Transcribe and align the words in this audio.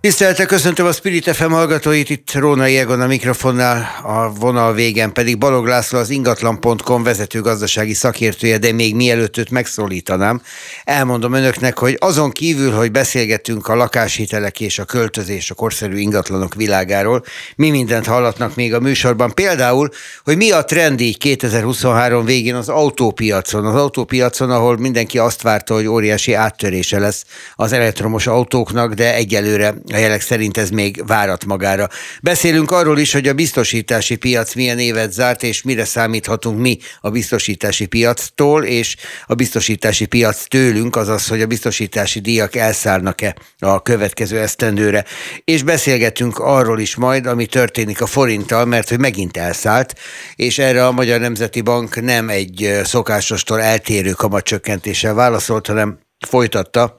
Tisztelte, 0.00 0.44
köszöntöm 0.44 0.86
a 0.86 0.92
Spirit 0.92 1.30
FM 1.30 1.50
hallgatóit, 1.50 2.10
itt 2.10 2.32
Róna 2.32 2.64
Egon 2.64 3.00
a 3.00 3.06
mikrofonnál, 3.06 3.88
a 4.02 4.32
vonal 4.32 4.74
végen 4.74 5.12
pedig 5.12 5.38
Balog 5.38 5.66
László 5.66 5.98
az 5.98 6.10
ingatlan.com 6.10 7.02
vezető 7.02 7.40
gazdasági 7.40 7.94
szakértője, 7.94 8.58
de 8.58 8.72
még 8.72 8.94
mielőtt 8.94 9.36
őt 9.36 9.50
megszólítanám, 9.50 10.42
elmondom 10.84 11.32
önöknek, 11.32 11.78
hogy 11.78 11.96
azon 12.00 12.30
kívül, 12.30 12.72
hogy 12.72 12.90
beszélgetünk 12.90 13.68
a 13.68 13.74
lakáshitelek 13.74 14.60
és 14.60 14.78
a 14.78 14.84
költözés, 14.84 15.50
a 15.50 15.54
korszerű 15.54 15.96
ingatlanok 15.96 16.54
világáról, 16.54 17.24
mi 17.56 17.70
mindent 17.70 18.06
hallatnak 18.06 18.54
még 18.54 18.74
a 18.74 18.80
műsorban. 18.80 19.34
Például, 19.34 19.88
hogy 20.24 20.36
mi 20.36 20.50
a 20.50 20.64
trend 20.64 21.00
így 21.00 21.18
2023 21.18 22.24
végén 22.24 22.54
az 22.54 22.68
autópiacon. 22.68 23.66
Az 23.66 23.74
autópiacon, 23.74 24.50
ahol 24.50 24.76
mindenki 24.76 25.18
azt 25.18 25.42
várta, 25.42 25.74
hogy 25.74 25.86
óriási 25.86 26.32
áttörése 26.32 26.98
lesz 26.98 27.24
az 27.54 27.72
elektromos 27.72 28.26
autóknak, 28.26 28.94
de 28.94 29.14
egyelőre 29.14 29.74
a 29.92 29.96
jelek 29.96 30.20
szerint 30.20 30.56
ez 30.56 30.70
még 30.70 31.06
várat 31.06 31.44
magára. 31.44 31.88
Beszélünk 32.22 32.70
arról 32.70 32.98
is, 32.98 33.12
hogy 33.12 33.28
a 33.28 33.32
biztosítási 33.32 34.16
piac 34.16 34.54
milyen 34.54 34.78
évet 34.78 35.12
zárt, 35.12 35.42
és 35.42 35.62
mire 35.62 35.84
számíthatunk 35.84 36.60
mi 36.60 36.78
a 37.00 37.10
biztosítási 37.10 37.86
piactól, 37.86 38.64
és 38.64 38.96
a 39.26 39.34
biztosítási 39.34 40.06
piac 40.06 40.44
tőlünk, 40.48 40.96
azaz, 40.96 41.26
hogy 41.26 41.40
a 41.40 41.46
biztosítási 41.46 42.20
díjak 42.20 42.56
elszállnak-e 42.56 43.36
a 43.58 43.82
következő 43.82 44.38
esztendőre. 44.38 45.04
És 45.44 45.62
beszélgetünk 45.62 46.38
arról 46.38 46.80
is 46.80 46.96
majd, 46.96 47.26
ami 47.26 47.46
történik 47.46 48.00
a 48.00 48.06
forinttal, 48.06 48.64
mert 48.64 48.88
hogy 48.88 48.98
megint 48.98 49.36
elszállt, 49.36 49.94
és 50.34 50.58
erre 50.58 50.86
a 50.86 50.92
Magyar 50.92 51.20
Nemzeti 51.20 51.60
Bank 51.60 52.00
nem 52.00 52.28
egy 52.28 52.80
szokásostól 52.84 53.60
eltérő 53.60 54.10
kamatcsökkentéssel 54.10 55.14
válaszolt, 55.14 55.66
hanem 55.66 55.98
folytatta 56.26 56.98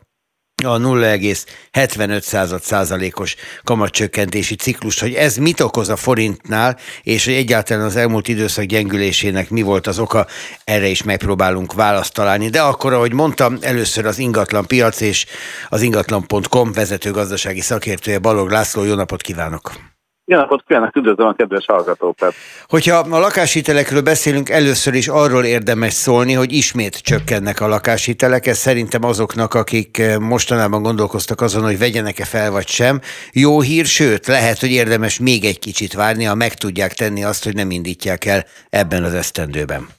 a 0.65 0.77
0,75 0.77 2.61
százalékos 2.61 3.35
kamatcsökkentési 3.63 4.55
ciklus, 4.55 4.99
hogy 4.99 5.13
ez 5.13 5.37
mit 5.37 5.59
okoz 5.59 5.89
a 5.89 5.95
forintnál, 5.95 6.77
és 7.03 7.25
hogy 7.25 7.33
egyáltalán 7.33 7.85
az 7.85 7.95
elmúlt 7.95 8.27
időszak 8.27 8.63
gyengülésének 8.63 9.49
mi 9.49 9.61
volt 9.61 9.87
az 9.87 9.99
oka, 9.99 10.27
erre 10.63 10.87
is 10.87 11.03
megpróbálunk 11.03 11.73
választ 11.73 12.13
találni. 12.13 12.49
De 12.49 12.61
akkor, 12.61 12.93
ahogy 12.93 13.13
mondtam, 13.13 13.57
először 13.61 14.05
az 14.05 14.17
ingatlan 14.17 14.65
piac 14.65 15.01
és 15.01 15.25
az 15.69 15.81
ingatlan.com 15.81 16.71
vezető 16.71 17.11
gazdasági 17.11 17.61
szakértője 17.61 18.19
Balog 18.19 18.49
László, 18.49 18.83
jó 18.83 18.93
napot 18.93 19.21
kívánok! 19.21 19.97
Jó 20.31 20.37
napot 20.37 20.63
kívánok, 20.67 20.95
üdvözlöm 20.95 21.27
a 21.27 21.33
kedves 21.33 21.65
hallgatókat! 21.65 22.33
Hogyha 22.67 22.97
a 22.97 23.19
lakáshitelekről 23.19 24.01
beszélünk, 24.01 24.49
először 24.49 24.93
is 24.93 25.07
arról 25.07 25.45
érdemes 25.45 25.93
szólni, 25.93 26.33
hogy 26.33 26.53
ismét 26.53 27.01
csökkennek 27.01 27.59
a 27.59 27.67
lakáshitelek. 27.67 28.47
Ez 28.47 28.57
szerintem 28.57 29.03
azoknak, 29.03 29.53
akik 29.53 29.97
eh, 29.97 30.17
mostanában 30.17 30.81
gondolkoztak 30.81 31.41
azon, 31.41 31.63
hogy 31.63 31.77
vegyenek-e 31.79 32.25
fel 32.25 32.51
vagy 32.51 32.67
sem. 32.67 32.99
Jó 33.33 33.61
hír, 33.61 33.85
sőt, 33.85 34.27
lehet, 34.27 34.59
hogy 34.59 34.71
érdemes 34.71 35.19
még 35.19 35.45
egy 35.45 35.59
kicsit 35.59 35.93
várni, 35.93 36.23
ha 36.23 36.35
meg 36.35 36.53
tudják 36.53 36.93
tenni 36.93 37.23
azt, 37.23 37.43
hogy 37.43 37.55
nem 37.55 37.71
indítják 37.71 38.25
el 38.25 38.45
ebben 38.69 39.03
az 39.03 39.13
esztendőben. 39.13 39.98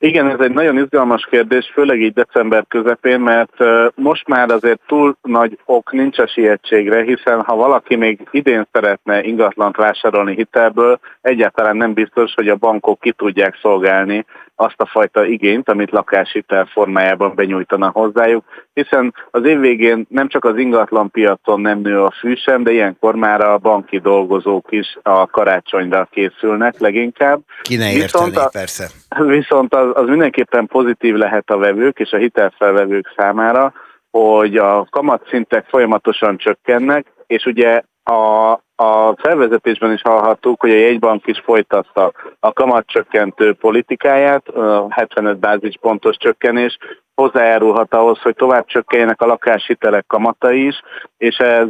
Igen, 0.00 0.28
ez 0.30 0.40
egy 0.40 0.52
nagyon 0.52 0.78
izgalmas 0.78 1.26
kérdés, 1.30 1.70
főleg 1.72 2.00
így 2.00 2.12
december 2.12 2.64
közepén, 2.68 3.20
mert 3.20 3.56
most 3.94 4.28
már 4.28 4.50
azért 4.50 4.80
túl 4.86 5.16
nagy 5.22 5.58
ok 5.64 5.92
nincs 5.92 6.18
a 6.18 6.26
sietségre, 6.26 7.02
hiszen 7.02 7.40
ha 7.40 7.56
valaki 7.56 7.96
még 7.96 8.28
idén 8.30 8.68
szeretne 8.72 9.22
ingatlant 9.22 9.76
vásárolni 9.76 10.34
hitelből, 10.34 10.98
egyáltalán 11.20 11.76
nem 11.76 11.92
biztos, 11.92 12.34
hogy 12.34 12.48
a 12.48 12.56
bankok 12.56 13.00
ki 13.00 13.12
tudják 13.12 13.58
szolgálni 13.60 14.24
azt 14.60 14.80
a 14.80 14.86
fajta 14.86 15.24
igényt, 15.24 15.68
amit 15.68 15.90
lakáshitel 15.90 16.64
formájában 16.64 17.34
benyújtana 17.34 17.90
hozzájuk, 17.90 18.44
hiszen 18.72 19.14
az 19.30 19.44
év 19.44 19.58
végén 19.60 20.06
nem 20.08 20.28
csak 20.28 20.44
az 20.44 20.56
ingatlan 20.56 21.10
piacon 21.10 21.60
nem 21.60 21.80
nő 21.80 22.02
a 22.02 22.14
fű 22.20 22.34
sem, 22.34 22.62
de 22.62 22.70
ilyenkor 22.70 23.14
már 23.14 23.40
a 23.40 23.58
banki 23.58 23.98
dolgozók 23.98 24.66
is 24.70 24.98
a 25.02 25.26
karácsonyra 25.26 26.08
készülnek 26.10 26.78
leginkább. 26.78 27.40
Ki 27.62 27.76
ne 27.76 27.92
viszont 27.92 28.36
a, 28.36 28.48
persze. 28.52 28.88
Viszont 29.18 29.74
az, 29.74 29.90
az 29.92 30.06
mindenképpen 30.06 30.66
pozitív 30.66 31.14
lehet 31.14 31.50
a 31.50 31.58
vevők 31.58 31.98
és 31.98 32.10
a 32.10 32.16
hitelfelvevők 32.16 33.12
számára, 33.16 33.72
hogy 34.10 34.56
a 34.56 34.86
kamatszintek 34.90 35.66
folyamatosan 35.68 36.36
csökkennek, 36.36 37.06
és 37.26 37.44
ugye 37.44 37.82
a, 38.04 38.52
a 38.80 39.14
felvezetésben 39.16 39.92
is 39.92 40.00
hallhattuk, 40.02 40.60
hogy 40.60 40.70
a 40.70 40.74
jegybank 40.74 41.26
is 41.26 41.40
folytatta 41.44 42.12
a 42.40 42.52
kamatcsökkentő 42.52 43.52
politikáját, 43.52 44.44
75 44.88 45.38
bázispontos 45.38 46.16
csökkenés, 46.16 46.78
hozzájárulhat 47.14 47.94
ahhoz, 47.94 48.18
hogy 48.20 48.34
tovább 48.34 48.66
csökkenjenek 48.66 49.22
a 49.22 49.26
lakáshitelek 49.26 50.06
kamatai 50.06 50.66
is, 50.66 50.80
és 51.16 51.36
ez, 51.36 51.68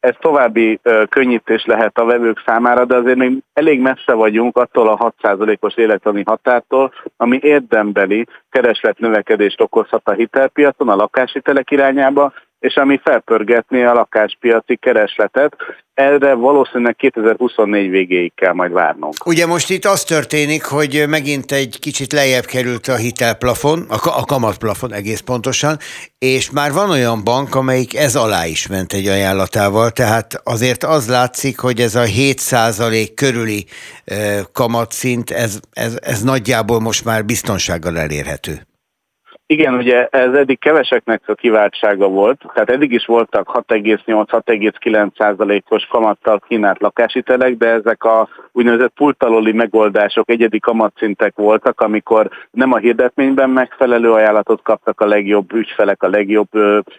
ez 0.00 0.14
további 0.20 0.80
könnyítés 1.08 1.64
lehet 1.64 1.98
a 1.98 2.04
vevők 2.04 2.42
számára, 2.46 2.84
de 2.84 2.96
azért 2.96 3.16
még 3.16 3.42
elég 3.52 3.80
messze 3.80 4.12
vagyunk 4.12 4.56
attól 4.56 4.88
a 4.88 5.12
6%-os 5.22 5.76
életlani 5.76 6.22
határtól, 6.26 6.92
ami 7.16 7.38
érdembeli 7.42 8.26
keresletnövekedést 8.50 9.60
okozhat 9.60 10.08
a 10.08 10.12
hitelpiacon, 10.12 10.88
a 10.88 10.96
lakáshitelek 10.96 11.70
irányába, 11.70 12.32
és 12.60 12.76
ami 12.76 13.00
felpörgetné 13.04 13.84
a 13.84 13.92
lakáspiaci 13.92 14.76
keresletet. 14.76 15.56
Erre 15.94 16.34
valószínűleg 16.34 16.96
2024 16.96 17.90
végéig 17.90 18.32
kell 18.34 18.52
majd 18.52 18.72
várnunk. 18.72 19.14
Ugye 19.26 19.46
most 19.46 19.70
itt 19.70 19.84
az 19.84 20.04
történik, 20.04 20.64
hogy 20.64 21.04
megint 21.08 21.52
egy 21.52 21.78
kicsit 21.80 22.12
lejjebb 22.12 22.44
került 22.44 22.86
a 22.86 22.96
hitelplafon, 22.96 23.86
a, 23.88 24.24
kamatplafon 24.24 24.92
egész 24.92 25.20
pontosan, 25.20 25.76
és 26.18 26.50
már 26.50 26.72
van 26.72 26.90
olyan 26.90 27.24
bank, 27.24 27.54
amelyik 27.54 27.96
ez 27.96 28.16
alá 28.16 28.46
is 28.46 28.66
ment 28.66 28.92
egy 28.92 29.06
ajánlatával, 29.06 29.90
tehát 29.90 30.40
azért 30.44 30.84
az 30.84 31.08
látszik, 31.08 31.58
hogy 31.58 31.80
ez 31.80 31.94
a 31.94 32.04
7% 32.04 33.10
körüli 33.14 33.66
kamatszint, 34.52 35.30
ez, 35.30 35.60
ez, 35.72 35.98
ez 36.00 36.22
nagyjából 36.22 36.80
most 36.80 37.04
már 37.04 37.24
biztonsággal 37.24 37.98
elérhető. 37.98 38.66
Igen, 39.50 39.74
ugye 39.74 40.06
ez 40.06 40.32
eddig 40.32 40.58
keveseknek 40.58 41.22
a 41.26 41.34
kiváltsága 41.34 42.08
volt, 42.08 42.44
tehát 42.54 42.70
eddig 42.70 42.92
is 42.92 43.06
voltak 43.06 43.64
6,8-6,9%-os 43.68 45.86
kamattal 45.86 46.40
kínált 46.48 46.80
lakáshitelek, 46.80 47.56
de 47.56 47.66
ezek 47.66 48.04
a 48.04 48.28
úgynevezett 48.52 48.92
pultaloli 48.94 49.52
megoldások, 49.52 50.30
egyedi 50.30 50.58
kamatszintek 50.58 51.36
voltak, 51.36 51.80
amikor 51.80 52.30
nem 52.50 52.72
a 52.72 52.76
hirdetményben 52.76 53.50
megfelelő 53.50 54.12
ajánlatot 54.12 54.62
kaptak 54.62 55.00
a 55.00 55.06
legjobb 55.06 55.52
ügyfelek, 55.52 56.02
a 56.02 56.08
legjobb 56.08 56.48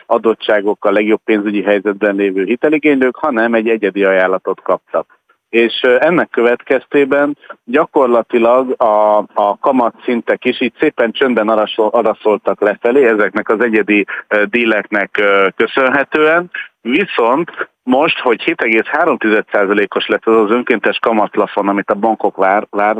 adottságok, 0.06 0.86
a 0.86 0.92
legjobb 0.92 1.22
pénzügyi 1.26 1.62
helyzetben 1.62 2.16
lévő 2.16 2.44
hiteligénylők, 2.44 3.16
hanem 3.16 3.54
egy 3.54 3.70
egyedi 3.70 4.04
ajánlatot 4.04 4.62
kaptak 4.62 5.19
és 5.50 5.82
ennek 5.82 6.30
következtében 6.30 7.38
gyakorlatilag 7.64 8.82
a, 8.82 9.18
a 9.18 9.58
kamatszintek 9.60 10.46
is 10.46 10.62
így 10.62 10.74
szépen 10.80 11.12
csöndben 11.12 11.50
araszoltak 11.76 12.62
lefelé 12.62 13.08
ezeknek 13.08 13.50
az 13.50 13.64
egyedi 13.64 14.06
díleknek 14.50 15.22
köszönhetően, 15.56 16.52
viszont 16.82 17.52
most, 17.84 18.20
hogy 18.20 18.44
7,3%-os 18.46 20.08
lett 20.08 20.26
az 20.26 20.36
az 20.36 20.52
önkéntes 20.52 20.98
kamatlafon, 21.00 21.68
amit 21.68 21.90
a 21.90 21.96
bankok 21.96 22.38
vár, 22.38 22.68
vár, 22.70 22.96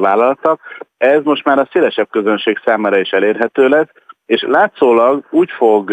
vállaltak, 0.00 0.60
ez 0.98 1.20
most 1.22 1.44
már 1.44 1.58
a 1.58 1.68
szélesebb 1.72 2.08
közönség 2.10 2.60
számára 2.64 2.98
is 2.98 3.10
elérhető 3.10 3.68
lesz, 3.68 3.88
és 4.30 4.42
látszólag 4.48 5.24
úgy 5.30 5.50
fog 5.50 5.90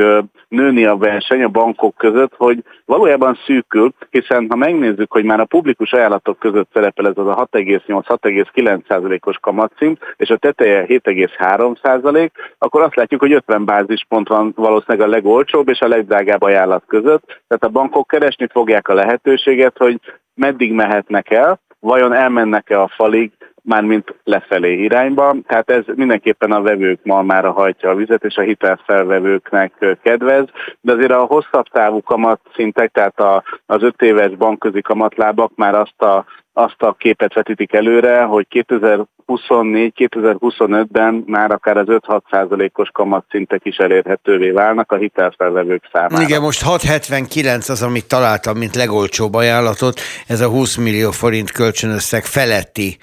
nőni 0.47 0.85
a 0.85 0.97
verseny 0.97 1.43
a 1.43 1.47
bankok 1.47 1.95
között, 1.95 2.33
hogy 2.35 2.63
valójában 2.85 3.39
szűkül, 3.45 3.93
hiszen 4.09 4.45
ha 4.49 4.55
megnézzük, 4.55 5.11
hogy 5.11 5.23
már 5.23 5.39
a 5.39 5.45
publikus 5.45 5.91
ajánlatok 5.91 6.39
között 6.39 6.69
szerepel 6.73 7.07
ez 7.07 7.17
az 7.17 7.27
a 7.27 7.47
6,8-6,9%-os 7.51 9.37
kamatszint, 9.37 9.99
és 10.15 10.29
a 10.29 10.37
teteje 10.37 10.85
7,3%, 10.87 12.29
akkor 12.57 12.81
azt 12.81 12.95
látjuk, 12.95 13.21
hogy 13.21 13.33
50 13.33 13.65
bázispont 13.65 14.27
van 14.27 14.53
valószínűleg 14.55 15.07
a 15.07 15.11
legolcsóbb 15.11 15.69
és 15.69 15.79
a 15.79 15.87
legdrágább 15.87 16.41
ajánlat 16.41 16.83
között, 16.87 17.25
tehát 17.25 17.63
a 17.63 17.69
bankok 17.69 18.07
keresni 18.07 18.47
fogják 18.51 18.87
a 18.87 18.93
lehetőséget, 18.93 19.77
hogy 19.77 19.99
meddig 20.33 20.73
mehetnek 20.73 21.31
el, 21.31 21.59
vajon 21.79 22.13
elmennek-e 22.13 22.81
a 22.81 22.91
falig, 22.95 23.31
mármint 23.67 24.15
lefelé 24.23 24.73
irányba. 24.73 25.35
Tehát 25.47 25.69
ez 25.69 25.83
mindenképpen 25.95 26.51
a 26.51 26.61
vevők 26.61 26.99
malmára 27.03 27.51
hajtja 27.51 27.89
a 27.89 27.95
vizet, 27.95 28.23
és 28.23 28.35
a 28.35 28.41
hitelfelvevőknek 28.41 29.97
kedvez, 30.03 30.45
de 30.81 30.91
azért 30.91 31.11
a 31.11 31.25
hosszabb 31.25 31.67
távú 31.67 32.01
kamatszintek, 32.01 32.91
tehát 32.91 33.19
a, 33.19 33.43
az 33.65 33.83
öt 33.83 34.01
éves 34.01 34.35
bankközi 34.35 34.81
kamatlábak 34.81 35.51
már 35.55 35.75
azt 35.75 36.01
a 36.01 36.25
azt 36.57 36.81
a 36.81 36.95
képet 36.99 37.33
vetítik 37.33 37.73
előre, 37.73 38.21
hogy 38.21 38.47
2024-2025-ben 38.49 41.23
már 41.27 41.51
akár 41.51 41.77
az 41.77 41.85
5-6 41.87 42.21
százalékos 42.31 42.89
kamatszintek 42.89 43.65
is 43.65 43.77
elérhetővé 43.77 44.49
válnak 44.49 44.91
a 44.91 44.95
hitelfelvevők 44.95 45.89
számára. 45.91 46.21
Igen, 46.21 46.41
most 46.41 46.63
679 46.63 47.69
az, 47.69 47.83
amit 47.83 48.07
találtam, 48.07 48.57
mint 48.57 48.75
legolcsóbb 48.75 49.33
ajánlatot. 49.33 49.99
Ez 50.27 50.41
a 50.41 50.47
20 50.47 50.75
millió 50.75 51.11
forint 51.11 51.51
kölcsönösszeg 51.51 52.23
feletti 52.23 52.97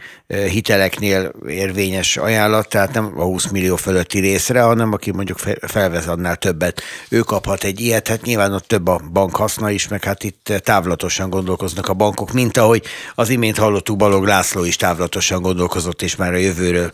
hiteleknél 0.49 1.33
érvényes 1.49 2.17
ajánlat, 2.17 2.69
tehát 2.69 2.93
nem 2.93 3.13
a 3.17 3.23
20 3.23 3.47
millió 3.47 3.77
fölötti 3.77 4.19
részre, 4.19 4.61
hanem 4.61 4.93
aki 4.93 5.11
mondjuk 5.11 5.39
felvez 5.61 6.09
annál 6.09 6.37
többet, 6.37 6.83
ő 7.09 7.21
kaphat 7.21 7.65
egy 7.65 7.81
ilyet. 7.81 8.09
Hát 8.09 8.23
nyilván 8.23 8.53
ott 8.53 8.67
több 8.67 8.89
a 8.89 9.01
bank 9.13 9.37
haszna 9.37 9.71
is, 9.71 9.89
meg 9.89 10.05
hát 10.05 10.25
itt 10.25 10.53
távlatosan 10.59 11.31
gondolkoznak 11.31 11.89
a 11.89 11.95
bankok, 11.95 12.33
mint 12.33 12.57
ahogy 12.57 12.83
az 13.15 13.29
imént 13.29 13.59
hallottuk 13.59 13.97
Balog 13.97 14.25
László 14.25 14.65
is 14.65 14.77
távlatosan 14.77 15.43
gondolkozott, 15.43 16.03
és 16.03 16.17
már 16.17 16.33
a 16.33 16.37
jövőről 16.37 16.91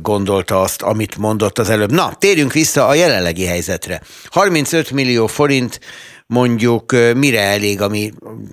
gondolta 0.00 0.60
azt, 0.60 0.82
amit 0.82 1.16
mondott 1.16 1.58
az 1.58 1.70
előbb. 1.70 1.92
Na, 1.92 2.14
térjünk 2.18 2.52
vissza 2.52 2.86
a 2.86 2.94
jelenlegi 2.94 3.44
helyzetre. 3.44 4.00
35 4.24 4.90
millió 4.90 5.26
forint 5.26 5.80
mondjuk 6.26 6.92
mire 7.14 7.40
elég, 7.40 7.80
ami 7.80 8.12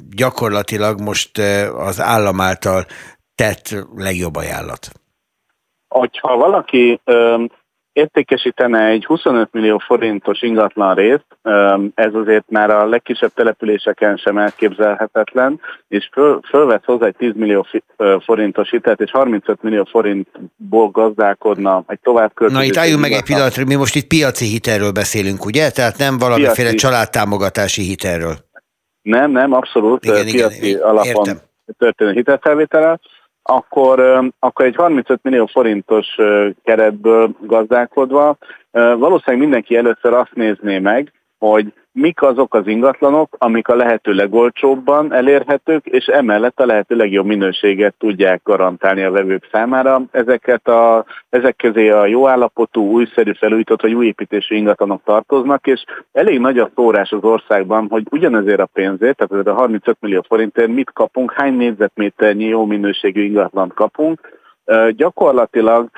gyakorlatilag 0.09 1.01
most 1.01 1.37
az 1.77 2.01
állam 2.01 2.41
által 2.41 2.87
tett 3.39 3.85
legjobb 3.95 4.35
ajánlat? 4.35 4.89
Hogyha 5.87 6.37
valaki 6.37 7.01
értékesítene 7.93 8.85
egy 8.85 9.05
25 9.05 9.49
millió 9.51 9.77
forintos 9.77 10.41
ingatlan 10.41 10.95
részt, 10.95 11.25
ez 11.93 12.13
azért 12.13 12.49
már 12.49 12.69
a 12.69 12.85
legkisebb 12.85 13.33
településeken 13.33 14.17
sem 14.17 14.37
elképzelhetetlen, 14.37 15.59
és 15.87 16.09
föl, 16.11 16.39
fölvesz 16.49 16.85
hozzá 16.85 17.05
egy 17.05 17.15
10 17.15 17.31
millió 17.35 17.65
forintos 18.25 18.69
hitelt, 18.69 18.99
és 18.99 19.11
35 19.11 19.61
millió 19.61 19.83
forintból 19.83 20.89
gazdálkodna 20.89 21.83
egy 21.87 21.99
tovább 21.99 22.31
Na 22.35 22.63
itt 22.63 22.77
álljunk 22.77 23.01
meg 23.01 23.11
egy 23.11 23.23
pillanatra, 23.23 23.65
mi 23.65 23.75
most 23.75 23.95
itt 23.95 24.07
piaci 24.07 24.45
hitelről 24.45 24.91
beszélünk, 24.91 25.45
ugye? 25.45 25.69
Tehát 25.69 25.97
nem 25.97 26.17
valamiféle 26.17 26.69
piaci... 26.69 26.75
családtámogatási 26.75 27.81
hitelről. 27.81 28.35
Nem, 29.01 29.31
nem, 29.31 29.53
abszolút 29.53 30.05
igen, 30.05 30.25
piaci 30.25 30.69
igen, 30.69 30.81
alapon 30.81 31.05
értem. 31.05 31.37
történő 31.77 32.11
hitelfelvételel 32.11 32.99
akkor, 33.49 33.99
akkor 34.39 34.65
egy 34.65 34.75
35 34.75 35.19
millió 35.23 35.45
forintos 35.45 36.15
keretből 36.63 37.35
gazdálkodva 37.41 38.37
valószínűleg 38.71 39.37
mindenki 39.37 39.75
először 39.75 40.13
azt 40.13 40.33
nézné 40.33 40.79
meg, 40.79 41.11
hogy 41.37 41.73
mik 41.99 42.21
azok 42.21 42.53
az 42.53 42.67
ingatlanok, 42.67 43.35
amik 43.37 43.67
a 43.67 43.75
lehető 43.75 44.11
legolcsóbban 44.11 45.13
elérhetők, 45.13 45.85
és 45.85 46.05
emellett 46.05 46.59
a 46.59 46.65
lehető 46.65 46.95
legjobb 46.95 47.25
minőséget 47.25 47.95
tudják 47.97 48.41
garantálni 48.43 49.03
a 49.03 49.11
vevők 49.11 49.47
számára. 49.51 50.01
Ezeket 50.11 50.67
a, 50.67 51.05
ezek 51.29 51.55
közé 51.55 51.89
a 51.89 52.05
jó 52.05 52.27
állapotú, 52.27 52.91
újszerű 52.91 53.33
felújított 53.33 53.81
vagy 53.81 53.93
új 53.93 54.05
építésű 54.05 54.55
ingatlanok 54.55 55.01
tartoznak, 55.03 55.67
és 55.67 55.83
elég 56.11 56.39
nagy 56.39 56.59
a 56.59 56.71
szórás 56.75 57.11
az 57.11 57.23
országban, 57.23 57.87
hogy 57.89 58.03
ugyanezért 58.11 58.59
a 58.59 58.69
pénzért, 58.73 59.17
tehát 59.17 59.45
ez 59.45 59.53
a 59.53 59.57
35 59.57 59.97
millió 59.99 60.25
forintért 60.27 60.69
mit 60.69 60.91
kapunk, 60.91 61.33
hány 61.33 61.53
négyzetméternyi 61.53 62.45
jó 62.45 62.65
minőségű 62.65 63.21
ingatlant 63.23 63.73
kapunk, 63.73 64.19
gyakorlatilag 64.95 65.89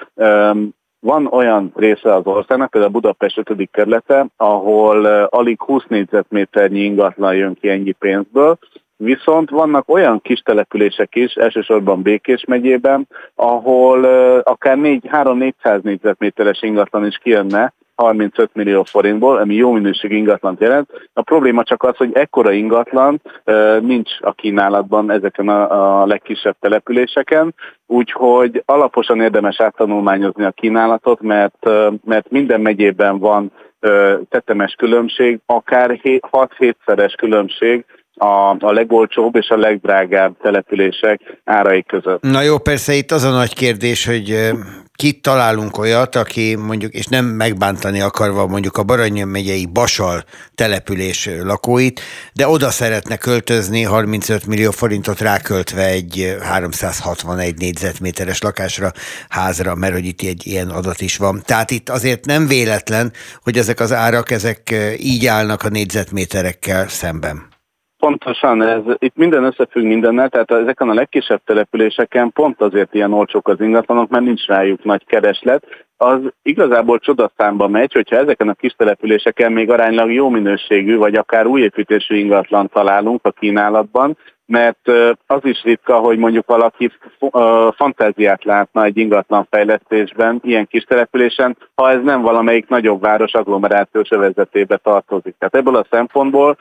van 1.02 1.28
olyan 1.28 1.72
része 1.76 2.14
az 2.14 2.26
országnak, 2.26 2.70
például 2.70 2.94
Budapest 2.94 3.38
5. 3.38 3.70
kerülete, 3.72 4.28
ahol 4.38 5.06
alig 5.26 5.62
20 5.62 5.84
négyzetméternyi 5.88 6.80
ingatlan 6.80 7.36
jön 7.36 7.54
ki 7.54 7.70
ennyi 7.70 7.92
pénzből, 7.92 8.58
Viszont 9.04 9.50
vannak 9.50 9.90
olyan 9.90 10.22
kis 10.22 10.40
települések 10.40 11.16
is, 11.16 11.34
elsősorban 11.34 12.02
Békés 12.02 12.46
megyében, 12.46 13.08
ahol 13.36 14.04
akár 14.44 14.78
3-400 14.80 15.82
négyzetméteres 15.82 16.62
ingatlan 16.62 17.06
is 17.06 17.18
kijönne, 17.18 17.74
35 17.96 18.50
millió 18.54 18.84
forintból, 18.84 19.38
ami 19.38 19.56
jó 19.56 19.72
minőségű 19.72 20.16
ingatlant 20.16 20.62
jelent. 20.62 20.90
A 21.14 21.22
probléma 21.22 21.64
csak 21.64 21.84
az, 21.84 21.96
hogy 21.96 22.10
ekkora 22.14 22.52
ingatlan 22.52 23.22
nincs 23.82 24.12
a 24.20 24.32
kínálatban 24.34 25.12
ezeken 25.12 25.50
a, 25.50 26.06
legkisebb 26.06 26.56
településeken, 26.60 27.56
úgyhogy 27.88 28.64
alaposan 28.66 29.22
érdemes 29.22 29.60
áttanulmányozni 29.60 30.44
a 30.44 30.52
kínálatot, 30.52 31.22
mert, 31.22 31.70
mert 32.06 32.30
minden 32.30 32.62
megyében 32.62 33.20
van 33.20 33.52
tetemes 34.30 34.74
különbség, 34.74 35.40
akár 35.46 36.00
6-7-szeres 36.04 37.14
különbség 37.18 37.86
a, 38.16 38.56
a 38.60 38.72
legolcsóbb 38.72 39.36
és 39.36 39.50
a 39.50 39.58
legdrágább 39.58 40.38
települések 40.42 41.42
árai 41.44 41.84
között. 41.84 42.22
Na 42.22 42.42
jó, 42.42 42.58
persze 42.58 42.94
itt 42.94 43.12
az 43.12 43.24
a 43.24 43.32
nagy 43.32 43.54
kérdés, 43.54 44.06
hogy 44.06 44.52
kit 45.02 45.22
találunk 45.22 45.78
olyat, 45.78 46.16
aki 46.16 46.56
mondjuk, 46.56 46.94
és 46.94 47.06
nem 47.06 47.26
megbántani 47.26 48.02
akarva 48.02 48.48
mondjuk 48.48 48.78
a 48.78 48.84
Baranya 48.84 49.26
megyei 49.26 49.66
Basal 49.66 50.24
település 50.56 51.30
lakóit, 51.44 52.02
de 52.34 52.48
oda 52.48 52.70
szeretne 52.70 53.18
költözni 53.18 53.84
35 53.84 54.46
millió 54.46 54.72
forintot 54.72 55.20
ráköltve 55.20 55.86
egy 55.86 56.38
361 56.42 57.58
négyzetméteres 57.58 58.42
lakásra, 58.42 58.92
házra, 59.30 59.76
mert 59.76 59.94
hogy 59.94 60.06
itt 60.06 60.22
egy 60.22 60.48
ilyen 60.48 60.70
adat 60.70 61.02
is 61.02 61.18
van. 61.18 61.42
Tehát 61.46 61.72
itt 61.72 61.90
azért 61.90 62.26
nem 62.26 62.48
véletlen, 62.48 63.12
hogy 63.44 63.58
ezek 63.58 63.80
az 63.80 63.94
árak, 63.94 64.32
ezek 64.32 64.76
így 64.98 65.26
állnak 65.26 65.64
a 65.64 65.70
négyzetméterekkel 65.70 66.88
szemben. 66.88 67.51
Pontosan, 68.02 68.62
ez, 68.62 68.82
itt 68.98 69.16
minden 69.16 69.44
összefügg 69.44 69.84
mindennel, 69.84 70.30
tehát 70.30 70.52
ezeken 70.52 70.90
a 70.90 70.94
legkisebb 70.94 71.42
településeken 71.46 72.32
pont 72.32 72.62
azért 72.62 72.94
ilyen 72.94 73.14
olcsók 73.14 73.48
az 73.48 73.62
ingatlanok, 73.62 74.10
mert 74.10 74.24
nincs 74.24 74.46
rájuk 74.46 74.84
nagy 74.84 75.06
kereslet. 75.06 75.64
Az 75.98 76.20
igazából 76.42 77.00
csodaszámba 77.00 77.68
megy, 77.68 77.94
hogyha 77.94 78.16
ezeken 78.16 78.50
a 78.50 78.54
kis 78.54 78.74
településeken 78.74 79.52
még 79.52 79.70
aránylag 79.70 80.12
jó 80.12 80.30
minőségű, 80.30 80.98
vagy 80.98 81.16
akár 81.16 81.46
új 81.46 81.62
építésű 81.62 82.16
ingatlan 82.16 82.70
találunk 82.74 83.26
a 83.26 83.32
kínálatban, 83.32 84.18
mert 84.52 84.88
az 85.28 85.40
is 85.42 85.64
ritka, 85.64 85.98
hogy 85.98 86.18
mondjuk 86.18 86.46
valaki 86.48 86.92
fantáziát 87.76 88.44
látna 88.44 88.84
egy 88.84 88.98
ingatlan 88.98 89.48
fejlesztésben, 89.50 90.40
ilyen 90.44 90.68
kis 90.68 90.84
településen, 90.84 91.58
ha 91.76 91.90
ez 91.90 92.04
nem 92.04 92.22
valamelyik 92.22 92.68
nagyobb 92.68 93.02
város 93.02 93.34
agglomerációs 93.34 94.12
övezetébe 94.12 94.78
tartozik. 94.78 95.36
Tehát 95.38 95.56
ebből 95.56 95.76
a 95.76 95.88
szempontból 95.90 96.58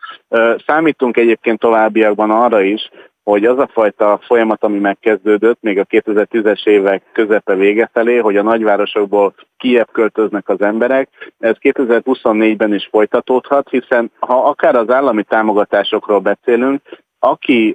számítunk 0.67 1.17
egyébként 1.17 1.59
továbbiakban 1.59 2.31
arra 2.31 2.61
is, 2.61 2.91
hogy 3.23 3.45
az 3.45 3.59
a 3.59 3.71
fajta 3.73 4.21
folyamat, 4.23 4.65
ami 4.65 4.79
megkezdődött 4.79 5.59
még 5.61 5.79
a 5.79 5.85
2010-es 5.85 6.67
évek 6.67 7.03
közepe 7.13 7.55
vége 7.55 7.91
felé, 7.93 8.17
hogy 8.17 8.37
a 8.37 8.43
nagyvárosokból 8.43 9.35
kiebb 9.57 9.89
költöznek 9.93 10.49
az 10.49 10.61
emberek, 10.61 11.09
ez 11.39 11.55
2024-ben 11.61 12.75
is 12.75 12.89
folytatódhat, 12.91 13.69
hiszen 13.69 14.11
ha 14.19 14.45
akár 14.45 14.75
az 14.75 14.91
állami 14.91 15.23
támogatásokról 15.23 16.19
beszélünk, 16.19 16.83
aki 17.23 17.71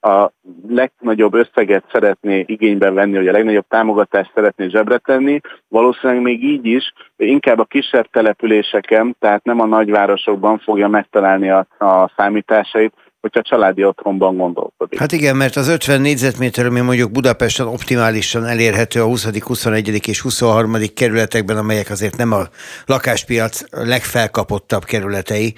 a 0.00 0.32
legnagyobb 0.68 1.34
összeget 1.34 1.84
szeretné 1.92 2.44
igénybe 2.46 2.90
venni, 2.90 3.16
vagy 3.16 3.28
a 3.28 3.32
legnagyobb 3.32 3.66
támogatást 3.68 4.30
szeretné 4.34 4.68
zsebre 4.68 4.98
tenni, 4.98 5.40
valószínűleg 5.68 6.22
még 6.22 6.44
így 6.44 6.66
is 6.66 6.92
inkább 7.16 7.58
a 7.58 7.64
kisebb 7.64 8.06
településeken, 8.10 9.16
tehát 9.18 9.44
nem 9.44 9.60
a 9.60 9.66
nagyvárosokban 9.66 10.58
fogja 10.58 10.88
megtalálni 10.88 11.50
a, 11.50 11.66
a 11.78 12.12
számításait, 12.16 12.92
hogyha 13.24 13.42
családi 13.42 13.84
otthonban 13.84 14.36
gondolkodik. 14.36 14.98
Hát 14.98 15.12
igen, 15.12 15.36
mert 15.36 15.56
az 15.56 15.68
50 15.68 16.00
négyzetméter, 16.00 16.66
ami 16.66 16.80
mondjuk 16.80 17.12
Budapesten 17.12 17.66
optimálisan 17.66 18.44
elérhető 18.44 19.00
a 19.00 19.04
20., 19.04 19.40
21. 19.46 20.08
és 20.08 20.20
23. 20.20 20.74
kerületekben, 20.94 21.56
amelyek 21.56 21.90
azért 21.90 22.16
nem 22.16 22.32
a 22.32 22.42
lakáspiac 22.86 23.60
legfelkapottabb 23.70 24.84
kerületei, 24.84 25.54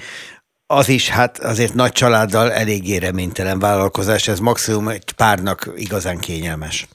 az 0.66 0.88
is 0.88 1.11
hát 1.11 1.38
azért 1.38 1.75
nagy 1.75 1.92
családdal 1.92 2.52
eléggé 2.52 2.96
reménytelen 2.96 3.58
vállalkozás, 3.58 4.28
ez 4.28 4.40
maximum 4.40 4.88
egy 4.88 5.12
párnak 5.16 5.58
igazán 5.76 6.18
kényelmes. 6.18 6.87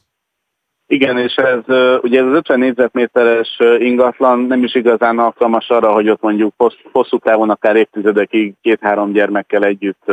Igen, 0.87 1.17
és 1.17 1.33
ez 1.35 1.59
ugye 2.01 2.19
ez 2.19 2.25
az 2.25 2.33
50 2.33 2.59
négyzetméteres 2.59 3.59
ingatlan 3.77 4.39
nem 4.39 4.63
is 4.63 4.75
igazán 4.75 5.19
alkalmas 5.19 5.69
arra, 5.69 5.91
hogy 5.91 6.09
ott 6.09 6.21
mondjuk 6.21 6.53
hosszú 6.91 7.17
távon 7.17 7.49
akár 7.49 7.75
évtizedekig 7.75 8.53
két-három 8.61 9.11
gyermekkel 9.11 9.63
együtt 9.63 10.11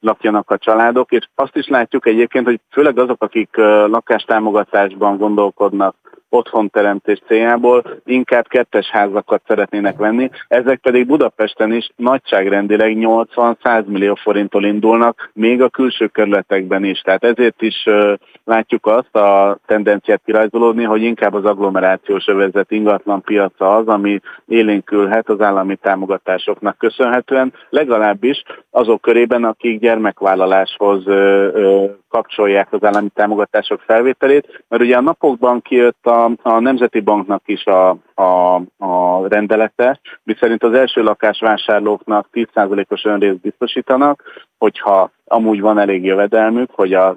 lakjanak 0.00 0.50
a 0.50 0.58
családok, 0.58 1.12
és 1.12 1.28
azt 1.34 1.56
is 1.56 1.68
látjuk 1.68 2.06
egyébként, 2.06 2.44
hogy 2.44 2.60
főleg 2.70 2.98
azok, 2.98 3.22
akik 3.22 3.56
lakástámogatásban 3.86 5.16
gondolkodnak, 5.16 5.96
otthonteremtés 6.30 7.22
céljából 7.26 7.82
inkább 8.04 8.48
kettes 8.48 8.90
házakat 8.90 9.42
szeretnének 9.46 9.96
venni, 9.96 10.30
ezek 10.48 10.80
pedig 10.80 11.06
Budapesten 11.06 11.72
is 11.72 11.88
nagyságrendileg 11.96 12.96
80-100 12.98 13.84
millió 13.84 14.14
forinttól 14.14 14.64
indulnak, 14.64 15.30
még 15.32 15.62
a 15.62 15.68
külső 15.68 16.06
kerületekben 16.06 16.84
is. 16.84 17.00
Tehát 17.00 17.24
ezért 17.24 17.62
is 17.62 17.84
látjuk 18.44 18.86
azt 18.86 19.16
a 19.16 19.58
tendenciát 19.66 20.22
kirajzolódni, 20.24 20.84
hogy 20.84 21.02
inkább 21.02 21.34
az 21.34 21.44
agglomerációs 21.44 22.26
övezet 22.26 22.70
ingatlan 22.70 23.22
piaca 23.22 23.76
az, 23.76 23.86
ami 23.86 24.20
élénkülhet 24.46 25.28
az 25.28 25.40
állami 25.40 25.76
támogatásoknak 25.76 26.78
köszönhetően, 26.78 27.52
legalábbis 27.68 28.42
azok 28.70 29.00
körében, 29.00 29.44
akik 29.44 29.80
gyermekvállaláshoz 29.80 31.04
kapcsolják 32.08 32.72
az 32.72 32.84
állami 32.84 33.08
támogatások 33.14 33.80
felvételét, 33.80 34.64
mert 34.68 34.82
ugye 34.82 34.96
a 34.96 35.00
napokban 35.00 35.62
kijött 35.62 36.06
a, 36.06 36.19
a 36.42 36.60
Nemzeti 36.60 37.00
Banknak 37.00 37.42
is 37.46 37.64
a, 37.64 37.88
a, 38.14 38.54
a 38.78 39.26
rendelete, 39.28 40.00
miszerint 40.22 40.62
az 40.62 40.72
első 40.72 41.02
lakásvásárlóknak 41.02 42.28
10%-os 42.32 43.04
önrészt 43.04 43.40
biztosítanak, 43.40 44.22
hogyha 44.58 45.10
amúgy 45.24 45.60
van 45.60 45.78
elég 45.78 46.04
jövedelmük, 46.04 46.70
hogy 46.70 46.92
az 46.92 47.16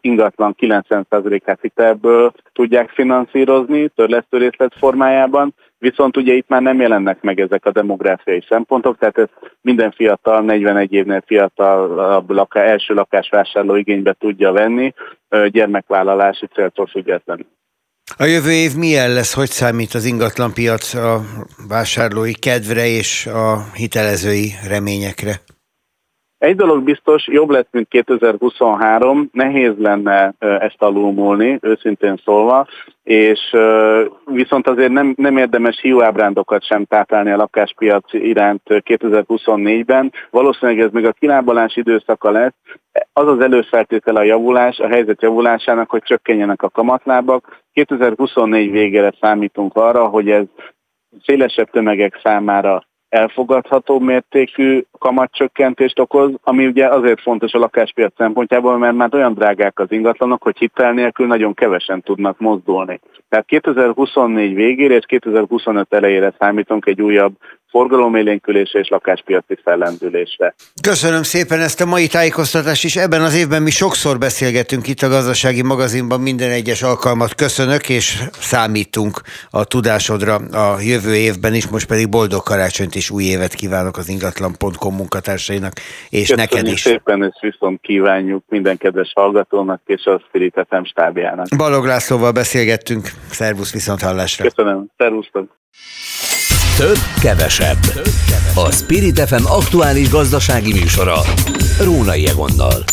ingatlan 0.00 0.54
90%-át 0.58 1.60
hitelből 1.60 2.32
tudják 2.52 2.90
finanszírozni 2.90 3.88
törlesztő 3.88 4.38
részlet 4.38 4.74
formájában, 4.78 5.54
viszont 5.78 6.16
ugye 6.16 6.32
itt 6.32 6.48
már 6.48 6.62
nem 6.62 6.80
jelennek 6.80 7.22
meg 7.22 7.40
ezek 7.40 7.66
a 7.66 7.70
demográfiai 7.70 8.44
szempontok, 8.48 8.98
tehát 8.98 9.18
ez 9.18 9.28
minden 9.60 9.90
fiatal, 9.90 10.42
41 10.42 10.92
évnél 10.92 11.22
fiatalabb 11.26 12.30
laká, 12.30 12.60
első 12.60 12.94
lakásvásárló 12.94 13.74
igénybe 13.74 14.12
tudja 14.12 14.52
venni, 14.52 14.94
gyermekvállalási 15.48 16.46
céltól 16.46 16.86
függetlenül. 16.86 17.46
A 18.16 18.24
jövő 18.24 18.52
év 18.52 18.74
milyen 18.74 19.12
lesz, 19.12 19.32
hogy 19.32 19.50
számít 19.50 19.94
az 19.94 20.04
ingatlanpiac 20.04 20.94
a 20.94 21.24
vásárlói 21.68 22.34
kedvre 22.34 22.86
és 22.86 23.26
a 23.26 23.70
hitelezői 23.72 24.54
reményekre? 24.66 25.40
Egy 26.44 26.56
dolog 26.56 26.82
biztos, 26.82 27.26
jobb 27.26 27.50
lesz, 27.50 27.66
mint 27.70 27.88
2023, 27.88 29.28
nehéz 29.32 29.72
lenne 29.78 30.34
ezt 30.38 30.82
alulmúlni, 30.82 31.58
őszintén 31.62 32.20
szólva, 32.24 32.66
és 33.02 33.56
viszont 34.24 34.68
azért 34.68 34.92
nem, 34.92 35.14
nem 35.16 35.36
érdemes 35.36 35.80
hiúábrándokat 35.80 36.64
sem 36.64 36.84
táplálni 36.84 37.30
a 37.30 37.36
lakáspiac 37.36 38.12
iránt 38.12 38.62
2024-ben. 38.66 40.12
Valószínűleg 40.30 40.80
ez 40.80 40.90
még 40.92 41.06
a 41.06 41.12
kilábalás 41.12 41.76
időszaka 41.76 42.30
lesz. 42.30 42.54
Az 43.12 43.26
az 43.26 43.40
előfeltétele 43.40 44.20
a 44.20 44.24
javulás, 44.24 44.78
a 44.78 44.88
helyzet 44.88 45.22
javulásának, 45.22 45.90
hogy 45.90 46.02
csökkenjenek 46.02 46.62
a 46.62 46.70
kamatlábak. 46.70 47.62
2024 47.72 48.70
végére 48.70 49.12
számítunk 49.20 49.76
arra, 49.76 50.06
hogy 50.06 50.30
ez 50.30 50.44
szélesebb 51.24 51.70
tömegek 51.70 52.20
számára 52.22 52.82
elfogadható 53.14 53.98
mértékű 53.98 54.84
kamatcsökkentést 54.98 55.98
okoz, 55.98 56.30
ami 56.42 56.66
ugye 56.66 56.86
azért 56.86 57.20
fontos 57.20 57.52
a 57.52 57.58
lakáspiac 57.58 58.12
szempontjából, 58.16 58.78
mert 58.78 58.94
már 58.94 59.14
olyan 59.14 59.34
drágák 59.34 59.78
az 59.78 59.92
ingatlanok, 59.92 60.42
hogy 60.42 60.58
hitel 60.58 60.92
nélkül 60.92 61.26
nagyon 61.26 61.54
kevesen 61.54 62.02
tudnak 62.02 62.38
mozdulni. 62.38 63.00
Tehát 63.28 63.46
2024 63.46 64.54
végére 64.54 64.94
és 64.94 65.04
2025 65.06 65.86
elejére 65.94 66.34
számítunk 66.38 66.86
egy 66.86 67.02
újabb 67.02 67.34
forgalomélénkülésre 67.74 68.78
és 68.78 68.88
lakáspiaci 68.88 69.58
fellendülésre. 69.64 70.54
Köszönöm 70.82 71.22
szépen 71.22 71.60
ezt 71.60 71.80
a 71.80 71.86
mai 71.86 72.06
tájékoztatást 72.06 72.84
is. 72.84 72.96
Ebben 72.96 73.22
az 73.22 73.34
évben 73.34 73.62
mi 73.62 73.70
sokszor 73.70 74.18
beszélgetünk 74.18 74.88
itt 74.88 75.02
a 75.02 75.08
gazdasági 75.08 75.62
magazinban, 75.62 76.20
minden 76.20 76.50
egyes 76.50 76.82
alkalmat 76.82 77.34
köszönök, 77.34 77.88
és 77.88 78.22
számítunk 78.40 79.20
a 79.50 79.64
tudásodra 79.64 80.34
a 80.34 80.80
jövő 80.80 81.14
évben 81.14 81.54
is, 81.54 81.68
most 81.68 81.86
pedig 81.86 82.08
boldog 82.08 82.42
karácsonyt 82.42 82.94
és 83.04 83.10
új 83.10 83.24
évet 83.24 83.54
kívánok 83.54 83.96
az 83.96 84.08
ingatlan.com 84.08 84.94
munkatársainak, 84.94 85.72
és 86.08 86.28
Köszönjük 86.28 86.50
neked 86.50 86.66
is. 86.66 86.80
szépen, 86.80 87.22
és 87.22 87.38
viszont 87.40 87.80
kívánjuk 87.80 88.44
minden 88.48 88.76
kedves 88.76 89.12
hallgatónak 89.14 89.80
és 89.86 90.04
a 90.04 90.22
Spirit 90.28 90.66
FM 90.68 90.82
stábjának. 90.82 91.46
Balog 91.56 91.84
Lászlóval 91.84 92.32
beszélgettünk, 92.32 93.10
szervusz 93.30 93.72
viszont 93.72 94.00
hallásra. 94.00 94.44
Köszönöm, 94.44 94.86
szervusztok! 94.96 95.56
Több, 96.76 96.98
kevesebb. 97.22 97.78
A 98.54 98.70
Spirit 98.70 99.20
FM 99.20 99.44
aktuális 99.46 100.10
gazdasági 100.10 100.72
műsora. 100.72 101.16
Rónai 101.84 102.26
Egonnal. 102.26 102.84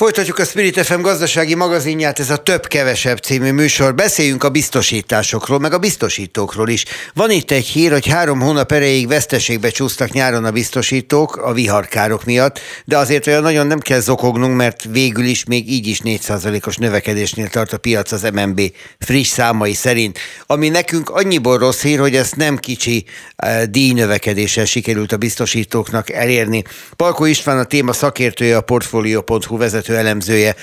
Folytatjuk 0.00 0.38
a 0.38 0.44
Spirit 0.44 0.80
FM 0.80 1.00
gazdasági 1.00 1.54
magazinját, 1.54 2.18
ez 2.18 2.30
a 2.30 2.36
Több-Kevesebb 2.36 3.18
című 3.18 3.52
műsor. 3.52 3.94
Beszéljünk 3.94 4.44
a 4.44 4.48
biztosításokról, 4.48 5.58
meg 5.58 5.72
a 5.72 5.78
biztosítókról 5.78 6.68
is. 6.68 6.84
Van 7.14 7.30
itt 7.30 7.50
egy 7.50 7.66
hír, 7.66 7.92
hogy 7.92 8.06
három 8.06 8.40
hónap 8.40 8.72
erejéig 8.72 9.08
veszteségbe 9.08 9.68
csúsztak 9.68 10.10
nyáron 10.10 10.44
a 10.44 10.50
biztosítók 10.50 11.36
a 11.36 11.52
viharkárok 11.52 12.24
miatt, 12.24 12.60
de 12.84 12.96
azért 12.96 13.26
olyan 13.26 13.42
nagyon 13.42 13.66
nem 13.66 13.78
kell 13.78 14.00
zokognunk, 14.00 14.56
mert 14.56 14.84
végül 14.90 15.24
is 15.24 15.44
még 15.44 15.70
így 15.70 15.86
is 15.86 16.00
4%-os 16.04 16.76
növekedésnél 16.76 17.48
tart 17.48 17.72
a 17.72 17.78
piac 17.78 18.12
az 18.12 18.22
MNB 18.32 18.60
friss 18.98 19.28
számai 19.28 19.74
szerint. 19.74 20.18
Ami 20.46 20.68
nekünk 20.68 21.10
annyiból 21.10 21.58
rossz 21.58 21.82
hír, 21.82 21.98
hogy 21.98 22.16
ezt 22.16 22.36
nem 22.36 22.56
kicsi 22.56 23.04
uh, 23.44 23.62
díjnövekedéssel 23.62 24.64
sikerült 24.64 25.12
a 25.12 25.16
biztosítóknak 25.16 26.10
elérni. 26.10 26.64
Palko 26.96 27.24
István 27.24 27.58
a 27.58 27.64
téma 27.64 27.92
szakértője, 27.92 28.56
a 28.56 28.60
Portfolio.hu 28.60 29.56
vezető 29.56 29.88
vezető 29.90 29.96
elemzője. 29.96 30.54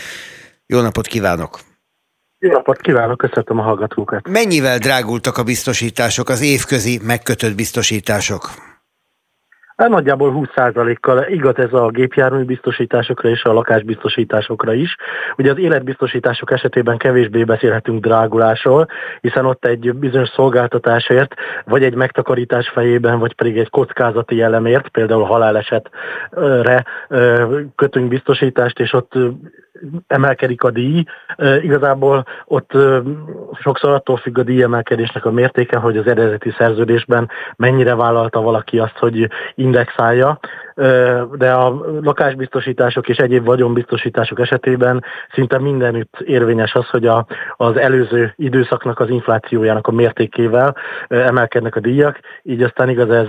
Jó 0.65 0.81
napot 0.81 1.07
kívánok! 1.07 1.59
Jó 2.39 2.51
napot 2.51 2.81
kívánok, 2.81 3.17
köszöntöm 3.17 3.59
a 3.59 3.61
hallgatókat. 3.61 4.27
Mennyivel 4.29 4.77
drágultak 4.77 5.37
a 5.37 5.43
biztosítások, 5.43 6.29
az 6.29 6.41
évközi 6.41 6.99
megkötött 7.03 7.55
biztosítások? 7.55 8.51
Hát 9.77 9.89
nagyjából 9.89 10.49
20%-kal 10.55 11.25
igaz 11.27 11.57
ez 11.57 11.73
a 11.73 11.89
gépjármű 11.89 12.43
biztosításokra 12.43 13.29
és 13.29 13.43
a 13.43 13.53
lakásbiztosításokra 13.53 14.73
is. 14.73 14.95
Ugye 15.37 15.51
az 15.51 15.57
életbiztosítások 15.57 16.51
esetében 16.51 16.97
kevésbé 16.97 17.43
beszélhetünk 17.43 18.03
drágulásról, 18.03 18.87
hiszen 19.21 19.45
ott 19.45 19.65
egy 19.65 19.93
bizonyos 19.93 20.29
szolgáltatásért, 20.29 21.33
vagy 21.65 21.83
egy 21.83 21.95
megtakarítás 21.95 22.69
fejében, 22.69 23.19
vagy 23.19 23.33
pedig 23.33 23.57
egy 23.57 23.69
kockázati 23.69 24.41
elemért, 24.41 24.87
például 24.87 25.23
halálesetre 25.23 26.85
kötünk 27.75 28.07
biztosítást, 28.07 28.79
és 28.79 28.93
ott 28.93 29.13
emelkedik 30.07 30.63
a 30.63 30.71
díj. 30.71 31.03
Igazából 31.61 32.25
ott 32.45 32.71
sokszor 33.59 33.91
attól 33.91 34.17
függ 34.17 34.37
a 34.37 34.43
díjemelkedésnek 34.43 35.25
a 35.25 35.31
mértéke, 35.31 35.77
hogy 35.77 35.97
az 35.97 36.07
eredeti 36.07 36.53
szerződésben 36.57 37.29
mennyire 37.55 37.95
vállalta 37.95 38.41
valaki 38.41 38.79
azt, 38.79 38.97
hogy 38.97 39.27
indexálja, 39.55 40.39
de 41.37 41.51
a 41.51 41.85
lakásbiztosítások 42.01 43.09
és 43.09 43.17
egyéb 43.17 43.45
vagyonbiztosítások 43.45 44.39
esetében 44.39 45.03
szinte 45.33 45.59
mindenütt 45.59 46.19
érvényes 46.19 46.73
az, 46.73 46.89
hogy 46.89 47.05
a, 47.05 47.25
az 47.57 47.77
előző 47.77 48.33
időszaknak 48.35 48.99
az 48.99 49.09
inflációjának 49.09 49.87
a 49.87 49.91
mértékével 49.91 50.75
emelkednek 51.07 51.75
a 51.75 51.79
díjak, 51.79 52.19
így 52.43 52.63
aztán 52.63 52.89
igaz 52.89 53.09
ez 53.09 53.27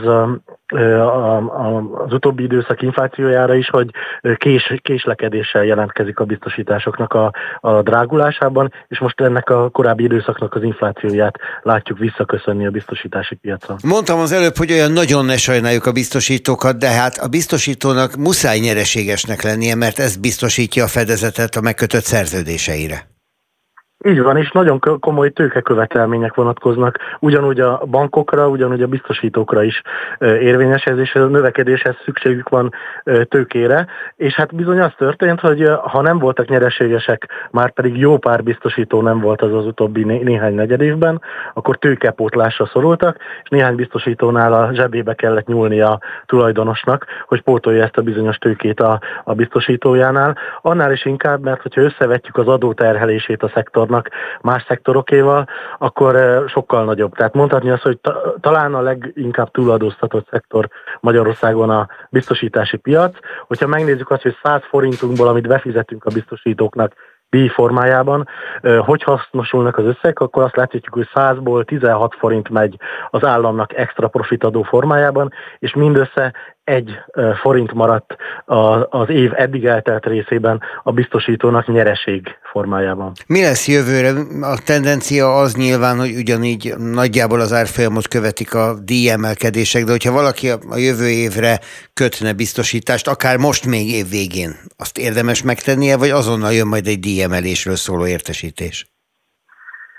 az 0.73 2.13
utóbbi 2.13 2.43
időszak 2.43 2.83
inflációjára 2.83 3.55
is, 3.55 3.69
hogy 3.69 3.91
kés, 4.37 4.75
késlekedéssel 4.83 5.65
jelentkezik 5.65 6.19
a 6.19 6.25
biztosításoknak 6.25 7.13
a, 7.13 7.33
a 7.61 7.83
drágulásában, 7.83 8.73
és 8.89 8.99
most 8.99 9.21
ennek 9.21 9.51
a 9.51 9.69
korábbi 9.69 10.05
időszaknak 10.05 10.55
az 10.55 10.63
inflációját 10.63 11.39
látjuk 11.63 11.99
visszaköszönni 11.99 12.67
a 12.67 12.71
biztosítási 12.71 13.35
piacon. 13.35 13.77
Mondtam 13.85 14.19
az 14.19 14.33
előbb, 14.33 14.57
hogy 14.57 14.73
olyan 14.73 14.93
nagyon 14.93 15.25
ne 15.25 15.37
sajnáljuk 15.37 15.87
a 15.87 15.93
biztosítókat, 15.93 16.79
de 16.79 16.89
hát 16.89 17.17
a 17.17 17.29
biztosítónak 17.29 18.17
muszáj 18.17 18.59
nyereségesnek 18.59 19.43
lennie, 19.43 19.75
mert 19.75 19.99
ez 19.99 20.17
biztosítja 20.17 20.85
a 20.85 20.89
fedezetet 20.89 21.55
a 21.55 21.61
megkötött 21.61 22.05
szerződéseire. 22.05 23.18
Így 24.05 24.23
van, 24.23 24.37
és 24.37 24.51
nagyon 24.51 24.81
komoly 25.01 25.31
tőkekövetelmények 25.31 26.35
vonatkoznak 26.35 26.99
ugyanúgy 27.21 27.61
a 27.61 27.83
bankokra, 27.91 28.49
ugyanúgy 28.49 28.83
a 28.83 28.87
biztosítókra 28.87 29.63
is 29.63 29.83
érvényes 30.19 30.85
ez, 30.85 30.99
és 30.99 31.15
a 31.15 31.27
növekedéshez 31.27 31.95
szükségük 32.05 32.49
van 32.49 32.73
tőkére, 33.25 33.87
és 34.17 34.35
hát 34.35 34.55
bizony 34.55 34.81
az 34.81 34.93
történt, 34.97 35.41
hogy 35.41 35.71
ha 35.83 36.01
nem 36.01 36.19
voltak 36.19 36.49
nyereségesek, 36.49 37.49
már 37.51 37.71
pedig 37.71 37.97
jó 37.97 38.19
pár 38.19 38.43
biztosító 38.43 39.03
nem 39.03 39.21
volt 39.21 39.43
az 39.43 39.55
az 39.55 39.67
utóbbi 39.67 40.05
né- 40.05 40.23
néhány 40.23 40.55
negyed 40.55 40.81
évben, 40.81 41.23
akkor 41.55 41.77
tőkepótlásra 41.77 42.67
szorultak, 42.67 43.17
és 43.43 43.49
néhány 43.49 43.75
biztosítónál 43.75 44.53
a 44.53 44.71
zsebébe 44.73 45.15
kellett 45.15 45.47
nyúlni 45.47 45.81
a 45.81 46.01
tulajdonosnak, 46.27 47.07
hogy 47.27 47.43
pótolja 47.43 47.83
ezt 47.83 47.97
a 47.97 48.03
bizonyos 48.03 48.37
tőkét 48.37 48.81
a, 48.81 49.01
a 49.25 49.35
biztosítójánál. 49.35 50.37
Annál 50.63 50.93
is 50.93 51.05
inkább, 51.05 51.43
mert 51.43 51.63
hogyha 51.63 51.81
összevetjük 51.81 52.37
az 52.37 52.47
adóterhelését 52.47 53.43
a 53.43 53.51
szektor 53.55 53.87
szektornak 53.89 54.09
más 54.43 54.65
szektorokéval, 54.69 55.49
akkor 55.79 56.17
eh, 56.17 56.43
sokkal 56.47 56.85
nagyobb. 56.85 57.15
Tehát 57.15 57.35
mondhatni 57.35 57.71
azt, 57.71 57.83
hogy 57.83 57.99
ta, 57.99 58.35
talán 58.41 58.75
a 58.75 58.81
leginkább 58.81 59.51
túladóztatott 59.51 60.29
szektor 60.31 60.69
Magyarországon 61.01 61.71
a 61.71 61.89
biztosítási 62.11 62.77
piac. 62.77 63.17
Hogyha 63.47 63.67
megnézzük 63.67 64.11
azt, 64.11 64.23
hogy 64.23 64.37
100 64.43 64.61
forintunkból, 64.69 65.29
amit 65.29 65.47
befizetünk 65.47 66.05
a 66.05 66.11
biztosítóknak, 66.15 66.93
díj 67.31 67.49
formájában. 67.49 68.29
Hogy 68.79 69.03
hasznosulnak 69.03 69.79
az 69.79 69.85
összegek, 69.85 70.21
akkor 70.21 70.43
azt 70.43 70.57
láthatjuk, 70.57 70.95
hogy 70.95 71.09
100-ból 71.15 71.65
16 71.65 72.15
forint 72.19 72.49
megy 72.49 72.77
az 73.11 73.25
államnak 73.25 73.77
extra 73.77 74.09
profitadó 74.09 74.63
formájában, 74.63 75.33
és 75.59 75.75
mindössze 75.75 76.35
egy 76.69 76.91
forint 77.41 77.73
maradt 77.73 78.17
az 78.89 79.09
év 79.09 79.31
eddig 79.35 79.65
eltelt 79.65 80.07
részében 80.07 80.61
a 80.83 80.93
biztosítónak 80.93 81.67
nyereség 81.67 82.27
formájában. 82.53 83.13
Mi 83.27 83.43
lesz 83.43 83.69
jövőre? 83.69 84.11
A 84.41 84.59
tendencia 84.65 85.37
az 85.37 85.55
nyilván, 85.55 85.99
hogy 85.99 86.15
ugyanígy 86.17 86.75
nagyjából 86.77 87.41
az 87.41 87.53
árfolyamot 87.53 88.09
követik 88.09 88.55
a 88.55 88.75
díjemelkedések, 88.83 89.85
de 89.85 89.91
hogyha 89.91 90.13
valaki 90.13 90.49
a 90.49 90.77
jövő 90.77 91.09
évre 91.09 91.59
kötne 91.95 92.33
biztosítást, 92.33 93.09
akár 93.09 93.37
most 93.37 93.67
még 93.67 93.91
év 93.91 94.09
végén, 94.09 94.57
azt 94.77 94.99
érdemes 94.99 95.43
megtennie, 95.43 95.97
vagy 95.97 96.11
azonnal 96.11 96.53
jön 96.53 96.67
majd 96.67 96.87
egy 96.87 97.01
díjemelésről 97.01 97.77
szóló 97.77 98.07
értesítés? 98.07 98.98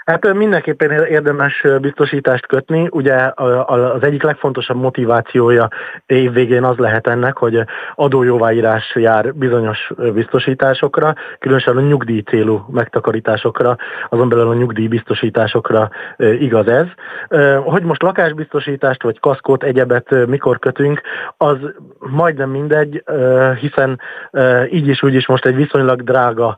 Hát 0.10 0.34
mindenképpen 0.34 0.92
érdemes 0.92 1.66
biztosítást 1.82 2.48
kötni. 2.48 2.88
Ugye 2.92 3.32
az 3.66 4.04
egyik 4.04 4.24
legfontosabb 4.24 4.78
motivációja 4.78 5.68
évvégén 6.06 6.63
az 6.63 6.78
lehet 6.78 7.08
ennek, 7.08 7.38
hogy 7.38 7.63
adójóváírás 7.96 8.96
jár 8.96 9.34
bizonyos 9.34 9.92
biztosításokra, 10.13 11.13
különösen 11.39 11.78
a 11.78 11.82
nyugdíj 11.82 12.20
célú 12.20 12.66
megtakarításokra, 12.72 13.75
azon 14.10 14.30
belül 14.30 14.48
a 14.48 14.54
nyugdíj 14.54 14.88
biztosításokra 14.88 15.89
igaz 16.18 16.68
ez. 16.68 16.86
Hogy 17.63 17.84
most 17.84 18.01
lakásbiztosítást 18.01 19.04
vagy 19.04 19.20
kaszkót, 19.20 19.63
egyebet 19.63 20.28
mikor 20.28 20.60
kötünk, 20.60 21.01
az 21.38 21.58
majdnem 22.00 22.50
mindegy, 22.50 23.04
hiszen 23.60 24.00
így 24.72 24.88
is 24.88 25.04
úgy 25.04 25.13
is 25.13 25.28
most 25.28 25.46
egy 25.46 25.56
viszonylag 25.56 26.04
drága, 26.04 26.58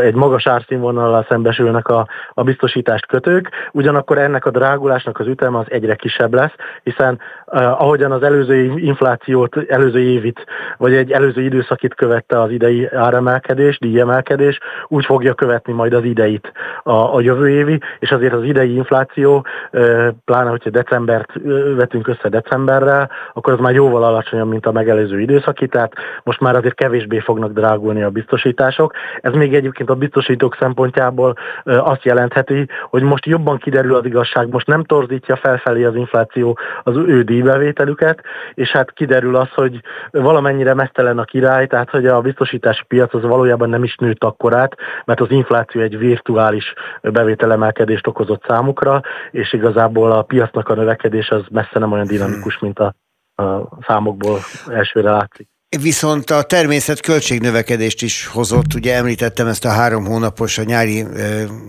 egy 0.00 0.14
magas 0.14 0.46
árszínvonallal 0.46 1.26
szembesülnek 1.28 1.88
a, 1.88 2.06
a 2.34 2.42
biztosítást 2.54 3.06
kötők, 3.06 3.50
ugyanakkor 3.72 4.18
ennek 4.18 4.46
a 4.46 4.50
drágulásnak 4.50 5.18
az 5.18 5.26
üteme 5.26 5.58
az 5.58 5.66
egyre 5.68 5.94
kisebb 5.94 6.34
lesz, 6.34 6.52
hiszen 6.82 7.20
uh, 7.46 7.82
ahogyan 7.82 8.12
az 8.12 8.22
előző 8.22 8.72
inflációt, 8.76 9.56
előző 9.68 10.00
évit, 10.00 10.44
vagy 10.76 10.94
egy 10.94 11.12
előző 11.12 11.42
időszakit 11.42 11.94
követte 11.94 12.40
az 12.40 12.50
idei 12.50 12.88
áremelkedés, 12.92 13.78
díjemelkedés, 13.78 14.58
úgy 14.88 15.04
fogja 15.04 15.34
követni 15.34 15.72
majd 15.72 15.92
az 15.92 16.04
ideit 16.04 16.52
a, 16.82 17.14
a 17.14 17.20
jövő 17.20 17.48
évi, 17.48 17.78
és 17.98 18.10
azért 18.10 18.32
az 18.32 18.42
idei 18.42 18.74
infláció, 18.74 19.46
uh, 19.72 20.08
pláne 20.24 20.50
hogyha 20.50 20.70
decembert 20.70 21.36
uh, 21.36 21.74
vetünk 21.76 22.08
össze 22.08 22.28
decemberrel, 22.28 23.10
akkor 23.32 23.52
az 23.52 23.58
már 23.58 23.74
jóval 23.74 24.04
alacsonyabb, 24.04 24.48
mint 24.48 24.66
a 24.66 24.72
megelőző 24.72 25.20
időszaki, 25.20 25.66
tehát 25.66 25.92
most 26.22 26.40
már 26.40 26.56
azért 26.56 26.74
kevésbé 26.74 27.18
fognak 27.18 27.52
drágulni 27.52 28.02
a 28.02 28.10
biztosítások. 28.10 28.92
Ez 29.20 29.32
még 29.32 29.54
egyébként 29.54 29.90
a 29.90 29.94
biztosítók 29.94 30.56
szempontjából 30.58 31.34
azt 31.64 32.04
jelenthet, 32.04 32.43
jelenti, 32.48 32.72
hogy 32.88 33.02
most 33.02 33.26
jobban 33.26 33.58
kiderül 33.58 33.94
az 33.94 34.04
igazság, 34.04 34.48
most 34.48 34.66
nem 34.66 34.84
torzítja 34.84 35.36
felfelé 35.36 35.84
az 35.84 35.94
infláció 35.94 36.58
az 36.82 36.96
ő 36.96 37.22
díjbevételüket, 37.22 38.22
és 38.54 38.70
hát 38.70 38.92
kiderül 38.92 39.36
az, 39.36 39.48
hogy 39.54 39.80
valamennyire 40.10 40.74
mesztelen 40.74 41.18
a 41.18 41.24
király, 41.24 41.66
tehát 41.66 41.90
hogy 41.90 42.06
a 42.06 42.20
biztosítási 42.20 42.84
piac 42.88 43.14
az 43.14 43.22
valójában 43.22 43.68
nem 43.68 43.84
is 43.84 43.96
nőtt 43.96 44.24
akkorát, 44.24 44.76
mert 45.04 45.20
az 45.20 45.30
infláció 45.30 45.80
egy 45.80 45.98
virtuális 45.98 46.74
bevételemelkedést 47.02 48.06
okozott 48.06 48.44
számukra, 48.46 49.00
és 49.30 49.52
igazából 49.52 50.12
a 50.12 50.22
piacnak 50.22 50.68
a 50.68 50.74
növekedés 50.74 51.28
az 51.28 51.44
messze 51.50 51.78
nem 51.78 51.92
olyan 51.92 52.06
dinamikus, 52.06 52.58
mint 52.58 52.78
a, 52.78 52.94
a 53.42 53.68
számokból 53.86 54.38
elsőre 54.68 55.10
látszik. 55.10 55.53
Viszont 55.68 56.30
a 56.30 56.42
természet 56.42 57.00
költségnövekedést 57.00 58.02
is 58.02 58.26
hozott, 58.26 58.74
ugye 58.74 58.94
említettem 58.94 59.46
ezt 59.46 59.64
a 59.64 59.68
három 59.68 60.04
hónapos, 60.04 60.58
a 60.58 60.62
nyári 60.62 61.04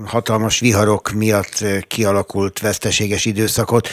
hatalmas 0.05 0.59
viharok 0.59 1.11
miatt 1.11 1.63
kialakult 1.87 2.59
veszteséges 2.59 3.25
időszakot. 3.25 3.87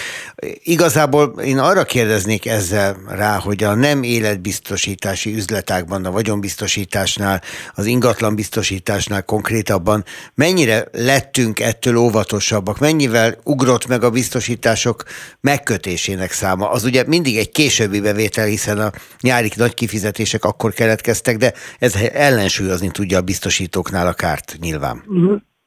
Igazából 0.63 1.41
én 1.45 1.59
arra 1.59 1.85
kérdeznék 1.85 2.47
ezzel 2.47 2.97
rá, 3.09 3.39
hogy 3.39 3.65
a 3.65 3.75
nem 3.75 4.03
életbiztosítási 4.03 5.35
üzletákban, 5.35 6.05
a 6.05 6.11
vagyonbiztosításnál, 6.11 7.43
az 7.75 7.87
ingatlanbiztosításnál 7.87 9.23
konkrétabban 9.23 10.05
mennyire 10.35 10.85
lettünk 10.93 11.61
ettől 11.61 11.97
óvatosabbak, 11.97 12.79
mennyivel 12.79 13.39
ugrott 13.45 13.87
meg 13.87 14.05
a 14.05 14.11
biztosítások 14.11 15.05
megkötésének 15.41 16.33
száma. 16.33 16.71
Az 16.71 16.85
ugye 16.85 17.05
mindig 17.07 17.37
egy 17.37 17.51
későbbi 17.51 18.01
bevétel, 18.01 18.47
hiszen 18.47 18.79
a 18.79 18.93
nyári 19.21 19.51
nagy 19.57 19.75
kifizetés 19.75 20.01
kifizetések 20.03 20.45
akkor 20.45 20.73
keletkeztek, 20.73 21.37
de 21.37 21.53
ez 21.79 21.95
ellensúlyozni 21.95 22.91
tudja 22.91 23.19
a 23.19 23.23
biztosítóknál 23.23 24.07
a 24.07 24.13
kárt 24.13 24.57
nyilván. 24.61 25.03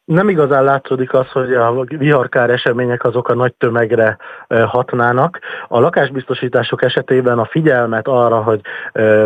Nem 0.05 0.29
igazán 0.29 0.63
látszódik 0.63 1.13
az, 1.13 1.31
hogy 1.31 1.53
a 1.53 1.83
viharkár 1.87 2.49
események 2.49 3.03
azok 3.03 3.29
a 3.29 3.35
nagy 3.35 3.53
tömegre 3.53 4.17
hatnának. 4.47 5.39
A 5.67 5.79
lakásbiztosítások 5.79 6.83
esetében 6.83 7.39
a 7.39 7.45
figyelmet 7.45 8.07
arra, 8.07 8.41
hogy 8.41 8.61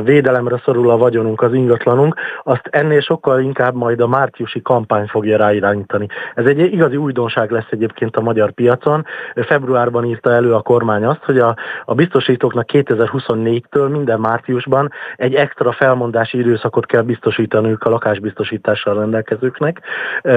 védelemre 0.03 0.61
szorul 0.65 0.89
a 0.89 0.97
vagyonunk, 0.97 1.41
az 1.41 1.53
ingatlanunk, 1.53 2.15
azt 2.43 2.67
ennél 2.69 3.01
sokkal 3.01 3.39
inkább 3.39 3.75
majd 3.75 3.99
a 3.99 4.07
márciusi 4.07 4.61
kampány 4.61 5.07
fogja 5.07 5.37
ráirányítani. 5.37 6.07
Ez 6.35 6.45
egy 6.45 6.59
igazi 6.59 6.95
újdonság 6.95 7.51
lesz 7.51 7.67
egyébként 7.69 8.17
a 8.17 8.21
magyar 8.21 8.51
piacon. 8.51 9.05
Februárban 9.35 10.05
írta 10.05 10.31
elő 10.31 10.53
a 10.53 10.61
kormány 10.61 11.05
azt, 11.05 11.23
hogy 11.23 11.39
a, 11.39 11.55
a 11.85 11.93
biztosítóknak 11.93 12.69
2024-től 12.73 13.89
minden 13.91 14.19
márciusban 14.19 14.91
egy 15.15 15.35
extra 15.35 15.71
felmondási 15.71 16.37
időszakot 16.37 16.85
kell 16.85 17.01
biztosítaniuk 17.01 17.83
a 17.83 17.89
lakásbiztosítással 17.89 18.95
rendelkezőknek. 18.95 19.81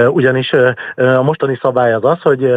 Ugyan 0.08 0.30
ugyanis 0.32 0.76
a 1.16 1.22
mostani 1.22 1.58
szabály 1.60 1.92
az 1.92 2.04
az, 2.04 2.22
hogy 2.22 2.54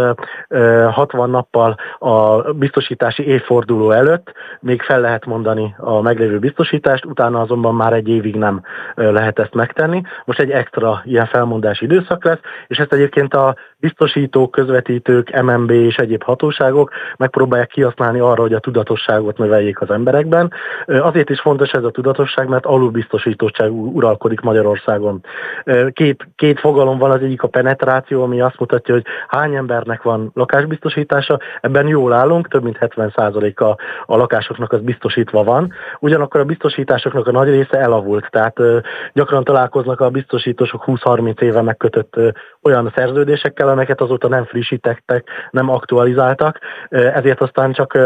60 0.92 1.30
nappal 1.30 1.76
a 2.00 2.42
biztosítási 2.54 3.28
évforduló 3.28 3.92
előtt 3.92 4.32
még 4.60 4.82
fel 4.82 5.00
lehet 5.00 5.26
mondani 5.26 5.76
a 5.78 6.02
meglévő 6.02 6.40
biztosítást, 6.40 7.06
utána 7.06 7.42
azonban 7.42 7.76
már 7.76 7.94
egy 7.94 8.08
évig 8.08 8.36
nem 8.36 8.62
lehet 8.96 9.40
ezt 9.40 9.54
megtenni. 9.54 10.02
Most 10.26 10.40
egy 10.40 10.52
extra 10.52 11.02
ilyen 11.06 11.26
felmondási 11.26 11.86
időszak 11.86 12.24
lesz, 12.24 12.40
és 12.68 12.78
ezt 12.78 12.94
egyébként 12.94 13.34
a 13.34 13.56
biztosítók, 13.78 14.52
közvetítők, 14.52 15.42
MNB 15.42 15.72
és 15.72 15.98
egyéb 15.98 16.24
hatóságok 16.24 16.92
megpróbálják 17.18 17.68
kihasználni 17.68 18.20
arra, 18.20 18.42
hogy 18.42 18.54
a 18.54 18.60
tudatosságot 18.60 19.38
növeljék 19.38 19.82
az 19.82 19.90
emberekben. 19.90 20.52
Azért 20.86 21.30
is 21.30 21.40
fontos 21.40 21.72
ez 21.72 21.84
a 21.84 21.92
tudatosság, 21.92 22.48
mert 22.48 22.66
alulbiztosítottság 22.66 23.72
uralkodik 23.72 24.40
Magyarországon. 24.40 25.24
Két, 25.94 26.28
két 26.36 26.60
fogalom 26.60 26.98
van, 26.98 27.12
az 27.12 27.22
egyik 27.22 27.44
a 27.44 27.48
penetráció, 27.66 28.24
ami 28.24 28.42
azt 28.42 28.60
mutatja, 28.60 28.94
hogy 28.94 29.06
hány 29.28 29.56
embernek 29.56 30.02
van 30.02 30.32
lakásbiztosítása, 30.34 31.40
ebben 31.62 31.88
jól 31.88 32.14
állunk, 32.14 32.48
több 32.48 32.64
mint 32.64 32.78
70%-a 32.80 33.64
a 34.06 34.18
lakásoknak 34.18 34.72
az 34.72 34.82
biztosítva 34.82 35.44
van, 35.44 35.74
ugyanakkor 36.00 36.40
a 36.40 36.44
biztosításoknak 36.44 37.28
a 37.28 37.32
nagy 37.32 37.50
része 37.50 37.80
elavult, 37.80 38.28
tehát 38.32 38.56
gyakran 39.14 39.44
találkoznak 39.44 40.00
a 40.00 40.10
biztosítósok 40.10 40.84
20-30 40.86 41.42
éve 41.42 41.62
megkötött 41.62 42.16
olyan 42.62 42.94
szerződésekkel, 42.96 43.70
amelyeket 43.70 44.02
azóta 44.02 44.28
nem 44.28 44.46
frissítettek, 44.46 45.28
nem 45.52 45.70
aktualizáltak, 45.70 46.60
ezért 46.90 47.42
aztán 47.42 47.74
csak 47.74 47.98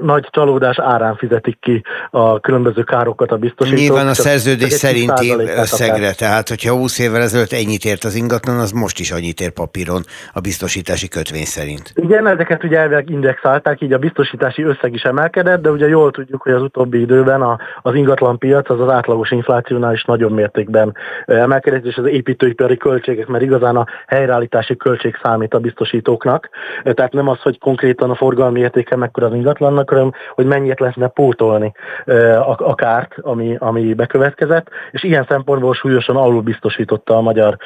nagy 0.00 0.28
csalódás 0.30 0.78
árán 0.78 1.16
fizetik 1.16 1.58
ki 1.60 1.82
a 2.10 2.40
különböző 2.40 2.82
károkat 2.82 3.32
a 3.32 3.36
biztosítók. 3.36 3.80
Nyilván 3.80 4.06
a 4.06 4.14
szerződés 4.14 4.72
szerinti 4.72 5.34
összegre, 5.56 6.12
tehát 6.12 6.48
hogyha 6.48 6.72
20 6.72 6.98
évvel 6.98 7.22
ezelőtt 7.22 7.52
ennyit 7.52 7.84
ért 7.84 8.04
az 8.04 8.14
ingatlan, 8.14 8.45
az 8.54 8.70
most 8.70 8.98
is 8.98 9.10
annyit 9.10 9.40
ér 9.40 9.50
papíron 9.50 10.02
a 10.32 10.40
biztosítási 10.40 11.08
kötvény 11.08 11.44
szerint. 11.44 11.92
Igen, 11.94 12.26
ezeket 12.26 12.64
ugye 12.64 12.78
elvileg 12.78 13.10
indexálták, 13.10 13.80
így 13.80 13.92
a 13.92 13.98
biztosítási 13.98 14.62
összeg 14.62 14.94
is 14.94 15.02
emelkedett, 15.02 15.62
de 15.62 15.70
ugye 15.70 15.88
jól 15.88 16.10
tudjuk, 16.10 16.42
hogy 16.42 16.52
az 16.52 16.62
utóbbi 16.62 17.00
időben 17.00 17.42
a, 17.42 17.58
az 17.82 17.94
ingatlan 17.94 18.38
piac 18.38 18.70
az 18.70 18.80
az 18.80 18.90
átlagos 18.90 19.30
inflációnál 19.30 19.92
is 19.92 20.04
nagyobb 20.04 20.32
mértékben 20.32 20.96
emelkedett, 21.26 21.84
és 21.84 21.96
az 21.96 22.06
építőipari 22.06 22.76
költségek, 22.76 23.26
mert 23.26 23.44
igazán 23.44 23.76
a 23.76 23.86
helyreállítási 24.06 24.76
költség 24.76 25.18
számít 25.22 25.54
a 25.54 25.58
biztosítóknak. 25.58 26.48
Tehát 26.82 27.12
nem 27.12 27.28
az, 27.28 27.40
hogy 27.40 27.58
konkrétan 27.58 28.10
a 28.10 28.14
forgalmi 28.14 28.60
értéke 28.60 28.96
mekkora 28.96 29.26
az 29.26 29.34
ingatlannak, 29.34 29.90
hanem 29.90 30.12
hogy 30.34 30.46
mennyit 30.46 30.80
lehetne 30.80 31.08
pótolni 31.08 31.72
a, 32.06 32.54
a 32.58 32.74
kárt, 32.74 33.14
ami, 33.20 33.56
ami 33.58 33.94
bekövetkezett, 33.94 34.68
és 34.90 35.02
ilyen 35.02 35.26
szempontból 35.28 35.74
súlyosan 35.74 36.16
alul 36.16 36.42
biztosította 36.42 37.16
a 37.16 37.20
magyar 37.20 37.56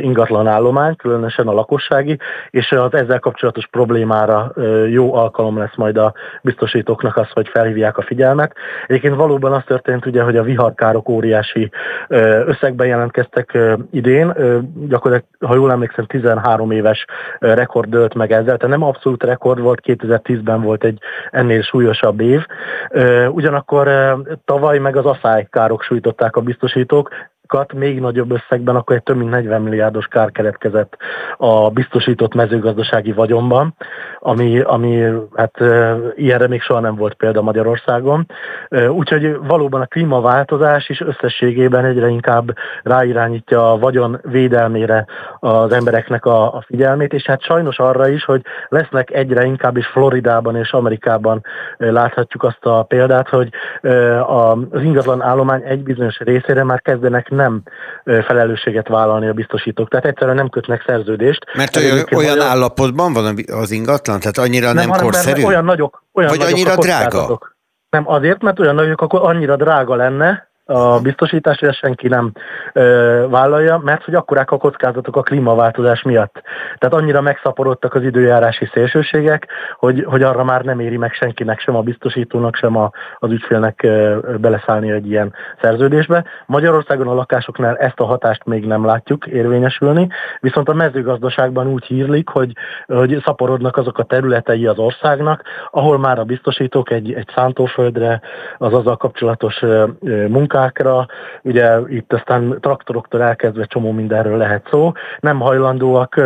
ingatlan 0.00 0.21
állomány, 0.30 0.96
különösen 0.96 1.48
a 1.48 1.52
lakossági, 1.52 2.18
és 2.50 2.72
az 2.72 2.94
ezzel 2.94 3.18
kapcsolatos 3.18 3.66
problémára 3.66 4.52
jó 4.88 5.14
alkalom 5.14 5.58
lesz 5.58 5.76
majd 5.76 5.96
a 5.96 6.12
biztosítóknak 6.42 7.16
az, 7.16 7.30
hogy 7.30 7.48
felhívják 7.48 7.98
a 7.98 8.02
figyelmet. 8.02 8.54
Egyébként 8.86 9.16
valóban 9.16 9.52
az 9.52 9.62
történt 9.66 10.06
ugye, 10.06 10.22
hogy 10.22 10.36
a 10.36 10.42
viharkárok 10.42 11.08
óriási 11.08 11.70
összegben 12.46 12.86
jelentkeztek 12.86 13.58
idén, 13.90 14.34
gyakorlatilag, 14.88 15.50
ha 15.50 15.54
jól 15.54 15.70
emlékszem, 15.70 16.06
13 16.06 16.70
éves 16.70 17.04
rekord 17.38 17.88
dölt 17.88 18.14
meg 18.14 18.32
ezzel, 18.32 18.56
tehát 18.56 18.78
nem 18.78 18.82
abszolút 18.82 19.24
rekord 19.24 19.60
volt, 19.60 19.80
2010-ben 19.84 20.62
volt 20.62 20.84
egy 20.84 20.98
ennél 21.30 21.62
súlyosabb 21.62 22.20
év. 22.20 22.46
Ugyanakkor 23.28 23.88
tavaly 24.44 24.78
meg 24.78 24.96
az 24.96 25.18
károk 25.50 25.82
sújtották 25.82 26.36
a 26.36 26.40
biztosítók, 26.40 27.10
még 27.74 28.00
nagyobb 28.00 28.30
összegben, 28.30 28.76
akkor 28.76 28.96
egy 28.96 29.02
több 29.02 29.16
mint 29.16 29.30
40 29.30 29.62
milliárdos 29.62 30.06
kár 30.06 30.30
keletkezett 30.30 30.96
a 31.36 31.70
biztosított 31.70 32.34
mezőgazdasági 32.34 33.12
vagyonban, 33.12 33.74
ami, 34.18 34.60
ami 34.60 35.04
hát 35.34 35.60
ilyenre 36.14 36.48
még 36.48 36.60
soha 36.60 36.80
nem 36.80 36.94
volt 36.94 37.14
példa 37.14 37.42
Magyarországon. 37.42 38.26
Úgyhogy 38.88 39.36
valóban 39.46 39.80
a 39.80 39.86
klímaváltozás 39.86 40.88
is 40.88 41.00
összességében 41.00 41.84
egyre 41.84 42.08
inkább 42.08 42.54
ráirányítja 42.82 43.72
a 43.72 43.78
vagyon 43.78 44.20
védelmére 44.22 45.06
az 45.38 45.72
embereknek 45.72 46.24
a, 46.24 46.54
a 46.54 46.64
figyelmét, 46.66 47.12
és 47.12 47.24
hát 47.24 47.42
sajnos 47.42 47.78
arra 47.78 48.08
is, 48.08 48.24
hogy 48.24 48.42
lesznek 48.68 49.10
egyre 49.10 49.44
inkább 49.44 49.76
is 49.76 49.86
Floridában 49.86 50.56
és 50.56 50.72
Amerikában 50.72 51.44
láthatjuk 51.76 52.42
azt 52.42 52.64
a 52.66 52.82
példát, 52.82 53.28
hogy 53.28 53.48
az 54.26 54.82
ingatlan 54.82 55.22
állomány 55.22 55.62
egy 55.64 55.82
bizonyos 55.82 56.18
részére 56.18 56.64
már 56.64 56.80
kezdenek 56.80 57.30
nem 57.32 57.62
felelősséget 58.04 58.88
vállalni 58.88 59.28
a 59.28 59.32
biztosítók. 59.32 59.88
Tehát 59.88 60.06
egyszerűen 60.06 60.36
nem 60.36 60.48
kötnek 60.48 60.84
szerződést. 60.86 61.44
Mert 61.54 61.76
olyan, 61.76 62.06
olyan 62.16 62.40
állapotban 62.40 63.12
van 63.12 63.36
az 63.52 63.70
ingatlan? 63.70 64.20
Tehát 64.20 64.38
annyira 64.38 64.72
nem, 64.72 64.88
nem 64.88 64.98
korszerű? 64.98 65.42
Olyan 65.44 65.64
nagyok, 65.64 66.04
olyan 66.12 66.30
Vagy 66.30 66.38
nagyok 66.38 66.54
annyira 66.54 66.76
drága? 66.76 67.38
Nem, 67.90 68.08
azért, 68.08 68.42
mert 68.42 68.60
olyan 68.60 68.74
nagyok, 68.74 69.00
akkor 69.00 69.20
annyira 69.22 69.56
drága 69.56 69.94
lenne, 69.94 70.50
a 70.64 71.00
biztosítás, 71.00 71.58
hogy 71.58 71.68
ezt 71.68 71.78
senki 71.78 72.08
nem 72.08 72.32
ö, 72.72 73.26
vállalja, 73.30 73.80
mert 73.84 74.04
hogy 74.04 74.14
akkorák 74.14 74.50
a 74.50 74.56
kockázatok 74.56 75.16
a 75.16 75.22
klímaváltozás 75.22 76.02
miatt. 76.02 76.42
Tehát 76.78 76.94
annyira 76.94 77.20
megszaporodtak 77.20 77.94
az 77.94 78.02
időjárási 78.02 78.70
szélsőségek, 78.72 79.48
hogy, 79.76 80.04
hogy 80.04 80.22
arra 80.22 80.44
már 80.44 80.64
nem 80.64 80.80
éri 80.80 80.96
meg 80.96 81.12
senkinek, 81.12 81.60
sem 81.60 81.76
a 81.76 81.82
biztosítónak, 81.82 82.56
sem 82.56 82.76
a, 82.76 82.90
az 83.18 83.30
ügyfélnek 83.30 83.82
ö, 83.82 84.18
beleszállni 84.40 84.90
egy 84.90 85.10
ilyen 85.10 85.34
szerződésbe. 85.62 86.24
Magyarországon 86.46 87.08
a 87.08 87.14
lakásoknál 87.14 87.76
ezt 87.76 88.00
a 88.00 88.04
hatást 88.04 88.44
még 88.44 88.66
nem 88.66 88.84
látjuk 88.84 89.26
érvényesülni, 89.26 90.08
viszont 90.40 90.68
a 90.68 90.74
mezőgazdaságban 90.74 91.66
úgy 91.66 91.84
hírlik, 91.84 92.28
hogy, 92.28 92.52
hogy 92.86 93.22
szaporodnak 93.24 93.76
azok 93.76 93.98
a 93.98 94.02
területei 94.02 94.66
az 94.66 94.78
országnak, 94.78 95.42
ahol 95.70 95.98
már 95.98 96.18
a 96.18 96.24
biztosítók 96.24 96.90
egy, 96.90 97.12
egy 97.12 97.28
szántóföldre, 97.34 98.20
az 98.58 98.72
azzal 98.72 98.96
kapcsolatos 98.96 99.64
munkát, 100.28 100.50
munkákra, 100.52 101.06
ugye 101.42 101.78
itt 101.88 102.12
aztán 102.12 102.58
traktoroktól 102.60 103.22
elkezdve 103.22 103.64
csomó 103.64 103.92
mindenről 103.92 104.36
lehet 104.36 104.68
szó, 104.70 104.92
nem 105.20 105.40
hajlandóak 105.40 106.20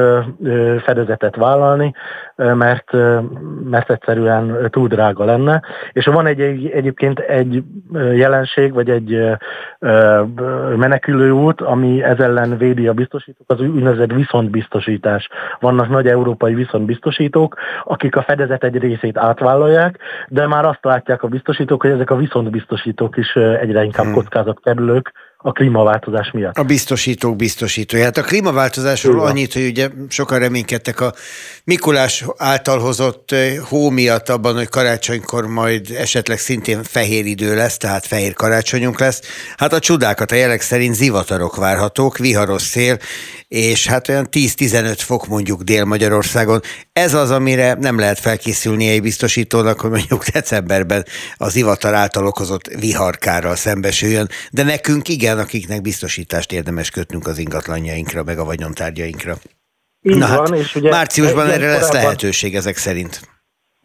fedezetet 0.84 1.36
vállalni, 1.36 1.94
mert, 2.36 2.92
mert 3.70 3.90
egyszerűen 3.90 4.68
túl 4.70 4.88
drága 4.88 5.24
lenne. 5.24 5.62
És 5.92 6.06
van 6.06 6.26
egy, 6.26 6.40
egy, 6.40 6.66
egyébként 6.66 7.18
egy 7.18 7.62
jelenség, 8.14 8.72
vagy 8.72 8.90
egy 8.90 9.36
menekülő 10.76 11.30
út, 11.30 11.60
ami 11.60 12.02
ez 12.02 12.18
ellen 12.18 12.58
védi 12.58 12.88
a 12.88 12.92
biztosítók, 12.92 13.50
az 13.50 13.60
úgynevezett 13.60 14.12
viszontbiztosítás. 14.12 15.28
Vannak 15.60 15.88
nagy 15.88 16.06
európai 16.06 16.54
viszontbiztosítók, 16.54 17.56
akik 17.84 18.16
a 18.16 18.22
fedezet 18.22 18.64
egy 18.64 18.78
részét 18.78 19.18
átvállalják, 19.18 19.98
de 20.28 20.46
már 20.46 20.64
azt 20.64 20.84
látják 20.84 21.22
a 21.22 21.28
biztosítók, 21.28 21.82
hogy 21.82 21.90
ezek 21.90 22.10
a 22.10 22.16
viszontbiztosítók 22.16 23.16
is 23.16 23.34
egyre 23.36 23.84
inkább. 23.84 24.06
Kockázatkerülők, 24.16 25.12
a 25.38 25.52
klímaváltozás 25.52 26.30
miatt. 26.30 26.58
A 26.58 26.62
biztosítók 26.62 27.36
biztosítója. 27.36 28.04
Hát 28.04 28.16
a 28.16 28.22
klímaváltozásról 28.22 29.26
annyit, 29.26 29.52
hogy 29.52 29.66
ugye 29.66 29.88
sokan 30.08 30.38
reménykedtek 30.38 31.00
a 31.00 31.12
Mikulás 31.64 32.24
által 32.36 32.78
hozott 32.78 33.32
eh, 33.32 33.56
hó 33.68 33.90
miatt 33.90 34.28
abban, 34.28 34.54
hogy 34.54 34.68
karácsonykor 34.68 35.46
majd 35.46 35.90
esetleg 35.90 36.38
szintén 36.38 36.82
fehér 36.82 37.26
idő 37.26 37.54
lesz, 37.54 37.76
tehát 37.76 38.06
fehér 38.06 38.34
karácsonyunk 38.34 39.00
lesz. 39.00 39.20
Hát 39.56 39.72
a 39.72 39.78
csodákat 39.78 40.30
a 40.30 40.34
jelek 40.34 40.60
szerint 40.60 40.94
zivatarok 40.94 41.56
várhatók, 41.56 42.18
viharos 42.18 42.62
szél, 42.62 42.98
és 43.48 43.86
hát 43.86 44.08
olyan 44.08 44.28
10-15 44.30 44.94
fok 44.98 45.26
mondjuk 45.26 45.62
Dél-Magyarországon. 45.62 46.60
Ez 46.92 47.14
az, 47.14 47.30
amire 47.30 47.74
nem 47.74 47.98
lehet 47.98 48.18
felkészülni 48.18 48.88
egy 48.88 49.02
biztosítónak, 49.02 49.80
hogy 49.80 49.90
mondjuk 49.90 50.26
decemberben 50.26 51.04
az 51.36 51.56
ivatar 51.56 51.94
által 51.94 52.26
okozott 52.26 52.66
viharkárral 52.66 53.56
szembesüljön, 53.56 54.28
de 54.50 54.62
nekünk 54.62 55.08
igen, 55.08 55.25
akiknek 55.32 55.82
biztosítást 55.82 56.52
érdemes 56.52 56.90
kötnünk 56.90 57.26
az 57.26 57.38
ingatlanjainkra, 57.38 58.22
meg 58.22 58.38
a 58.38 58.44
vagyontárgyainkra. 58.44 59.38
Így 60.02 60.16
Na 60.16 60.36
van, 60.36 60.52
hát, 60.52 60.58
és 60.58 60.74
ugye 60.74 60.90
márciusban 60.90 61.50
erre 61.50 61.70
lesz 61.70 61.92
lehetőség 61.92 62.54
ezek 62.54 62.76
szerint. 62.76 63.35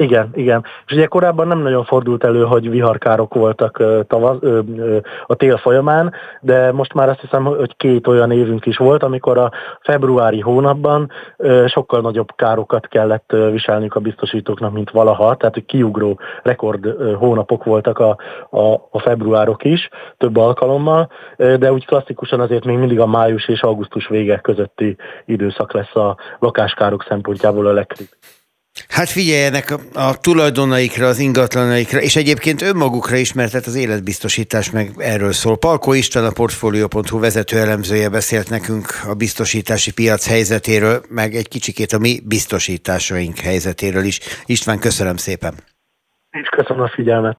Igen, 0.02 0.30
igen. 0.34 0.66
És 0.86 0.94
ugye 0.94 1.06
korábban 1.06 1.48
nem 1.48 1.60
nagyon 1.60 1.84
fordult 1.84 2.24
elő, 2.24 2.44
hogy 2.44 2.70
viharkárok 2.70 3.34
voltak 3.34 3.84
tavaz, 4.08 4.38
ö, 4.42 4.60
ö, 4.78 4.98
a 5.26 5.36
tél 5.36 5.58
folyamán, 5.58 6.14
de 6.40 6.72
most 6.72 6.94
már 6.94 7.10
azt 7.10 7.20
hiszem, 7.20 7.44
hogy 7.44 7.76
két 7.78 8.08
olyan 8.08 8.32
évünk 8.32 8.66
is 8.66 8.78
volt, 8.78 9.04
amikor 9.04 9.38
a 9.38 9.52
februári 9.82 10.40
hónapban 10.40 11.12
ö, 11.38 11.66
sokkal 11.68 12.02
nagyobb 12.02 12.36
károkat 12.36 12.88
kellett 12.88 13.34
viselniük 13.52 13.96
a 13.96 14.00
biztosítóknak, 14.00 14.74
mint 14.74 14.90
valaha, 14.90 15.36
tehát 15.36 15.54
hogy 15.54 15.66
kiugró 15.66 16.20
rekord 16.44 16.86
hónapok 17.18 17.64
voltak 17.64 18.00
a, 18.00 18.18
a, 18.50 18.74
a 18.92 19.00
februárok 19.00 19.64
is, 19.64 19.90
több 20.18 20.38
alkalommal, 20.38 21.10
de 21.38 21.72
úgy 21.72 21.86
klasszikusan 21.86 22.40
azért 22.40 22.66
még 22.66 22.78
mindig 22.78 23.00
a 23.00 23.06
május 23.06 23.48
és 23.48 23.62
augusztus 23.62 24.08
vége 24.08 24.38
közötti 24.38 24.96
időszak 25.26 25.74
lesz 25.74 25.96
a 25.96 26.18
lakáskárok 26.40 27.06
szempontjából 27.08 27.68
a 27.68 27.74
legkritikusabb. 27.74 28.41
Hát 28.88 29.10
figyeljenek 29.10 29.78
a, 29.94 30.18
tulajdonaikra, 30.18 31.08
az 31.08 31.20
ingatlanaikra, 31.20 32.02
és 32.02 32.16
egyébként 32.16 32.62
önmagukra 32.62 33.16
is, 33.16 33.34
mert 33.34 33.52
hát 33.52 33.66
az 33.66 33.76
életbiztosítás 33.76 34.72
meg 34.72 34.92
erről 34.98 35.32
szól. 35.32 35.58
Palko 35.58 35.94
István, 35.94 36.26
a 36.26 36.32
Portfolio.hu 36.32 37.20
vezető 37.20 37.58
elemzője 37.58 38.10
beszélt 38.10 38.50
nekünk 38.50 38.88
a 39.08 39.14
biztosítási 39.14 39.92
piac 39.92 40.28
helyzetéről, 40.28 41.02
meg 41.10 41.36
egy 41.36 41.48
kicsikét 41.48 41.92
a 41.92 41.98
mi 41.98 42.20
biztosításaink 42.24 43.40
helyzetéről 43.40 44.04
is. 44.04 44.20
István, 44.46 44.80
köszönöm 44.80 45.18
szépen. 45.18 45.54
És 46.30 46.50
köszönöm 46.50 46.84
a 46.84 46.90
figyelmet. 46.90 47.38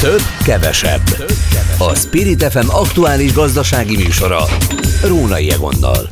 Több, 0.00 0.20
kevesebb. 0.44 1.02
Több, 1.04 1.28
kevesebb. 1.52 1.92
A 1.92 1.94
Spirit 1.94 2.42
FM 2.42 2.68
aktuális 2.68 3.32
gazdasági 3.32 3.96
műsora. 3.96 4.40
Rónai 5.04 5.50
Egonnal. 5.50 6.08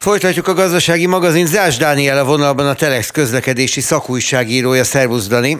Folytatjuk 0.00 0.48
a 0.48 0.54
gazdasági 0.54 1.06
magazin. 1.06 1.46
Zás 1.46 1.76
Dániel 1.76 2.18
a 2.18 2.24
vonalban 2.24 2.66
a 2.66 2.74
Telex 2.74 3.10
közlekedési 3.10 3.80
szakújságírója. 3.80 4.84
Szervusz, 4.84 5.26
Dani! 5.26 5.58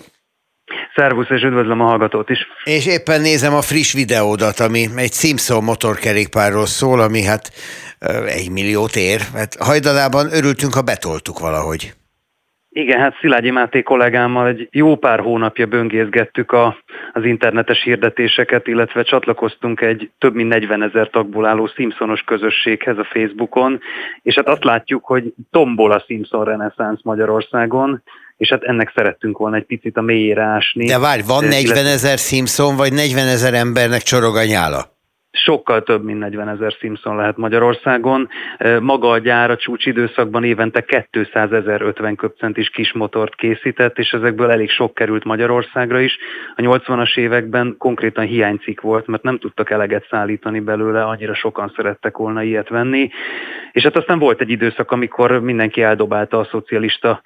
Szervusz, 0.94 1.31
és 1.31 1.42
üdvözlöm 1.42 1.81
a 1.81 1.85
hallgatót 1.85 2.31
is. 2.31 2.38
És 2.64 2.87
éppen 2.87 3.20
nézem 3.20 3.55
a 3.55 3.61
friss 3.62 3.92
videódat, 3.92 4.61
ami 4.61 4.88
egy 4.96 5.12
Simpson 5.12 5.64
motorkerékpárról 5.64 6.66
szól, 6.66 7.01
ami 7.01 7.22
hát 7.22 7.53
egy 8.27 8.51
milliót 8.51 8.96
ér. 8.96 9.20
Hát 9.35 9.57
hajdalában 9.61 10.33
örültünk, 10.33 10.74
ha 10.74 10.83
betoltuk 10.83 11.38
valahogy. 11.38 11.94
Igen, 12.79 13.01
hát 13.01 13.17
Szilágyi 13.21 13.51
Máté 13.51 13.83
kollégámmal 13.83 14.47
egy 14.47 14.69
jó 14.71 14.97
pár 14.97 15.21
hónapja 15.21 15.67
böngészgettük 15.67 16.53
a, 16.53 16.77
az 17.12 17.25
internetes 17.25 17.83
hirdetéseket, 17.83 18.67
illetve 18.67 19.03
csatlakoztunk 19.03 19.81
egy 19.81 20.11
több 20.19 20.35
mint 20.35 20.49
40 20.49 20.83
ezer 20.83 21.11
tagból 21.11 21.47
álló 21.47 21.67
Simpsonos 21.67 22.21
közösséghez 22.21 22.99
a 22.99 23.09
Facebookon, 23.12 23.81
és 24.23 24.35
hát 24.35 24.49
azt 24.49 24.64
látjuk, 24.64 25.05
hogy 25.05 25.33
tombol 25.51 25.93
a 25.93 26.05
Simpson 26.07 26.45
reneszánsz 26.45 27.03
Magyarországon, 27.03 28.03
és 28.37 28.49
hát 28.49 28.62
ennek 28.62 28.93
szerettünk 28.95 29.38
volna 29.38 29.57
egy 29.57 29.67
picit 29.67 29.97
a 29.97 30.03
mélyére 30.03 30.43
ásni. 30.43 30.87
De 30.87 30.99
várj, 30.99 31.23
van 31.27 31.45
40 31.45 31.87
ezer 31.87 32.19
Simpson, 32.19 32.77
vagy 32.77 32.93
40 32.93 33.27
ezer 33.27 33.55
embernek 33.55 34.01
csorog 34.01 34.37
a 34.37 34.45
nyála? 34.45 34.98
Sokkal 35.44 35.83
több, 35.83 36.05
mint 36.05 36.18
40 36.18 36.48
ezer 36.48 36.70
Simpson 36.70 37.16
lehet 37.16 37.37
Magyarországon. 37.37 38.29
Maga 38.81 39.11
a 39.11 39.18
gyár 39.18 39.51
a 39.51 39.57
csúcsidőszakban 39.57 40.44
évente 40.44 40.85
200 41.11 41.53
ezer 41.53 41.83
50 41.83 42.16
köpcentis 42.16 42.68
kismotort 42.68 43.35
készített, 43.35 43.98
és 43.98 44.11
ezekből 44.11 44.51
elég 44.51 44.70
sok 44.70 44.94
került 44.94 45.24
Magyarországra 45.24 46.01
is. 46.01 46.18
A 46.57 46.61
80-as 46.61 47.16
években 47.16 47.74
konkrétan 47.79 48.24
hiánycik 48.24 48.81
volt, 48.81 49.07
mert 49.07 49.22
nem 49.22 49.38
tudtak 49.38 49.70
eleget 49.70 50.07
szállítani 50.11 50.61
belőle, 50.61 51.05
annyira 51.05 51.35
sokan 51.35 51.72
szerettek 51.77 52.16
volna 52.16 52.42
ilyet 52.42 52.68
venni. 52.68 53.11
És 53.72 53.83
hát 53.83 53.96
aztán 53.96 54.18
volt 54.18 54.40
egy 54.40 54.51
időszak, 54.51 54.90
amikor 54.90 55.40
mindenki 55.40 55.83
eldobálta 55.83 56.38
a 56.38 56.44
szocialista 56.44 57.22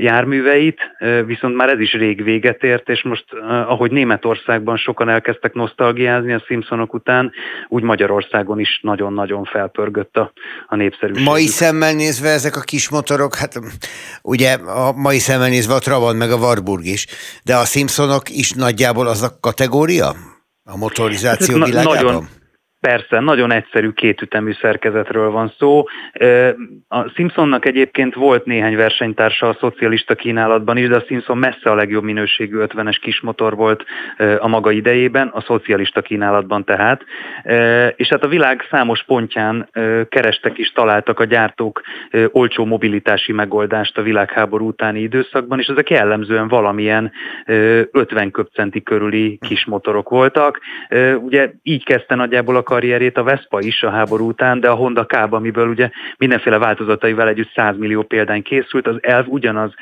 járműveit, 0.00 0.80
viszont 1.26 1.56
már 1.56 1.68
ez 1.68 1.80
is 1.80 1.92
rég 1.92 2.24
véget 2.24 2.62
ért, 2.62 2.88
és 2.88 3.02
most, 3.02 3.24
ahogy 3.48 3.90
Németországban 3.90 4.76
sokan 4.76 5.08
elkezdtek 5.08 5.54
nosztalgiázni 5.54 6.32
a 6.32 6.42
Simpsonok 6.46 6.94
után, 6.94 7.32
úgy 7.68 7.82
Magyarországon 7.82 8.60
is 8.60 8.80
nagyon-nagyon 8.82 9.44
felpörgött 9.44 10.16
a, 10.16 10.32
a 10.66 10.76
népszerűség. 10.76 11.24
Mai 11.24 11.46
szemmel 11.46 11.94
nézve 11.94 12.28
ezek 12.28 12.56
a 12.56 12.60
kis 12.60 12.88
motorok, 12.88 13.34
hát 13.34 13.60
ugye 14.22 14.52
a 14.52 14.92
mai 14.92 15.18
szemmel 15.18 15.48
nézve 15.48 15.74
a 15.74 15.78
Trabant 15.78 16.18
meg 16.18 16.30
a 16.30 16.36
Warburg 16.36 16.84
is, 16.84 17.06
de 17.44 17.56
a 17.56 17.64
Simpsonok 17.64 18.30
is 18.30 18.52
nagyjából 18.52 19.06
az 19.06 19.22
a 19.22 19.38
kategória? 19.40 20.14
A 20.64 20.76
motorizáció 20.76 21.58
hát, 21.58 21.66
világában? 21.68 22.04
Nagyon, 22.04 22.28
Persze, 22.80 23.20
nagyon 23.20 23.52
egyszerű 23.52 23.90
kétütemű 23.90 24.52
szerkezetről 24.52 25.30
van 25.30 25.52
szó. 25.58 25.84
A 26.88 27.08
Simpsonnak 27.14 27.66
egyébként 27.66 28.14
volt 28.14 28.44
néhány 28.44 28.76
versenytársa 28.76 29.48
a 29.48 29.56
szocialista 29.60 30.14
kínálatban 30.14 30.76
is, 30.76 30.88
de 30.88 30.96
a 30.96 31.04
Simpson 31.06 31.38
messze 31.38 31.70
a 31.70 31.74
legjobb 31.74 32.04
minőségű 32.04 32.56
50-es 32.58 32.96
kismotor 33.00 33.56
volt 33.56 33.84
a 34.38 34.48
maga 34.48 34.70
idejében, 34.70 35.28
a 35.28 35.40
szocialista 35.40 36.00
kínálatban 36.00 36.64
tehát. 36.64 37.02
És 37.96 38.08
hát 38.08 38.24
a 38.24 38.28
világ 38.28 38.66
számos 38.70 39.02
pontján 39.04 39.68
kerestek 40.08 40.58
is, 40.58 40.72
találtak 40.72 41.20
a 41.20 41.24
gyártók 41.24 41.82
olcsó 42.30 42.64
mobilitási 42.64 43.32
megoldást 43.32 43.98
a 43.98 44.02
világháború 44.02 44.66
utáni 44.66 45.00
időszakban, 45.00 45.58
és 45.58 45.66
ezek 45.66 45.90
jellemzően 45.90 46.48
valamilyen 46.48 47.12
50 47.46 48.30
köpcenti 48.30 48.82
körüli 48.82 49.38
kismotorok 49.48 50.08
voltak. 50.08 50.60
Ugye 51.18 51.50
így 51.62 51.84
kezdte 51.84 52.14
nagyjából 52.14 52.56
a 52.56 52.62
karrierét 52.66 53.16
a 53.16 53.22
Vespa 53.22 53.60
is 53.60 53.82
a 53.82 53.90
háború 53.90 54.28
után, 54.28 54.60
de 54.60 54.68
a 54.68 54.74
Honda 54.74 55.04
k 55.04 55.12
amiből 55.30 55.68
ugye 55.68 55.90
mindenféle 56.18 56.58
változataival 56.58 57.28
együtt 57.28 57.52
100 57.54 57.76
millió 57.78 58.02
példány 58.02 58.42
készült, 58.42 58.86
az 58.86 58.96
elv 59.00 59.26
ugyanaz 59.28 59.74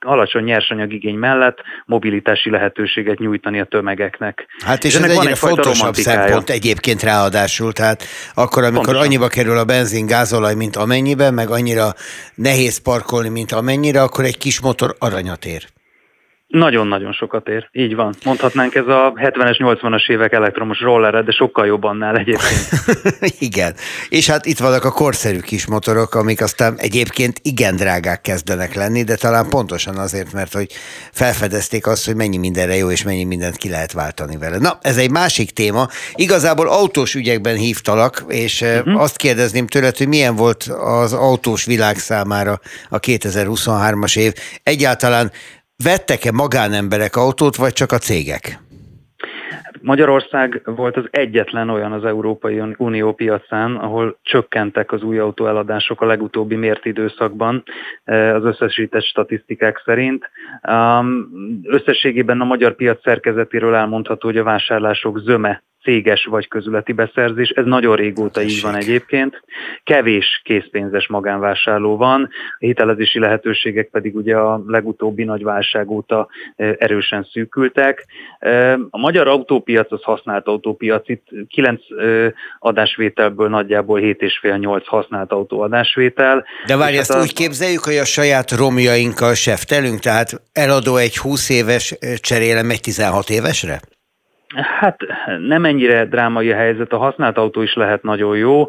alacsony 0.00 0.44
nyersanyagigény 0.44 1.16
mellett 1.16 1.58
mobilitási 1.86 2.50
lehetőséget 2.50 3.18
nyújtani 3.18 3.60
a 3.60 3.64
tömegeknek. 3.64 4.46
Hát 4.64 4.84
és, 4.84 4.94
és 4.94 5.00
ez 5.00 5.18
egyre 5.18 5.34
fontosabb 5.34 5.94
szempont 5.94 6.50
egyébként 6.50 7.02
ráadásul, 7.02 7.72
tehát 7.72 8.02
akkor, 8.34 8.62
amikor 8.62 8.84
Pontosan. 8.84 9.06
annyiba 9.06 9.28
kerül 9.28 9.58
a 9.58 9.64
benzin, 9.64 10.06
gázolaj, 10.06 10.54
mint 10.54 10.76
amennyiben, 10.76 11.34
meg 11.34 11.50
annyira 11.50 11.92
nehéz 12.34 12.78
parkolni, 12.78 13.28
mint 13.28 13.52
amennyire, 13.52 14.02
akkor 14.02 14.24
egy 14.24 14.38
kis 14.38 14.60
motor 14.60 14.94
aranyat 14.98 15.44
ér. 15.44 15.62
Nagyon-nagyon 16.52 17.12
sokat 17.12 17.48
ér, 17.48 17.68
így 17.72 17.94
van. 17.94 18.14
Mondhatnánk 18.24 18.74
ez 18.74 18.86
a 18.86 19.12
70-es, 19.16 19.56
80-as 19.58 20.10
évek 20.10 20.32
elektromos 20.32 20.80
rollere, 20.80 21.22
de 21.22 21.32
sokkal 21.32 21.66
jobb 21.66 21.84
annál 21.84 22.16
egyébként. 22.16 22.68
igen, 23.48 23.74
és 24.08 24.30
hát 24.30 24.46
itt 24.46 24.58
vannak 24.58 24.84
a 24.84 24.90
korszerű 24.90 25.38
kis 25.38 25.66
motorok, 25.66 26.14
amik 26.14 26.42
aztán 26.42 26.74
egyébként 26.78 27.40
igen 27.42 27.76
drágák 27.76 28.20
kezdenek 28.20 28.74
lenni, 28.74 29.02
de 29.02 29.16
talán 29.16 29.48
pontosan 29.48 29.96
azért, 29.96 30.32
mert 30.32 30.52
hogy 30.52 30.72
felfedezték 31.12 31.86
azt, 31.86 32.06
hogy 32.06 32.16
mennyi 32.16 32.36
mindenre 32.36 32.76
jó, 32.76 32.90
és 32.90 33.02
mennyi 33.02 33.24
mindent 33.24 33.56
ki 33.56 33.68
lehet 33.68 33.92
váltani 33.92 34.36
vele. 34.36 34.58
Na, 34.58 34.78
ez 34.82 34.96
egy 34.96 35.10
másik 35.10 35.50
téma. 35.50 35.88
Igazából 36.14 36.68
autós 36.68 37.14
ügyekben 37.14 37.56
hívtalak, 37.56 38.24
és 38.28 38.60
uh-huh. 38.60 39.00
azt 39.00 39.16
kérdezném 39.16 39.66
tőled, 39.66 39.96
hogy 39.96 40.08
milyen 40.08 40.36
volt 40.36 40.62
az 40.80 41.12
autós 41.12 41.64
világ 41.64 41.98
számára 41.98 42.60
a 42.88 43.00
2023-as 43.00 44.18
év. 44.18 44.32
Egyáltalán 44.62 45.30
vettek-e 45.84 46.32
magánemberek 46.32 47.16
autót, 47.16 47.56
vagy 47.56 47.72
csak 47.72 47.92
a 47.92 47.98
cégek? 47.98 48.58
Magyarország 49.80 50.62
volt 50.64 50.96
az 50.96 51.04
egyetlen 51.10 51.70
olyan 51.70 51.92
az 51.92 52.04
Európai 52.04 52.62
Unió 52.76 53.12
piacán, 53.12 53.76
ahol 53.76 54.18
csökkentek 54.22 54.92
az 54.92 55.02
új 55.02 55.18
autóeladások 55.18 56.00
a 56.00 56.06
legutóbbi 56.06 56.54
mért 56.54 56.84
időszakban 56.84 57.62
eh, 58.04 58.34
az 58.34 58.44
összesített 58.44 59.02
statisztikák 59.02 59.82
szerint. 59.84 60.30
Összességében 61.62 62.40
a 62.40 62.44
magyar 62.44 62.74
piac 62.74 63.02
szerkezetéről 63.02 63.74
elmondható, 63.74 64.28
hogy 64.28 64.38
a 64.38 64.42
vásárlások 64.42 65.18
zöme 65.18 65.62
céges 65.82 66.24
vagy 66.24 66.48
közületi 66.48 66.92
beszerzés. 66.92 67.48
Ez 67.48 67.64
nagyon 67.64 67.96
régóta 67.96 68.40
Tessék. 68.40 68.50
így 68.50 68.62
van 68.62 68.74
egyébként. 68.74 69.42
Kevés 69.84 70.40
készpénzes 70.44 71.08
magánvásárló 71.08 71.96
van, 71.96 72.28
a 72.58 72.64
hitelezési 72.64 73.18
lehetőségek 73.18 73.88
pedig 73.88 74.16
ugye 74.16 74.36
a 74.36 74.62
legutóbbi 74.66 75.24
nagy 75.24 75.42
válság 75.42 75.90
óta 75.90 76.28
erősen 76.56 77.28
szűkültek. 77.32 78.06
A 78.90 78.98
magyar 78.98 79.28
autópiac 79.28 79.92
az 79.92 80.02
használt 80.02 80.46
autópiac, 80.46 81.08
itt 81.08 81.26
9 81.48 81.80
adásvételből 82.58 83.48
nagyjából 83.48 84.00
7,5-8 84.00 84.82
használt 84.84 85.32
autóadásvétel. 85.32 86.44
De 86.66 86.76
várj, 86.76 86.96
ezt 86.96 87.12
hát 87.12 87.20
a... 87.20 87.22
úgy 87.22 87.32
képzeljük, 87.32 87.84
hogy 87.84 87.96
a 87.96 88.04
saját 88.04 88.50
romjainkkal 88.50 89.34
seftelünk, 89.34 89.98
tehát 90.00 90.42
eladó 90.52 90.96
egy 90.96 91.16
20 91.16 91.48
éves 91.50 91.94
cserélem 92.20 92.70
egy 92.70 92.80
16 92.80 93.30
évesre? 93.30 93.80
Hát 94.54 95.00
nem 95.46 95.64
ennyire 95.64 96.04
drámai 96.04 96.52
a 96.52 96.56
helyzet, 96.56 96.92
a 96.92 96.96
használt 96.96 97.38
autó 97.38 97.62
is 97.62 97.74
lehet 97.74 98.02
nagyon 98.02 98.36
jó, 98.36 98.66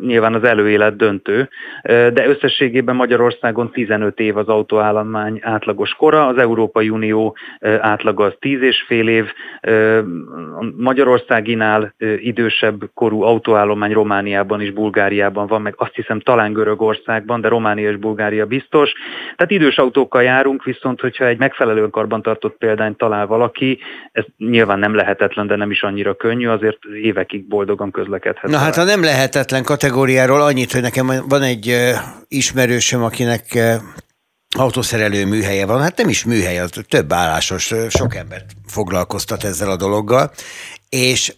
nyilván 0.00 0.34
az 0.34 0.44
előélet 0.44 0.96
döntő, 0.96 1.48
de 1.82 2.26
összességében 2.26 2.96
Magyarországon 2.96 3.70
15 3.70 4.20
év 4.20 4.36
az 4.36 4.48
autóállomány 4.48 5.38
átlagos 5.42 5.90
kora, 5.90 6.26
az 6.26 6.38
Európai 6.38 6.88
Unió 6.88 7.36
átlaga 7.80 8.24
az 8.24 8.34
10 8.38 8.62
és 8.62 8.84
fél 8.86 9.08
év, 9.08 9.32
Magyarországinál 10.76 11.94
idősebb 12.16 12.80
korú 12.94 13.22
autóállomány 13.22 13.92
Romániában 13.92 14.60
és 14.60 14.70
Bulgáriában 14.72 15.46
van, 15.46 15.62
meg 15.62 15.74
azt 15.76 15.94
hiszem 15.94 16.20
talán 16.20 16.52
Görögországban, 16.52 17.40
de 17.40 17.48
Románia 17.48 17.90
és 17.90 17.96
Bulgária 17.96 18.46
biztos. 18.46 18.92
Tehát 19.36 19.52
idős 19.52 19.78
autókkal 19.78 20.22
járunk, 20.22 20.64
viszont 20.64 21.00
hogyha 21.00 21.26
egy 21.26 21.38
megfelelően 21.38 21.90
karbantartott 21.90 22.56
példányt 22.58 22.96
talál 22.96 23.26
valaki, 23.26 23.78
ez 24.12 24.24
nyilván 24.36 24.78
nem 24.78 24.94
lehet 24.94 25.00
lehetetlen, 25.02 25.46
de 25.46 25.56
nem 25.56 25.70
is 25.70 25.82
annyira 25.82 26.14
könnyű, 26.14 26.48
azért 26.48 26.78
évekig 27.02 27.48
boldogan 27.48 27.90
közlekedhet. 27.90 28.50
Na 28.50 28.58
hát 28.58 28.76
a 28.76 28.84
nem 28.84 29.02
lehetetlen 29.02 29.62
kategóriáról 29.62 30.42
annyit, 30.42 30.72
hogy 30.72 30.82
nekem 30.82 31.10
van 31.28 31.42
egy 31.42 31.76
ismerősöm, 32.28 33.02
akinek 33.02 33.58
autószerelő 34.56 35.26
műhelye 35.26 35.66
van, 35.66 35.80
hát 35.80 35.96
nem 35.96 36.08
is 36.08 36.24
műhely, 36.24 36.58
az 36.58 36.70
több 36.88 37.12
állásos, 37.12 37.72
sok 37.88 38.14
embert 38.14 38.50
foglalkoztat 38.66 39.44
ezzel 39.44 39.70
a 39.70 39.76
dologgal, 39.76 40.30
és 40.88 41.32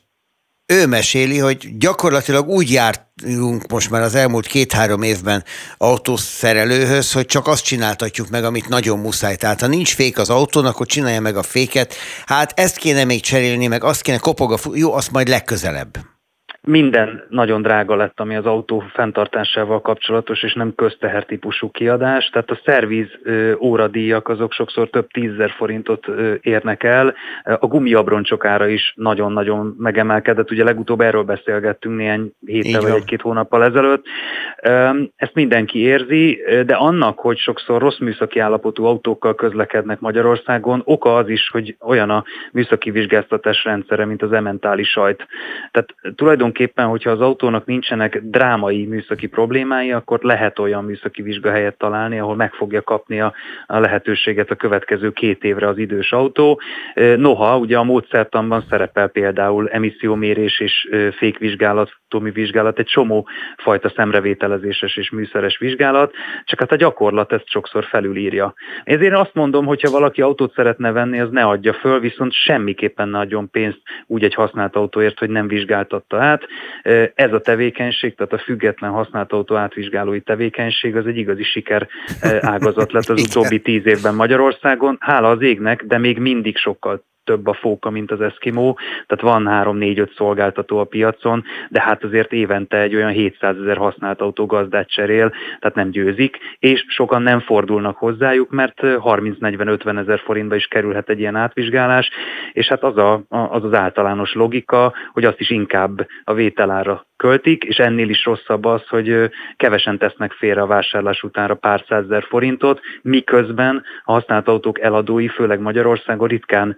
ő 0.66 0.86
meséli, 0.86 1.38
hogy 1.38 1.78
gyakorlatilag 1.78 2.48
úgy 2.48 2.70
jártunk 2.70 3.66
most 3.66 3.90
már 3.90 4.02
az 4.02 4.14
elmúlt 4.14 4.46
két-három 4.46 5.02
évben 5.02 5.44
autószerelőhöz, 5.78 7.12
hogy 7.12 7.26
csak 7.26 7.46
azt 7.46 7.64
csináltatjuk 7.64 8.28
meg, 8.28 8.44
amit 8.44 8.68
nagyon 8.68 8.98
muszáj. 8.98 9.36
Tehát 9.36 9.60
ha 9.60 9.66
nincs 9.66 9.94
fék 9.94 10.18
az 10.18 10.30
autón, 10.30 10.66
akkor 10.66 10.86
csinálja 10.86 11.20
meg 11.20 11.36
a 11.36 11.42
féket. 11.42 11.94
Hát 12.26 12.60
ezt 12.60 12.76
kéne 12.76 13.04
még 13.04 13.22
cserélni, 13.22 13.66
meg 13.66 13.84
azt 13.84 14.02
kéne 14.02 14.18
kopog 14.18 14.52
a... 14.52 14.58
Jó, 14.72 14.94
azt 14.94 15.10
majd 15.10 15.28
legközelebb 15.28 16.13
minden 16.64 17.24
nagyon 17.28 17.62
drága 17.62 17.96
lett, 17.96 18.20
ami 18.20 18.36
az 18.36 18.46
autó 18.46 18.82
fenntartásával 18.92 19.80
kapcsolatos, 19.80 20.42
és 20.42 20.54
nem 20.54 20.74
közteher 20.74 21.24
típusú 21.24 21.70
kiadás. 21.70 22.28
Tehát 22.28 22.50
a 22.50 22.60
szerviz 22.64 23.06
óradíjak 23.60 24.28
azok 24.28 24.52
sokszor 24.52 24.88
több 24.90 25.06
tízzer 25.06 25.50
forintot 25.50 26.06
érnek 26.40 26.82
el. 26.82 27.14
A 27.44 27.66
gumiabroncsok 27.66 28.44
ára 28.44 28.66
is 28.66 28.92
nagyon-nagyon 28.96 29.74
megemelkedett. 29.78 30.50
Ugye 30.50 30.64
legutóbb 30.64 31.00
erről 31.00 31.22
beszélgettünk 31.22 31.96
néhány 31.96 32.32
héttel 32.46 32.80
vagy 32.80 32.90
egy-két 32.90 33.20
hónappal 33.20 33.64
ezelőtt. 33.64 34.04
Ezt 35.16 35.34
mindenki 35.34 35.78
érzi, 35.78 36.42
de 36.66 36.74
annak, 36.74 37.18
hogy 37.18 37.38
sokszor 37.38 37.80
rossz 37.80 37.98
műszaki 37.98 38.38
állapotú 38.38 38.84
autókkal 38.84 39.34
közlekednek 39.34 40.00
Magyarországon, 40.00 40.82
oka 40.84 41.16
az 41.16 41.28
is, 41.28 41.48
hogy 41.52 41.76
olyan 41.80 42.10
a 42.10 42.24
műszaki 42.52 42.90
vizsgáztatás 42.90 43.64
rendszere, 43.64 44.04
mint 44.04 44.22
az 44.22 44.32
ementális 44.32 44.88
sajt. 44.88 45.26
Tehát 45.70 45.94
tulajdonképpen 46.14 46.52
tulajdonképpen, 46.54 46.86
hogyha 46.86 47.10
az 47.10 47.20
autónak 47.20 47.66
nincsenek 47.66 48.20
drámai 48.22 48.86
műszaki 48.86 49.26
problémái, 49.26 49.92
akkor 49.92 50.18
lehet 50.22 50.58
olyan 50.58 50.84
műszaki 50.84 51.22
vizsgahelyet 51.22 51.78
találni, 51.78 52.18
ahol 52.18 52.36
meg 52.36 52.52
fogja 52.52 52.82
kapni 52.82 53.20
a, 53.20 53.32
lehetőséget 53.66 54.50
a 54.50 54.54
következő 54.54 55.10
két 55.10 55.44
évre 55.44 55.68
az 55.68 55.78
idős 55.78 56.12
autó. 56.12 56.60
Noha, 57.16 57.58
ugye 57.58 57.78
a 57.78 57.82
módszertanban 57.82 58.64
szerepel 58.70 59.08
például 59.08 59.68
emissziómérés 59.68 60.60
és 60.60 60.88
fékvizsgálat, 61.16 61.90
tomi 62.08 62.30
vizsgálat, 62.30 62.78
egy 62.78 62.86
csomó 62.86 63.28
fajta 63.56 63.92
szemrevételezéses 63.96 64.96
és 64.96 65.10
műszeres 65.10 65.58
vizsgálat, 65.58 66.12
csak 66.44 66.58
hát 66.58 66.72
a 66.72 66.76
gyakorlat 66.76 67.32
ezt 67.32 67.48
sokszor 67.48 67.84
felülírja. 67.84 68.54
Ezért 68.84 69.14
azt 69.14 69.34
mondom, 69.34 69.66
hogyha 69.66 69.90
valaki 69.90 70.22
autót 70.22 70.54
szeretne 70.54 70.92
venni, 70.92 71.20
az 71.20 71.30
ne 71.30 71.42
adja 71.44 71.72
föl, 71.72 72.00
viszont 72.00 72.32
semmiképpen 72.32 73.08
ne 73.08 73.18
adjon 73.18 73.50
pénzt 73.50 73.80
úgy 74.06 74.24
egy 74.24 74.34
használt 74.34 74.76
autóért, 74.76 75.18
hogy 75.18 75.30
nem 75.30 75.48
vizsgáltatta 75.48 76.22
át, 76.22 76.43
ez 77.14 77.32
a 77.32 77.40
tevékenység, 77.40 78.14
tehát 78.14 78.32
a 78.32 78.38
független 78.38 78.90
használt 78.90 79.32
autó 79.32 79.56
átvizsgálói 79.56 80.20
tevékenység 80.20 80.96
az 80.96 81.06
egy 81.06 81.16
igazi 81.16 81.42
siker 81.42 81.88
ágazat 82.40 82.92
lett 82.92 83.08
az 83.08 83.22
utóbbi 83.28 83.60
tíz 83.60 83.86
évben 83.86 84.14
Magyarországon. 84.14 84.96
Hála 85.00 85.30
az 85.30 85.42
égnek, 85.42 85.84
de 85.84 85.98
még 85.98 86.18
mindig 86.18 86.56
sokkal 86.56 87.04
több 87.24 87.46
a 87.46 87.52
fóka, 87.52 87.90
mint 87.90 88.10
az 88.10 88.20
Eskimo, 88.20 88.74
tehát 89.06 89.34
van 89.34 89.48
3-4-5 89.50 90.16
szolgáltató 90.16 90.78
a 90.78 90.84
piacon, 90.84 91.44
de 91.68 91.80
hát 91.80 92.04
azért 92.04 92.32
évente 92.32 92.80
egy 92.80 92.94
olyan 92.94 93.10
700 93.10 93.56
ezer 93.60 93.76
használt 93.76 94.20
autó 94.20 94.46
gazdát 94.46 94.88
cserél, 94.88 95.32
tehát 95.58 95.74
nem 95.74 95.90
győzik, 95.90 96.38
és 96.58 96.84
sokan 96.88 97.22
nem 97.22 97.40
fordulnak 97.40 97.96
hozzájuk, 97.96 98.50
mert 98.50 98.78
30-40-50 98.82 99.98
ezer 99.98 100.18
forintba 100.18 100.54
is 100.54 100.66
kerülhet 100.66 101.08
egy 101.08 101.18
ilyen 101.18 101.36
átvizsgálás, 101.36 102.10
és 102.52 102.68
hát 102.68 102.82
az, 102.82 102.96
a, 102.96 103.22
az 103.28 103.64
az 103.64 103.72
általános 103.74 104.32
logika, 104.32 104.92
hogy 105.12 105.24
azt 105.24 105.40
is 105.40 105.50
inkább 105.50 106.06
a 106.24 106.34
vételára 106.34 107.06
költik, 107.16 107.64
és 107.64 107.76
ennél 107.76 108.08
is 108.08 108.24
rosszabb 108.24 108.64
az, 108.64 108.82
hogy 108.88 109.30
kevesen 109.56 109.98
tesznek 109.98 110.32
félre 110.32 110.60
a 110.60 110.66
vásárlás 110.66 111.22
utánra 111.22 111.54
pár 111.54 111.84
százezer 111.88 112.24
forintot, 112.28 112.80
miközben 113.02 113.82
a 114.04 114.12
használt 114.12 114.48
autók 114.48 114.80
eladói, 114.80 115.28
főleg 115.28 115.60
Magyarországon 115.60 116.28
ritkán 116.28 116.76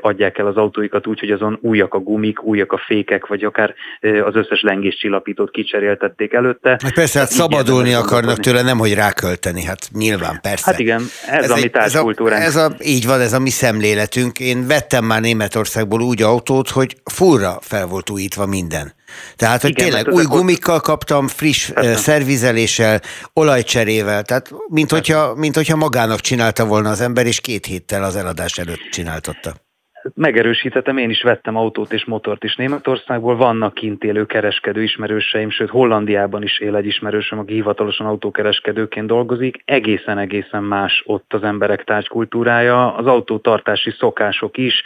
adják 0.00 0.38
el 0.38 0.46
az 0.46 0.56
autóikat 0.56 1.06
úgy, 1.06 1.18
hogy 1.18 1.30
azon 1.30 1.58
újak 1.60 1.94
a 1.94 1.98
gumik, 1.98 2.42
újak 2.42 2.72
a 2.72 2.82
fékek, 2.86 3.26
vagy 3.26 3.44
akár 3.44 3.74
az 4.24 4.34
összes 4.34 4.62
lengéscsillapítót 4.62 5.50
kicseréltették 5.50 6.32
előtte. 6.32 6.68
Hát 6.68 6.94
persze, 6.94 7.18
hát 7.18 7.30
szabadulni 7.30 7.92
akarnak 7.92 8.38
tőle, 8.38 8.62
nem 8.62 8.78
hogy 8.78 8.94
rákölteni, 8.94 9.64
hát 9.64 9.88
nyilván, 9.92 10.38
persze. 10.42 10.70
Hát 10.70 10.78
igen, 10.78 11.00
ez, 11.26 11.44
ez 11.44 11.50
a 11.50 11.54
mi 11.54 11.70
ez 11.72 11.94
a, 11.94 12.14
ez 12.30 12.56
a, 12.56 12.70
így 12.84 13.06
van, 13.06 13.20
ez 13.20 13.32
a 13.32 13.38
mi 13.38 13.50
szemléletünk. 13.50 14.38
Én 14.40 14.66
vettem 14.66 15.04
már 15.04 15.20
Németországból 15.20 16.00
úgy 16.00 16.22
autót, 16.22 16.68
hogy 16.68 16.96
furra 17.04 17.58
fel 17.60 17.86
volt 17.86 18.10
újítva 18.10 18.46
minden. 18.46 18.98
Tehát, 19.36 19.62
hogy 19.62 19.70
Igen, 19.70 19.84
tényleg 19.84 20.08
új 20.08 20.24
gumikkal 20.24 20.80
kaptam, 20.80 21.28
friss 21.28 21.70
Persze. 21.70 21.96
szervizeléssel, 21.96 23.00
olajcserével, 23.32 24.22
tehát 24.22 24.50
mint 24.68 24.90
hogyha, 24.90 25.34
mint 25.34 25.54
hogyha 25.54 25.76
magának 25.76 26.20
csinálta 26.20 26.64
volna 26.64 26.90
az 26.90 27.00
ember, 27.00 27.26
és 27.26 27.40
két 27.40 27.66
héttel 27.66 28.04
az 28.04 28.16
eladás 28.16 28.58
előtt 28.58 28.88
csináltatta 28.90 29.68
megerősítettem, 30.14 30.96
én 30.96 31.10
is 31.10 31.22
vettem 31.22 31.56
autót 31.56 31.92
és 31.92 32.04
motort 32.04 32.44
is 32.44 32.56
Németországból, 32.56 33.36
vannak 33.36 33.74
kint 33.74 34.04
élő 34.04 34.26
kereskedő 34.26 34.82
ismerőseim, 34.82 35.50
sőt 35.50 35.70
Hollandiában 35.70 36.42
is 36.42 36.58
él 36.58 36.76
egy 36.76 36.86
ismerősöm, 36.86 37.38
aki 37.38 37.52
hivatalosan 37.52 38.06
autókereskedőként 38.06 39.06
dolgozik, 39.06 39.62
egészen-egészen 39.64 40.62
más 40.62 41.02
ott 41.06 41.34
az 41.34 41.42
emberek 41.42 41.84
tárgykultúrája, 41.84 42.94
az 42.94 43.06
autótartási 43.06 43.94
szokások 43.98 44.56
is, 44.56 44.82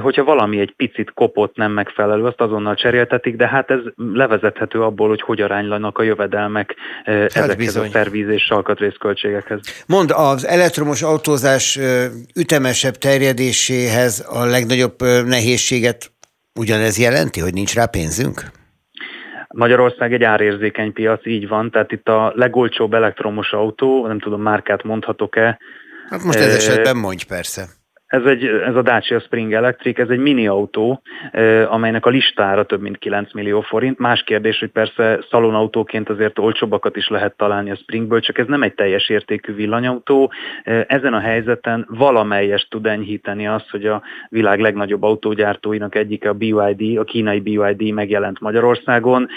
hogyha 0.00 0.24
valami 0.24 0.58
egy 0.58 0.74
picit 0.76 1.12
kopott, 1.14 1.56
nem 1.56 1.72
megfelelő, 1.72 2.24
azt 2.24 2.40
azonnal 2.40 2.74
cseréltetik, 2.74 3.36
de 3.36 3.48
hát 3.48 3.70
ez 3.70 3.80
levezethető 4.12 4.82
abból, 4.82 5.08
hogy 5.08 5.22
hogy 5.22 5.40
aránylanak 5.40 5.98
a 5.98 6.02
jövedelmek 6.02 6.74
hát 7.04 7.30
ezekhez 7.34 7.56
bizony. 7.56 7.86
a 7.88 7.90
szervíz 7.90 8.28
és 8.28 8.50
alkatrészköltségekhez. 8.50 9.60
Mond, 9.86 10.10
az 10.14 10.46
elektromos 10.46 11.02
autózás 11.02 11.78
ütemesebb 12.34 12.94
terjedéséhez 12.94 14.26
a 14.28 14.44
legnagyobb 14.54 15.02
nehézséget 15.26 16.12
ugyanez 16.54 16.98
jelenti, 16.98 17.40
hogy 17.40 17.52
nincs 17.52 17.74
rá 17.74 17.86
pénzünk? 17.86 18.42
Magyarország 19.48 20.12
egy 20.12 20.22
árérzékeny 20.22 20.92
piac, 20.92 21.26
így 21.26 21.48
van, 21.48 21.70
tehát 21.70 21.92
itt 21.92 22.08
a 22.08 22.32
legolcsóbb 22.34 22.94
elektromos 22.94 23.52
autó, 23.52 24.06
nem 24.06 24.18
tudom, 24.18 24.42
márkát 24.42 24.82
mondhatok-e. 24.82 25.58
Hát 26.08 26.22
most 26.22 26.38
ez 26.38 26.54
esetben 26.54 26.96
mondj 26.96 27.24
persze. 27.28 27.68
Ez, 28.14 28.24
egy, 28.24 28.44
ez 28.44 28.74
a 28.74 28.82
Dacia 28.82 29.20
Spring 29.20 29.52
Electric, 29.52 29.98
ez 29.98 30.08
egy 30.08 30.18
mini 30.18 30.46
autó, 30.46 31.02
amelynek 31.68 32.06
a 32.06 32.10
listára 32.10 32.64
több 32.64 32.80
mint 32.80 32.98
9 32.98 33.32
millió 33.32 33.60
forint. 33.60 33.98
Más 33.98 34.22
kérdés, 34.22 34.58
hogy 34.58 34.70
persze 34.70 35.18
szalonautóként 35.30 36.08
azért 36.08 36.38
olcsóbbakat 36.38 36.96
is 36.96 37.08
lehet 37.08 37.36
találni 37.36 37.70
a 37.70 37.76
Springből, 37.76 38.20
csak 38.20 38.38
ez 38.38 38.46
nem 38.46 38.62
egy 38.62 38.74
teljes 38.74 39.08
értékű 39.08 39.54
villanyautó. 39.54 40.32
Ezen 40.86 41.14
a 41.14 41.18
helyzeten 41.18 41.86
valamelyest 41.88 42.70
tud 42.70 42.86
enyhíteni 42.86 43.46
azt, 43.46 43.70
hogy 43.70 43.86
a 43.86 44.02
világ 44.28 44.60
legnagyobb 44.60 45.02
autógyártóinak 45.02 45.94
egyike 45.94 46.28
a 46.28 46.32
BYD, 46.32 46.98
a 46.98 47.04
kínai 47.04 47.40
BYD 47.40 47.92
megjelent 47.92 48.40
Magyarországon, 48.40 49.28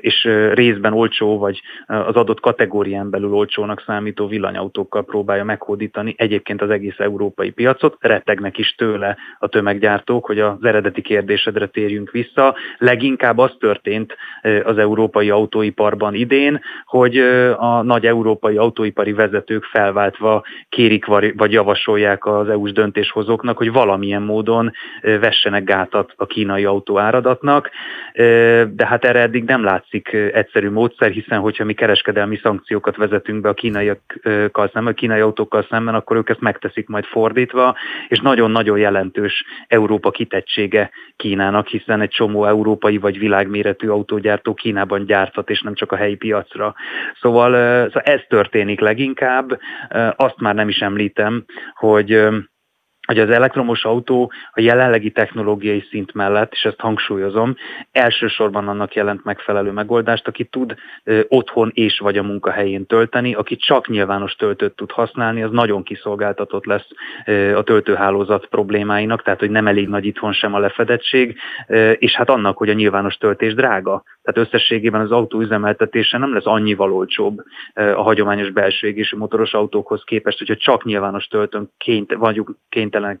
és 0.00 0.28
részben 0.52 0.92
olcsó, 0.92 1.38
vagy 1.38 1.60
az 1.86 2.14
adott 2.14 2.40
kategórián 2.40 3.10
belül 3.10 3.34
olcsónak 3.34 3.82
számító 3.86 4.26
villanyautókkal 4.26 5.04
próbálja 5.04 5.44
meghódítani 5.44 6.14
egyébként 6.16 6.62
az 6.62 6.70
egész 6.70 6.98
európai 6.98 7.50
piacot 7.50 7.96
rettegnek 8.08 8.58
is 8.58 8.74
tőle 8.74 9.16
a 9.38 9.48
tömeggyártók, 9.48 10.26
hogy 10.26 10.38
az 10.38 10.64
eredeti 10.64 11.02
kérdésedre 11.02 11.66
térjünk 11.66 12.10
vissza. 12.10 12.54
Leginkább 12.78 13.38
az 13.38 13.52
történt 13.60 14.16
az 14.64 14.78
európai 14.78 15.30
autóiparban 15.30 16.14
idén, 16.14 16.60
hogy 16.84 17.18
a 17.56 17.82
nagy 17.82 18.06
európai 18.06 18.56
autóipari 18.56 19.12
vezetők 19.12 19.64
felváltva 19.64 20.44
kérik 20.68 21.04
vagy 21.36 21.52
javasolják 21.52 22.26
az 22.26 22.48
EU-s 22.48 22.72
döntéshozóknak, 22.72 23.56
hogy 23.56 23.72
valamilyen 23.72 24.22
módon 24.22 24.72
vessenek 25.02 25.64
gátat 25.64 26.12
a 26.16 26.26
kínai 26.26 26.64
autó 26.64 26.98
áradatnak, 26.98 27.70
de 28.68 28.86
hát 28.86 29.04
erre 29.04 29.20
eddig 29.20 29.44
nem 29.44 29.64
látszik 29.64 30.12
egyszerű 30.12 30.70
módszer, 30.70 31.10
hiszen 31.10 31.38
hogyha 31.38 31.64
mi 31.64 31.72
kereskedelmi 31.72 32.36
szankciókat 32.42 32.96
vezetünk 32.96 33.40
be 33.40 33.48
a 33.48 33.54
kínaiakkal 33.54 34.70
szemben, 34.72 34.92
a 34.92 34.96
kínai 34.96 35.20
autókkal 35.20 35.66
szemben, 35.70 35.94
akkor 35.94 36.16
ők 36.16 36.28
ezt 36.28 36.40
megteszik 36.40 36.88
majd 36.88 37.04
fordítva, 37.04 37.76
és 38.08 38.20
nagyon-nagyon 38.20 38.78
jelentős 38.78 39.44
Európa 39.66 40.10
kitettsége 40.10 40.90
Kínának, 41.16 41.66
hiszen 41.66 42.00
egy 42.00 42.10
csomó 42.10 42.44
európai 42.44 42.98
vagy 42.98 43.18
világméretű 43.18 43.88
autógyártó 43.88 44.54
Kínában 44.54 45.04
gyártat, 45.06 45.50
és 45.50 45.60
nem 45.60 45.74
csak 45.74 45.92
a 45.92 45.96
helyi 45.96 46.16
piacra. 46.16 46.74
Szóval, 47.20 47.50
szóval 47.86 48.02
ez 48.02 48.20
történik 48.28 48.80
leginkább, 48.80 49.60
azt 50.16 50.40
már 50.40 50.54
nem 50.54 50.68
is 50.68 50.78
említem, 50.78 51.44
hogy 51.74 52.28
hogy 53.08 53.18
az 53.18 53.30
elektromos 53.30 53.84
autó 53.84 54.32
a 54.52 54.60
jelenlegi 54.60 55.10
technológiai 55.10 55.84
szint 55.90 56.14
mellett, 56.14 56.52
és 56.52 56.62
ezt 56.62 56.80
hangsúlyozom, 56.80 57.56
elsősorban 57.92 58.68
annak 58.68 58.94
jelent 58.94 59.24
megfelelő 59.24 59.70
megoldást, 59.70 60.28
aki 60.28 60.44
tud 60.44 60.74
ö, 61.04 61.20
otthon 61.28 61.70
és 61.74 61.98
vagy 61.98 62.18
a 62.18 62.22
munkahelyén 62.22 62.86
tölteni, 62.86 63.34
aki 63.34 63.56
csak 63.56 63.88
nyilvános 63.88 64.34
töltőt 64.34 64.76
tud 64.76 64.90
használni, 64.90 65.42
az 65.42 65.50
nagyon 65.50 65.82
kiszolgáltatott 65.82 66.64
lesz 66.64 66.88
ö, 67.26 67.56
a 67.56 67.62
töltőhálózat 67.62 68.46
problémáinak, 68.46 69.22
tehát 69.22 69.40
hogy 69.40 69.50
nem 69.50 69.66
elég 69.66 69.88
nagy 69.88 70.04
itthon 70.04 70.32
sem 70.32 70.54
a 70.54 70.58
lefedettség, 70.58 71.38
ö, 71.66 71.90
és 71.90 72.12
hát 72.12 72.30
annak, 72.30 72.56
hogy 72.56 72.68
a 72.68 72.72
nyilvános 72.72 73.16
töltés 73.16 73.54
drága. 73.54 74.02
Tehát 74.32 74.48
összességében 74.52 75.00
az 75.00 75.10
autó 75.10 75.40
üzemeltetése 75.40 76.18
nem 76.18 76.32
lesz 76.32 76.46
annyival 76.46 76.92
olcsóbb 76.92 77.44
a 77.74 78.02
hagyományos 78.02 78.50
belső 78.50 78.86
égésű 78.86 79.16
motoros 79.16 79.52
autókhoz 79.52 80.02
képest, 80.04 80.38
hogyha 80.38 80.56
csak 80.56 80.84
nyilvános 80.84 81.26
töltőn 81.26 81.70
kényt, 81.76 82.14
vagyunk 82.14 82.56
kénytelenek 82.68 83.20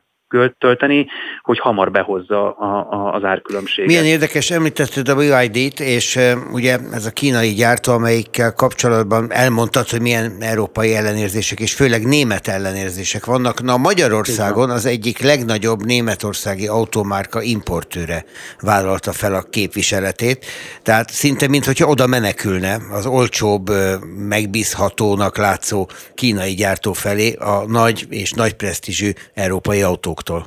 tölteni, 0.58 1.06
hogy 1.42 1.58
hamar 1.58 1.90
behozza 1.90 2.52
a, 2.52 2.86
a, 2.90 3.14
az 3.14 3.24
árkülönbséget. 3.24 3.90
Milyen 3.90 4.04
érdekes, 4.04 4.50
említetted 4.50 5.08
a 5.08 5.14
BYD-t, 5.14 5.80
és 5.80 6.18
ugye 6.52 6.78
ez 6.92 7.06
a 7.06 7.10
kínai 7.10 7.52
gyártó, 7.52 7.92
amelyikkel 7.92 8.52
kapcsolatban 8.52 9.32
elmondtad, 9.32 9.88
hogy 9.88 10.00
milyen 10.00 10.36
európai 10.40 10.94
ellenérzések, 10.94 11.60
és 11.60 11.74
főleg 11.74 12.06
német 12.06 12.48
ellenérzések 12.48 13.24
vannak. 13.24 13.62
Na 13.62 13.76
Magyarországon 13.76 14.70
az 14.70 14.86
egyik 14.86 15.18
legnagyobb 15.18 15.84
németországi 15.84 16.66
automárka 16.66 17.42
importőre 17.42 18.24
vállalta 18.60 19.12
fel 19.12 19.34
a 19.34 19.42
képviseletét, 19.42 20.46
tehát 20.82 21.10
szinte 21.10 21.48
mintha 21.48 21.86
oda 21.86 22.06
menekülne 22.06 22.78
az 22.90 23.06
olcsóbb, 23.06 23.70
megbízhatónak 24.16 25.36
látszó 25.36 25.88
kínai 26.14 26.54
gyártó 26.54 26.92
felé 26.92 27.32
a 27.32 27.64
nagy 27.66 28.06
és 28.10 28.32
nagy 28.32 28.52
presztízsű 28.54 29.10
európai 29.34 29.82
autók 29.82 30.17
кто. 30.18 30.46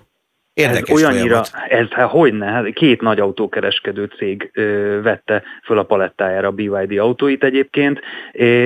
Érdekes 0.54 0.90
ez 0.90 0.96
olyannyira, 0.96 1.44
folyamat. 1.44 1.72
ez 1.72 1.88
hát 1.90 2.10
hogyne, 2.10 2.46
hát 2.46 2.74
két 2.74 3.02
nagy 3.02 3.20
autókereskedő 3.20 4.10
cég 4.18 4.50
ö, 4.54 5.00
vette 5.04 5.44
föl 5.64 5.78
a 5.78 5.84
palettájára 5.84 6.48
a 6.48 6.52
BYD 6.52 6.98
autóit 6.98 7.44
egyébként, 7.44 8.00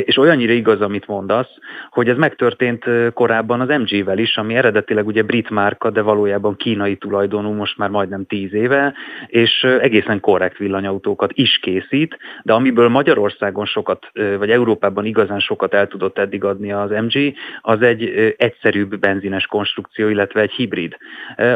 és 0.06 0.18
olyannyira 0.18 0.52
igaz, 0.52 0.82
amit 0.82 1.08
mondasz, 1.08 1.48
hogy 1.90 2.10
ez 2.10 2.18
megtörtént 2.18 2.86
korábban 3.14 3.62
az 3.62 3.68
MG-vel 3.68 4.18
is, 4.18 4.38
ami 4.38 4.56
eredetileg 4.56 5.08
ugye 5.08 5.24
brit 5.24 5.50
márka, 5.50 5.90
de 5.90 6.02
valójában 6.02 6.56
kínai 6.56 6.96
tulajdonú 6.96 7.52
most 7.52 7.78
már 7.78 7.90
majdnem 7.90 8.26
tíz 8.26 8.54
éve, 8.54 8.94
és 9.28 9.64
egészen 9.82 10.20
korrekt 10.20 10.58
villanyautókat 10.58 11.32
is 11.34 11.60
készít, 11.62 12.18
de 12.44 12.54
amiből 12.54 12.90
Magyarországon 12.90 13.66
sokat, 13.66 14.12
vagy 14.38 14.50
Európában 14.50 15.06
igazán 15.06 15.40
sokat 15.40 15.74
el 15.74 15.88
tudott 15.88 16.18
eddig 16.18 16.44
adni 16.44 16.72
az 16.72 16.90
MG, 16.90 17.34
az 17.62 17.82
egy 17.82 18.34
egyszerűbb 18.38 19.00
benzines 19.00 19.46
konstrukció, 19.46 20.08
illetve 20.08 20.42
egy 20.42 20.52
hibrid. 20.52 20.98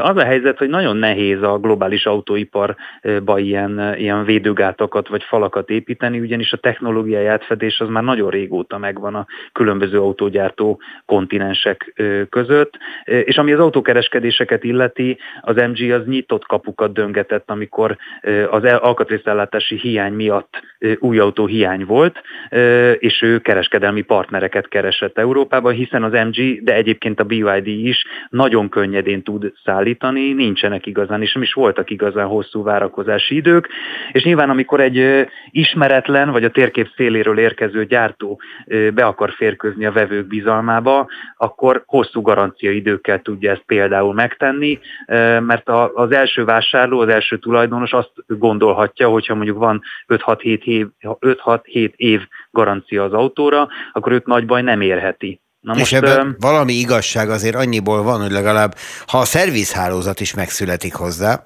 Az 0.02 0.18
a 0.20 0.24
helyzet, 0.24 0.58
hogy 0.58 0.70
nagyon 0.70 0.98
nehéz 0.98 1.42
a 1.42 1.58
globális 1.58 2.06
autóiparba 2.06 3.38
ilyen, 3.38 3.96
ilyen 3.98 4.26
védőgátakat 4.26 5.08
vagy 5.08 5.24
falakat 5.24 5.70
építeni, 5.70 6.20
ugyanis 6.20 6.54
a 6.54 6.58
technológiai 6.58 7.26
átfedés 7.26 7.80
az 7.80 7.90
már 7.90 8.04
nagyon 8.04 8.30
régóta 8.30 8.78
megvan 8.78 9.16
a 9.16 9.26
különböző 9.52 10.00
autógyártó 10.00 10.82
kontinensek 11.06 11.94
között, 12.30 12.78
és 13.04 13.38
ami 13.38 13.54
az 13.54 13.60
autókereskedéseket 13.60 14.64
illeti, 14.64 15.18
az 15.42 15.56
MG 15.56 15.92
az 15.92 16.06
nyitott 16.06 16.46
kapukat 16.46 16.94
döngetett, 16.94 17.50
amikor 17.50 17.98
az 18.50 18.64
alkatrészellátási 18.64 19.76
hiány 19.76 20.14
miatt 20.14 20.62
új 21.00 21.20
autó 21.20 21.46
hiány 21.46 21.86
volt, 21.86 22.22
és 23.00 23.22
ő 23.22 23.40
kereskedelmi 23.40 24.02
partnereket 24.02 24.68
keresett 24.68 25.18
Európában, 25.18 25.74
hiszen 25.74 26.04
az 26.04 26.12
MG, 26.12 26.64
de 26.64 26.74
egyébként 26.74 27.20
a 27.20 27.24
BYD 27.24 27.68
is 27.68 28.06
nagyon 28.30 28.70
könnyedén 28.70 29.24
tud 29.24 29.52
szállítani, 29.64 30.09
tartani, 30.10 30.34
nincsenek 30.34 30.86
igazán, 30.86 31.22
és 31.22 31.34
nem 31.34 31.43
is 31.43 31.54
voltak 31.54 31.89
igazán 31.89 32.28
hosszú 32.28 32.63
várakozási 32.63 33.36
idők, 33.36 33.67
és 34.12 34.24
nyilván 34.24 34.50
amikor 34.50 34.82
egy 34.82 35.28
ismeretlen 35.52 36.32
vagy 36.32 36.43
a 36.43 36.50
térkép 36.50 36.91
széléről 36.95 37.39
érkező 37.39 37.86
gyártó 37.86 38.39
be 38.93 39.06
akar 39.06 39.32
férkőzni 39.32 39.86
a 39.86 39.91
vevők 39.91 40.28
bizalmába, 40.28 41.08
akkor 41.38 41.84
hosszú 41.86 42.22
garancia 42.22 42.72
időkkel 42.72 43.22
tudja 43.22 43.52
ezt 43.52 43.63
például 43.65 44.13
megtenni, 44.13 44.80
mert 45.39 45.69
az 45.93 46.12
első 46.12 46.43
vásárló, 46.43 47.00
az 47.00 47.08
első 47.08 47.38
tulajdonos 47.38 47.91
azt 47.91 48.12
gondolhatja, 48.28 49.08
hogyha 49.08 49.36
mondjuk 49.36 49.58
van 49.58 49.82
5-6-7 50.08 50.63
év, 50.63 50.88
5-6-7 51.02 51.91
év 51.95 52.22
garancia 52.52 53.04
az 53.04 53.13
autóra, 53.13 53.67
akkor 53.91 54.12
őt 54.12 54.26
nagy 54.26 54.45
baj 54.45 54.62
nem 54.62 54.82
érheti. 54.82 55.39
Na 55.62 55.74
és 55.74 55.80
most, 55.80 55.93
ebben 55.93 56.28
uh, 56.28 56.34
valami 56.39 56.74
igazság 56.74 57.30
azért 57.30 57.56
annyiból 57.56 58.04
van, 58.04 58.22
hogy 58.22 58.32
legalább 58.32 58.76
ha 59.08 59.19
a 59.19 59.26
szervizhálózat 59.26 60.19
is 60.19 60.34
megszületik 60.34 60.93
hozzá, 60.93 61.43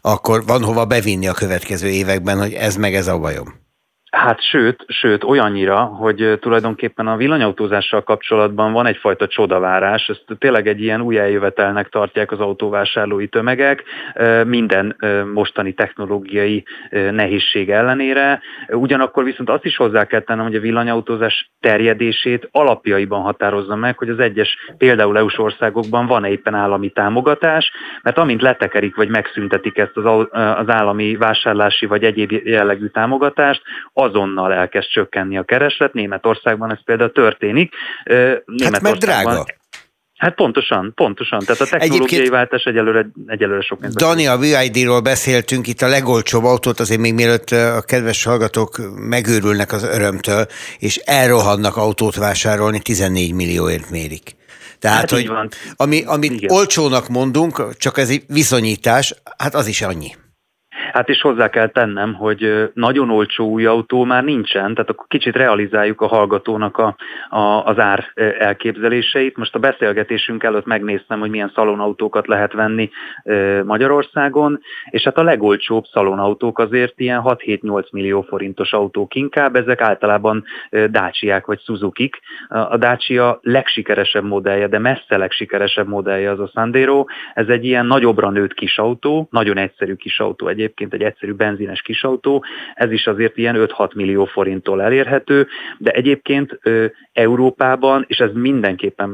akkor 0.00 0.46
van 0.46 0.62
hova 0.62 0.84
bevinni 0.84 1.28
a 1.28 1.32
következő 1.32 1.88
években, 1.88 2.38
hogy 2.38 2.52
ez 2.52 2.76
meg 2.76 2.94
ez 2.94 3.06
a 3.06 3.18
bajom. 3.18 3.61
Hát 4.12 4.42
sőt, 4.42 4.84
sőt, 4.88 5.24
olyannyira, 5.24 5.84
hogy 5.84 6.38
tulajdonképpen 6.40 7.06
a 7.06 7.16
villanyautózással 7.16 8.02
kapcsolatban 8.02 8.72
van 8.72 8.86
egyfajta 8.86 9.26
csodavárás, 9.26 10.08
ezt 10.08 10.24
tényleg 10.38 10.66
egy 10.68 10.80
ilyen 10.82 11.00
új 11.00 11.18
eljövetelnek 11.18 11.88
tartják 11.88 12.32
az 12.32 12.40
autóvásárlói 12.40 13.28
tömegek, 13.28 13.82
minden 14.46 14.96
mostani 15.32 15.72
technológiai 15.72 16.64
nehézség 16.90 17.70
ellenére. 17.70 18.40
Ugyanakkor 18.68 19.24
viszont 19.24 19.50
azt 19.50 19.64
is 19.64 19.76
hozzá 19.76 20.04
kell 20.04 20.20
tennem, 20.20 20.44
hogy 20.44 20.54
a 20.54 20.60
villanyautózás 20.60 21.50
terjedését 21.60 22.48
alapjaiban 22.50 23.20
határozza 23.22 23.76
meg, 23.76 23.98
hogy 23.98 24.08
az 24.08 24.18
egyes 24.18 24.56
például 24.78 25.18
EU-s 25.18 25.38
országokban 25.38 26.06
van 26.06 26.24
éppen 26.24 26.54
állami 26.54 26.90
támogatás, 26.90 27.72
mert 28.02 28.18
amint 28.18 28.42
letekerik 28.42 28.96
vagy 28.96 29.08
megszüntetik 29.08 29.78
ezt 29.78 29.96
az, 29.96 30.26
állami 30.66 31.16
vásárlási 31.16 31.86
vagy 31.86 32.04
egyéb 32.04 32.32
jellegű 32.32 32.86
támogatást, 32.86 33.62
azonnal 34.02 34.52
elkezd 34.52 34.88
csökkenni 34.88 35.38
a 35.38 35.42
kereslet. 35.42 35.92
Németországban 35.92 36.72
ez 36.72 36.84
például 36.84 37.12
történik. 37.12 37.74
Hát 38.64 38.80
mert 38.80 38.98
drága. 38.98 39.44
Hát 40.22 40.34
pontosan, 40.34 40.92
pontosan. 40.94 41.38
Tehát 41.38 41.60
a 41.60 41.64
technológiai 41.64 42.04
Egyébként 42.04 42.28
váltás 42.28 42.64
egyelőre, 42.64 43.06
egyelőre 43.26 43.60
sok 43.60 43.78
pénzbe. 43.78 44.04
Dani, 44.04 44.26
a 44.26 44.36
VID-ról 44.36 45.00
beszéltünk, 45.00 45.66
itt 45.66 45.80
a 45.80 45.88
legolcsóbb 45.88 46.44
autót 46.44 46.80
azért 46.80 47.00
még 47.00 47.14
mielőtt 47.14 47.50
a 47.50 47.82
kedves 47.86 48.24
hallgatók 48.24 48.80
megőrülnek 49.08 49.72
az 49.72 49.82
örömtől, 49.82 50.46
és 50.78 50.96
elrohannak 50.96 51.76
autót 51.76 52.16
vásárolni, 52.16 52.80
14 52.80 53.32
millióért 53.32 53.90
mérik. 53.90 54.36
Tehát, 54.78 54.98
hát 54.98 55.10
hogy 55.10 55.28
van. 55.28 55.48
ami, 55.76 56.02
amit 56.04 56.32
Igen. 56.32 56.50
olcsónak 56.50 57.08
mondunk, 57.08 57.76
csak 57.76 57.98
ez 57.98 58.10
egy 58.10 58.22
viszonyítás, 58.26 59.14
hát 59.38 59.54
az 59.54 59.66
is 59.66 59.82
annyi. 59.82 60.10
Hát 60.92 61.08
is 61.08 61.20
hozzá 61.20 61.48
kell 61.48 61.66
tennem, 61.66 62.14
hogy 62.14 62.70
nagyon 62.74 63.10
olcsó 63.10 63.48
új 63.48 63.66
autó 63.66 64.04
már 64.04 64.24
nincsen, 64.24 64.74
tehát 64.74 64.90
akkor 64.90 65.06
kicsit 65.08 65.36
realizáljuk 65.36 66.00
a 66.00 66.06
hallgatónak 66.06 66.76
a, 66.76 66.96
a, 67.28 67.64
az 67.64 67.78
ár 67.78 68.12
elképzeléseit. 68.38 69.36
Most 69.36 69.54
a 69.54 69.58
beszélgetésünk 69.58 70.42
előtt 70.42 70.66
megnéztem, 70.66 71.20
hogy 71.20 71.30
milyen 71.30 71.52
szalonautókat 71.54 72.26
lehet 72.26 72.52
venni 72.52 72.90
Magyarországon, 73.64 74.60
és 74.90 75.02
hát 75.02 75.18
a 75.18 75.22
legolcsóbb 75.22 75.84
szalonautók 75.92 76.58
azért 76.58 77.00
ilyen 77.00 77.22
6-7-8 77.24 77.90
millió 77.90 78.22
forintos 78.22 78.72
autók 78.72 79.14
inkább, 79.14 79.56
ezek 79.56 79.80
általában 79.80 80.44
Dacia-k 80.90 81.46
vagy 81.46 81.60
suzuki 81.60 82.08
-k. 82.08 82.18
A 82.48 82.76
Dacia 82.76 83.38
legsikeresebb 83.42 84.24
modellje, 84.24 84.66
de 84.66 84.78
messze 84.78 85.16
legsikeresebb 85.16 85.88
modellje 85.88 86.30
az 86.30 86.40
a 86.40 86.50
Sandero. 86.54 87.04
Ez 87.34 87.48
egy 87.48 87.64
ilyen 87.64 87.86
nagyobbra 87.86 88.30
nőtt 88.30 88.54
kis 88.54 88.78
autó, 88.78 89.28
nagyon 89.30 89.58
egyszerű 89.58 89.94
kis 89.94 90.20
autó 90.20 90.46
egyébként, 90.48 90.61
egyébként 90.62 90.94
egy 90.94 91.02
egyszerű 91.02 91.32
benzines 91.32 91.82
kisautó, 91.82 92.44
ez 92.74 92.92
is 92.92 93.06
azért 93.06 93.36
ilyen 93.36 93.56
5-6 93.58 93.94
millió 93.94 94.24
forinttól 94.24 94.82
elérhető, 94.82 95.46
de 95.78 95.90
egyébként 95.90 96.58
Európában, 97.12 98.04
és 98.08 98.18
ez 98.18 98.30
mindenképpen 98.32 99.08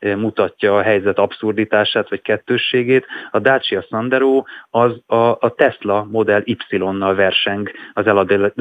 megmutatja 0.00 0.76
a 0.76 0.82
helyzet 0.82 1.18
abszurditását 1.18 2.08
vagy 2.08 2.22
kettősségét, 2.22 3.06
a 3.30 3.38
Dacia 3.38 3.82
Sandero 3.88 4.42
az 4.70 5.00
a, 5.06 5.16
a 5.16 5.54
Tesla 5.56 6.06
Model 6.10 6.42
Y-nal 6.44 7.14
verseng 7.14 7.70
az 7.92 8.06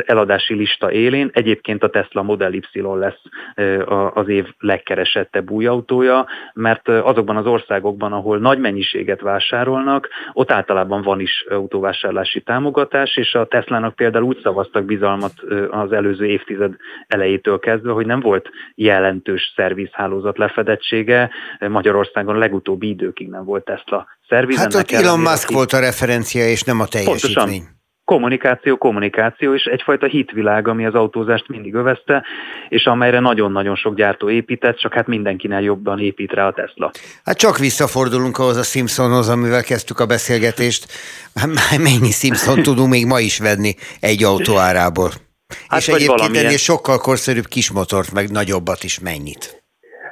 eladási 0.05 0.53
lista 0.53 0.91
élén. 0.91 1.29
Egyébként 1.33 1.83
a 1.83 1.89
Tesla 1.89 2.21
Model 2.21 2.53
Y 2.53 2.81
lesz 2.81 3.21
az 4.13 4.27
év 4.27 4.45
legkeresettebb 4.59 5.49
új 5.49 5.65
autója, 5.65 6.27
mert 6.53 6.87
azokban 6.87 7.37
az 7.37 7.45
országokban, 7.45 8.13
ahol 8.13 8.37
nagy 8.37 8.59
mennyiséget 8.59 9.21
vásárolnak, 9.21 10.09
ott 10.33 10.51
általában 10.51 11.01
van 11.01 11.19
is 11.19 11.45
autóvásárlási 12.31 12.41
támogatás, 12.41 13.17
és 13.17 13.33
a 13.33 13.45
Teslának 13.45 13.95
például 13.95 14.23
úgy 14.23 14.39
szavaztak 14.43 14.85
bizalmat 14.85 15.33
az 15.69 15.91
előző 15.91 16.25
évtized 16.25 16.73
elejétől 17.07 17.59
kezdve, 17.59 17.91
hogy 17.91 18.05
nem 18.05 18.19
volt 18.19 18.49
jelentős 18.75 19.53
szervizhálózat 19.55 20.37
lefedettsége. 20.37 21.29
Magyarországon 21.59 22.37
legutóbbi 22.37 22.89
időkig 22.89 23.29
nem 23.29 23.43
volt 23.45 23.63
Tesla 23.63 24.07
szerviz. 24.29 24.57
Hát 24.57 24.73
ott 24.73 24.91
Elon 24.91 25.19
Musk 25.19 25.43
aki... 25.43 25.53
volt 25.53 25.71
a 25.73 25.79
referencia, 25.79 26.47
és 26.47 26.63
nem 26.63 26.79
a 26.79 26.85
teljesítmény. 26.85 27.33
Pontosan 27.33 27.79
kommunikáció, 28.11 28.77
kommunikáció, 28.77 29.53
és 29.53 29.63
egyfajta 29.63 30.07
hitvilág, 30.07 30.67
ami 30.67 30.85
az 30.85 30.93
autózást 30.93 31.47
mindig 31.47 31.73
övezte, 31.73 32.23
és 32.69 32.85
amelyre 32.85 33.19
nagyon-nagyon 33.19 33.75
sok 33.75 33.95
gyártó 33.95 34.29
épített, 34.29 34.77
csak 34.77 34.93
hát 34.93 35.07
mindenkinek 35.07 35.63
jobban 35.63 35.99
épít 35.99 36.31
rá 36.31 36.47
a 36.47 36.53
Tesla. 36.53 36.91
Hát 37.23 37.37
csak 37.37 37.57
visszafordulunk 37.57 38.37
ahhoz 38.37 38.57
a 38.57 38.63
Simpsonhoz, 38.63 39.29
amivel 39.29 39.63
kezdtük 39.63 39.99
a 39.99 40.05
beszélgetést. 40.05 40.85
Mennyi 41.77 42.11
Simpson 42.11 42.61
tudunk 42.61 42.89
még 42.89 43.05
ma 43.05 43.19
is 43.19 43.39
venni 43.39 43.73
egy 43.99 44.23
autó 44.23 44.57
árából? 44.57 45.09
Hát 45.67 45.79
és 45.79 45.87
egyébként 45.87 46.35
ennél 46.35 46.57
sokkal 46.57 46.97
korszerűbb 46.97 47.47
kismotort, 47.47 48.11
meg 48.11 48.29
nagyobbat 48.29 48.83
is 48.83 48.99
mennyit. 48.99 49.60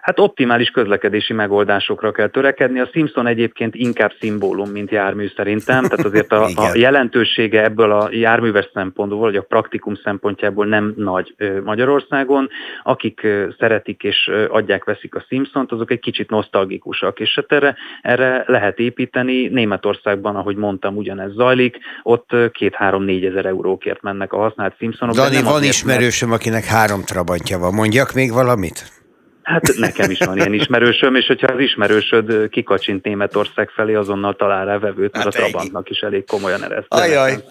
Hát 0.09 0.19
optimális 0.19 0.69
közlekedési 0.69 1.33
megoldásokra 1.33 2.11
kell 2.11 2.27
törekedni. 2.27 2.79
A 2.79 2.89
Simpson 2.93 3.27
egyébként 3.27 3.75
inkább 3.75 4.11
szimbólum, 4.19 4.69
mint 4.69 4.91
jármű 4.91 5.31
szerintem, 5.35 5.83
tehát 5.83 6.05
azért 6.05 6.31
a, 6.31 6.43
a 6.65 6.71
jelentősége 6.73 7.63
ebből 7.63 7.91
a 7.91 8.09
járműves 8.11 8.69
szempontból, 8.73 9.19
vagy 9.19 9.35
a 9.35 9.41
praktikum 9.41 9.95
szempontjából 10.03 10.65
nem 10.65 10.93
nagy 10.97 11.35
Magyarországon. 11.63 12.49
Akik 12.83 13.27
szeretik 13.59 14.03
és 14.03 14.31
adják, 14.49 14.83
veszik 14.83 15.15
a 15.15 15.25
Simpsont, 15.27 15.71
azok 15.71 15.91
egy 15.91 15.99
kicsit 15.99 16.29
nosztalgikusak, 16.29 17.19
és 17.19 17.35
hát 17.35 17.51
erre, 17.51 17.75
erre 18.01 18.43
lehet 18.47 18.79
építeni. 18.79 19.47
Németországban, 19.47 20.35
ahogy 20.35 20.55
mondtam, 20.55 20.97
ugyanez 20.97 21.33
zajlik, 21.33 21.77
ott 22.03 22.29
két-három-négy 22.51 23.25
ezer 23.25 23.45
eurókért 23.45 24.01
mennek 24.01 24.33
a 24.33 24.37
használt 24.37 24.75
Simpsonok. 24.77 25.15
Dani, 25.15 25.41
van 25.41 25.63
ismerősöm, 25.63 26.31
akinek 26.31 26.65
három 26.65 27.01
trabantja 27.01 27.57
van. 27.57 27.73
Mondjak 27.73 28.13
még 28.13 28.31
valamit? 28.31 28.98
Hát 29.49 29.75
nekem 29.77 30.11
is 30.11 30.19
van 30.19 30.37
ilyen 30.37 30.53
ismerősöm, 30.53 31.15
és 31.15 31.25
hogyha 31.25 31.53
az 31.53 31.59
ismerősöd 31.59 32.49
kikacsint 32.49 33.03
Németország 33.03 33.69
felé, 33.69 33.93
azonnal 33.93 34.35
talál 34.35 34.65
rá 34.65 34.77
vevőt, 34.77 35.13
mert 35.13 35.15
hát 35.15 35.25
a 35.25 35.29
Trabantnak 35.29 35.89
is 35.89 35.99
elég 35.99 36.25
komolyan 36.25 36.63
ereszt. 36.63 36.85
Ajaj. 36.87 37.43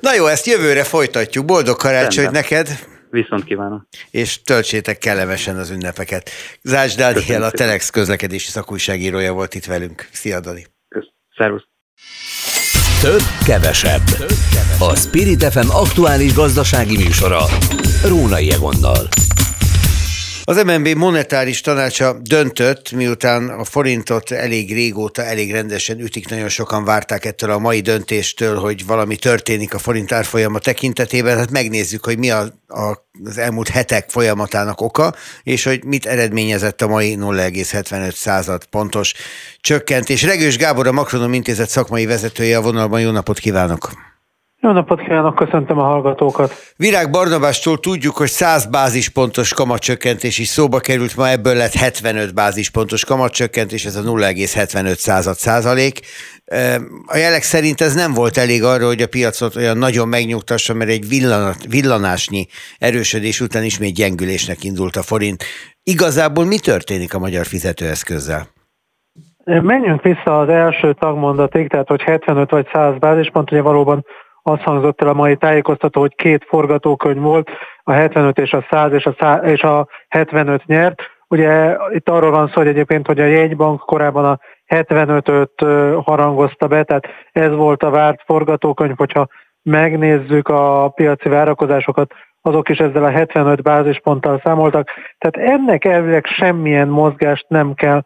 Na 0.00 0.14
jó, 0.14 0.26
ezt 0.26 0.46
jövőre 0.46 0.84
folytatjuk. 0.84 1.44
Boldog 1.44 1.76
karácsonyt 1.76 2.30
neked! 2.30 2.68
Viszont 3.10 3.44
kívánom. 3.44 3.86
És 4.10 4.42
töltsétek 4.42 4.98
kellemesen 4.98 5.56
az 5.56 5.70
ünnepeket. 5.70 6.30
Zács 6.62 6.96
Dániel, 6.96 7.42
a 7.42 7.50
Telex 7.50 7.90
közlekedési 7.90 8.48
szakújságírója 8.50 9.32
volt 9.32 9.54
itt 9.54 9.64
velünk. 9.64 10.08
Szia, 10.12 10.40
Dani! 10.40 10.66
Szervusz! 11.36 11.64
Több, 13.02 13.22
kevesebb. 13.46 14.04
Több, 14.04 14.28
kevesebb. 14.28 14.80
A 14.80 14.96
Spirit 14.96 15.44
FM 15.44 15.70
aktuális 15.70 16.34
gazdasági 16.34 16.96
műsora. 16.96 17.40
Rónai 18.08 18.50
Egonnal. 18.52 19.08
Az 20.44 20.62
MNB 20.62 20.88
monetáris 20.88 21.60
tanácsa 21.60 22.16
döntött, 22.22 22.92
miután 22.92 23.48
a 23.48 23.64
forintot 23.64 24.30
elég 24.30 24.72
régóta, 24.72 25.24
elég 25.24 25.52
rendesen 25.52 26.00
ütik, 26.00 26.28
nagyon 26.28 26.48
sokan 26.48 26.84
várták 26.84 27.24
ettől 27.24 27.50
a 27.50 27.58
mai 27.58 27.80
döntéstől, 27.80 28.56
hogy 28.56 28.86
valami 28.86 29.16
történik 29.16 29.74
a 29.74 29.78
forint 29.78 30.12
árfolyama 30.12 30.58
tekintetében. 30.58 31.36
Hát 31.36 31.50
megnézzük, 31.50 32.04
hogy 32.04 32.18
mi 32.18 32.30
a, 32.30 32.40
a, 32.68 33.06
az 33.24 33.38
elmúlt 33.38 33.68
hetek 33.68 34.10
folyamatának 34.10 34.80
oka, 34.80 35.14
és 35.42 35.64
hogy 35.64 35.84
mit 35.84 36.06
eredményezett 36.06 36.82
a 36.82 36.88
mai 36.88 37.16
0,75 37.18 38.14
század 38.14 38.64
pontos 38.64 39.12
csökkentés. 39.60 40.22
Regős 40.22 40.56
Gábor, 40.56 40.86
a 40.86 40.92
Makronom 40.92 41.32
Intézet 41.32 41.68
szakmai 41.68 42.06
vezetője 42.06 42.56
a 42.56 42.62
vonalban. 42.62 43.00
Jó 43.00 43.10
napot 43.10 43.38
kívánok! 43.38 44.11
Jó 44.64 44.70
napot 44.70 45.00
kívánok, 45.00 45.34
köszöntöm 45.34 45.78
a 45.78 45.82
hallgatókat. 45.82 46.52
Virág 46.76 47.10
Barnabástól 47.10 47.78
tudjuk, 47.78 48.16
hogy 48.16 48.28
100 48.28 48.66
bázispontos 48.66 49.54
kamatcsökkentés 49.54 50.38
is 50.38 50.46
szóba 50.46 50.78
került, 50.78 51.16
ma 51.16 51.28
ebből 51.28 51.54
lett 51.54 51.72
75 51.72 52.34
bázispontos 52.34 53.04
kamatcsökkentés, 53.04 53.84
ez 53.84 53.96
a 53.96 54.02
0,75 54.02 54.94
század 54.94 55.34
százalék. 55.34 56.00
A 57.06 57.16
jelek 57.16 57.42
szerint 57.42 57.80
ez 57.80 57.94
nem 57.94 58.12
volt 58.12 58.36
elég 58.36 58.64
arra, 58.64 58.86
hogy 58.86 59.02
a 59.02 59.06
piacot 59.06 59.56
olyan 59.56 59.78
nagyon 59.78 60.08
megnyugtassa, 60.08 60.74
mert 60.74 60.90
egy 60.90 61.08
villanat, 61.08 61.56
villanásnyi 61.68 62.46
erősödés 62.78 63.40
után 63.40 63.64
ismét 63.64 63.94
gyengülésnek 63.94 64.64
indult 64.64 64.96
a 64.96 65.02
forint. 65.02 65.44
Igazából 65.82 66.44
mi 66.44 66.58
történik 66.58 67.14
a 67.14 67.18
magyar 67.18 67.46
fizetőeszközzel? 67.46 68.46
Menjünk 69.44 70.02
vissza 70.02 70.38
az 70.38 70.48
első 70.48 70.92
tagmondatig, 70.92 71.68
tehát 71.68 71.88
hogy 71.88 72.02
75 72.02 72.50
vagy 72.50 72.66
100 72.72 72.98
bázispont, 72.98 73.52
ugye 73.52 73.60
valóban 73.60 74.04
az 74.42 74.62
hangzott 74.62 75.02
el 75.02 75.08
a 75.08 75.14
mai 75.14 75.36
tájékoztató, 75.36 76.00
hogy 76.00 76.14
két 76.14 76.44
forgatókönyv 76.48 77.20
volt, 77.20 77.50
a 77.82 77.92
75 77.92 78.38
és 78.38 78.52
a 78.52 78.66
100 78.70 78.92
és 78.92 79.04
a, 79.04 79.14
100, 79.18 79.44
és 79.44 79.62
a 79.62 79.88
75 80.08 80.66
nyert. 80.66 81.02
Ugye 81.28 81.76
itt 81.90 82.08
arról 82.08 82.30
van 82.30 82.46
szó, 82.46 82.52
hogy 82.54 82.66
egyébként, 82.66 83.06
hogy 83.06 83.20
a 83.20 83.24
jegybank 83.24 83.80
korábban 83.80 84.24
a 84.24 84.38
75-öt 84.74 85.52
harangozta 86.04 86.66
be, 86.66 86.82
tehát 86.82 87.06
ez 87.32 87.54
volt 87.54 87.82
a 87.82 87.90
várt 87.90 88.22
forgatókönyv, 88.24 88.96
hogyha 88.96 89.26
megnézzük 89.62 90.48
a 90.48 90.88
piaci 90.94 91.28
várakozásokat, 91.28 92.12
azok 92.40 92.68
is 92.68 92.78
ezzel 92.78 93.04
a 93.04 93.10
75 93.10 93.62
bázisponttal 93.62 94.40
számoltak. 94.44 94.88
Tehát 95.18 95.50
ennek 95.50 95.84
elvileg 95.84 96.26
semmilyen 96.26 96.88
mozgást 96.88 97.44
nem, 97.48 97.74
kell, 97.74 98.02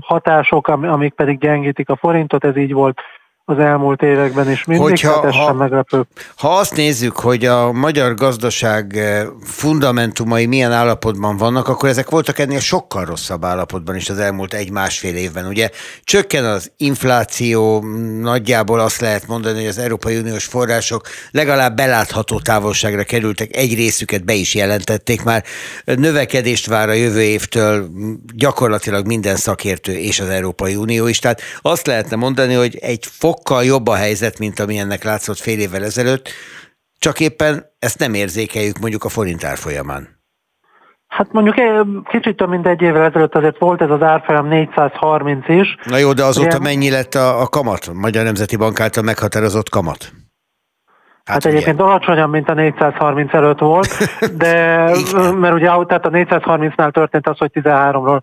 hatások, 0.00 0.68
amik 0.68 1.14
pedig 1.14 1.38
gyengítik 1.38 1.88
a 1.88 1.96
forintot, 1.96 2.44
ez 2.44 2.56
így 2.56 2.72
volt 2.72 3.00
az 3.44 3.58
elmúlt 3.58 4.02
években 4.02 4.50
is 4.50 4.64
mindig, 4.64 4.86
Hogyha, 4.86 5.14
hát 5.14 5.24
ez 5.24 5.34
ha, 5.34 5.46
sem 5.46 5.56
meglepő. 5.56 6.06
Ha 6.36 6.48
azt 6.48 6.76
nézzük, 6.76 7.16
hogy 7.16 7.44
a 7.44 7.72
magyar 7.72 8.14
gazdaság 8.14 8.96
eh, 8.96 9.26
fundamentumai 9.44 10.46
milyen 10.46 10.72
állapotban 10.72 11.36
vannak, 11.36 11.68
akkor 11.68 11.88
ezek 11.88 12.10
voltak 12.10 12.38
ennél 12.38 12.60
sokkal 12.60 13.04
rosszabb 13.04 13.44
állapotban 13.44 13.96
is 13.96 14.10
az 14.10 14.18
elmúlt 14.18 14.54
egy-másfél 14.54 15.14
évben. 15.14 15.46
Ugye 15.46 15.70
csökken 16.04 16.44
az 16.44 16.72
infláció, 16.76 17.84
nagyjából 18.20 18.80
azt 18.80 19.00
lehet 19.00 19.26
mondani, 19.26 19.58
hogy 19.58 19.68
az 19.68 19.78
Európai 19.78 20.18
Uniós 20.18 20.44
források 20.44 21.08
legalább 21.30 21.76
belátható 21.76 22.40
távolságra 22.40 23.02
kerültek, 23.02 23.56
egy 23.56 23.74
részüket 23.74 24.24
be 24.24 24.32
is 24.32 24.54
jelentették 24.54 25.22
már. 25.22 25.44
Növekedést 25.84 26.66
vár 26.66 26.88
a 26.88 26.92
jövő 26.92 27.22
évtől 27.22 27.88
gyakorlatilag 28.34 29.06
minden 29.06 29.36
szakértő 29.36 29.92
és 29.92 30.20
az 30.20 30.28
Európai 30.28 30.74
Unió 30.74 31.06
is. 31.06 31.18
Tehát 31.18 31.40
azt 31.60 31.86
lehetne 31.86 32.16
mondani, 32.16 32.54
hogy 32.54 32.76
egy 32.80 33.06
fok 33.10 33.31
sokkal 33.32 33.64
jobb 33.64 33.86
a 33.86 33.94
helyzet, 33.94 34.38
mint 34.38 34.60
amilyennek 34.60 35.04
látszott 35.04 35.38
fél 35.38 35.58
évvel 35.58 35.84
ezelőtt, 35.84 36.28
csak 36.98 37.20
éppen 37.20 37.64
ezt 37.78 37.98
nem 37.98 38.14
érzékeljük 38.14 38.78
mondjuk 38.78 39.04
a 39.04 39.08
forint 39.08 39.44
árfolyamán. 39.44 40.20
Hát 41.08 41.32
mondjuk 41.32 41.56
kicsit 42.08 42.36
több 42.36 42.48
mint 42.48 42.66
egy 42.66 42.82
évvel 42.82 43.04
ezelőtt 43.04 43.34
azért 43.34 43.58
volt 43.58 43.80
ez 43.80 43.90
az 43.90 44.02
árfolyam 44.02 44.48
430 44.48 45.48
is. 45.48 45.76
Na 45.84 45.96
jó, 45.96 46.12
de 46.12 46.24
azóta 46.24 46.56
Ugye, 46.56 46.58
mennyi 46.58 46.90
lett 46.90 47.14
a, 47.14 47.40
a 47.40 47.46
kamat? 47.46 47.92
Magyar 47.92 48.24
Nemzeti 48.24 48.56
Bank 48.56 48.80
által 48.80 49.02
meghatározott 49.02 49.68
kamat? 49.68 50.12
Hát, 51.24 51.42
hát 51.42 51.44
egyébként 51.44 51.80
alacsonyabb, 51.80 52.30
mint 52.30 52.48
a 52.48 52.54
430 52.54 53.34
előtt 53.34 53.58
volt, 53.58 53.88
de 54.42 54.54
mert 55.40 55.54
ugye 55.54 55.66
tehát 55.66 56.06
a 56.06 56.10
430-nál 56.10 56.90
történt 56.90 57.28
az, 57.28 57.38
hogy 57.38 57.50
13-ról 57.54 58.20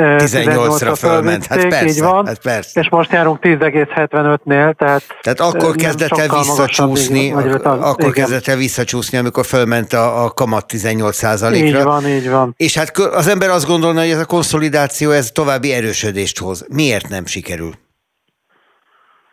18-ra 0.00 0.94
fölment, 0.98 1.46
hát 1.46 1.66
persze, 1.66 1.86
így 1.86 2.00
van, 2.00 2.26
hát 2.26 2.42
persze. 2.42 2.80
És 2.80 2.88
most 2.88 3.12
járunk 3.12 3.38
10,75-nél, 3.42 4.74
tehát... 4.74 5.02
Tehát 5.20 5.40
akkor 5.40 5.74
kezdett 5.74 6.18
el 6.18 6.28
visszacsúszni, 6.28 7.32
akkor 7.62 7.94
igen. 7.98 8.12
kezdett 8.12 8.46
el 8.46 8.56
visszacsúszni, 8.56 9.18
amikor 9.18 9.44
fölment 9.44 9.92
a, 9.92 10.24
a 10.24 10.30
kamat 10.30 10.66
18 10.66 11.22
ra 11.22 11.54
Így 11.54 11.82
van, 11.82 12.06
így 12.06 12.30
van. 12.30 12.54
És 12.56 12.76
hát 12.76 12.98
az 12.98 13.28
ember 13.28 13.50
azt 13.50 13.66
gondolna, 13.66 14.00
hogy 14.00 14.10
ez 14.10 14.18
a 14.18 14.26
konszolidáció, 14.26 15.10
ez 15.10 15.30
további 15.30 15.72
erősödést 15.72 16.38
hoz. 16.38 16.66
Miért 16.72 17.08
nem 17.08 17.26
sikerül? 17.26 17.70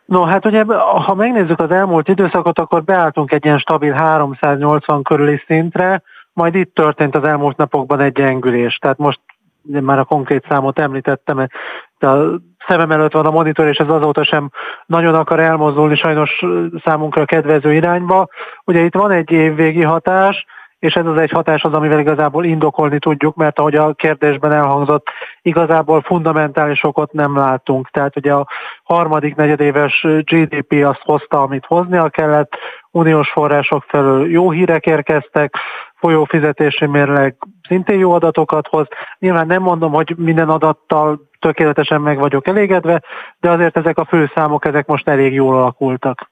No, 0.05 0.24
hát 0.24 0.45
ugye, 0.45 0.63
ha 1.05 1.15
megnézzük 1.15 1.59
az 1.59 1.72
elmúlt 1.72 2.07
időszakot, 2.07 2.59
akkor 2.59 2.84
beálltunk 2.84 3.32
egy 3.32 3.45
ilyen 3.45 3.57
stabil 3.57 3.93
380 3.93 5.03
körüli 5.03 5.43
szintre, 5.47 6.01
majd 6.34 6.55
itt 6.55 6.74
történt 6.74 7.15
az 7.15 7.24
elmúlt 7.24 7.57
napokban 7.57 7.99
egy 7.99 8.11
gyengülés. 8.11 8.78
Tehát 8.78 8.97
most 8.97 9.20
ugye 9.68 9.82
már 9.82 9.99
a 9.99 10.03
konkrét 10.03 10.45
számot 10.49 10.80
említettem, 10.80 11.47
de 11.99 12.07
a 12.07 12.39
szemem 12.68 12.91
előtt 12.91 13.11
van 13.11 13.26
a 13.26 13.32
monitor, 13.32 13.68
és 13.68 13.78
ez 13.78 13.89
azóta 13.89 14.24
sem 14.24 14.49
nagyon 14.86 15.15
akar 15.15 15.39
elmozdulni 15.39 15.95
sajnos 15.95 16.45
számunkra 16.84 17.26
kedvező 17.26 17.74
irányba. 17.74 18.28
Ugye 18.63 18.82
itt 18.82 18.95
van 18.95 19.11
egy 19.11 19.32
évvégi 19.32 19.84
hatás, 19.84 20.45
és 20.80 20.93
ez 20.93 21.05
az 21.05 21.18
egy 21.18 21.32
hatás 21.32 21.63
az, 21.63 21.74
amivel 21.74 21.99
igazából 21.99 22.45
indokolni 22.45 22.99
tudjuk, 22.99 23.36
mert 23.36 23.59
ahogy 23.59 23.76
a 23.76 23.93
kérdésben 23.93 24.51
elhangzott, 24.51 25.07
igazából 25.41 26.01
fundamentális 26.01 26.84
okot 26.84 27.11
nem 27.11 27.38
látunk. 27.38 27.89
Tehát 27.89 28.15
ugye 28.15 28.34
a 28.34 28.47
harmadik 28.84 29.36
negyedéves 29.36 30.01
GDP 30.01 30.86
azt 30.86 31.01
hozta, 31.03 31.41
amit 31.41 31.65
hoznia 31.65 32.09
kellett, 32.09 32.51
uniós 32.91 33.30
források 33.30 33.84
felől 33.88 34.30
jó 34.30 34.51
hírek 34.51 34.86
érkeztek, 34.86 35.55
folyófizetési 35.98 36.86
mérleg 36.86 37.36
szintén 37.68 38.00
jó 38.00 38.12
adatokat 38.12 38.68
hoz. 38.68 38.88
Nyilván 39.20 39.48
nem 39.48 39.62
mondom, 39.62 39.91
hogy 39.91 40.14
minden 40.18 40.50
adattal 40.50 41.30
tökéletesen 41.39 42.02
meg 42.02 42.18
vagyok 42.18 42.48
elégedve, 42.48 43.04
de 43.39 43.52
azért 43.52 43.78
ezek 43.78 43.98
a 43.98 44.06
főszámok, 44.06 44.66
ezek 44.66 44.86
most 44.86 45.08
elég 45.08 45.34
jól 45.34 45.58
alakultak. 45.58 46.32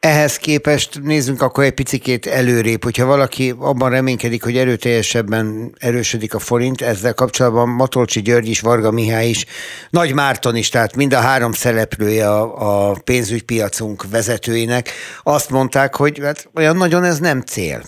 Ehhez 0.00 0.36
képest 0.36 1.00
nézzünk 1.02 1.42
akkor 1.42 1.64
egy 1.64 1.74
picikét 1.74 2.26
előrébb, 2.26 2.84
hogyha 2.84 3.06
valaki 3.06 3.54
abban 3.58 3.90
reménykedik, 3.90 4.44
hogy 4.44 4.56
erőteljesebben 4.56 5.74
erősödik 5.78 6.34
a 6.34 6.38
forint, 6.38 6.80
ezzel 6.80 7.14
kapcsolatban 7.14 7.68
Matolcsi 7.68 8.22
György 8.22 8.48
is, 8.48 8.60
Varga 8.60 8.90
Mihály 8.90 9.28
is, 9.28 9.46
Nagy 9.90 10.14
Márton 10.14 10.56
is, 10.56 10.68
tehát 10.68 10.96
mind 10.96 11.12
a 11.12 11.20
három 11.20 11.52
szereplője 11.52 12.30
a, 12.30 12.90
a 12.90 12.96
pénzügypiacunk 13.04 14.10
vezetőinek 14.10 14.90
azt 15.22 15.50
mondták, 15.50 15.94
hogy 15.94 16.20
hát 16.22 16.50
olyan 16.54 16.76
nagyon 16.76 17.04
ez 17.04 17.18
nem 17.18 17.40
cél. 17.40 17.80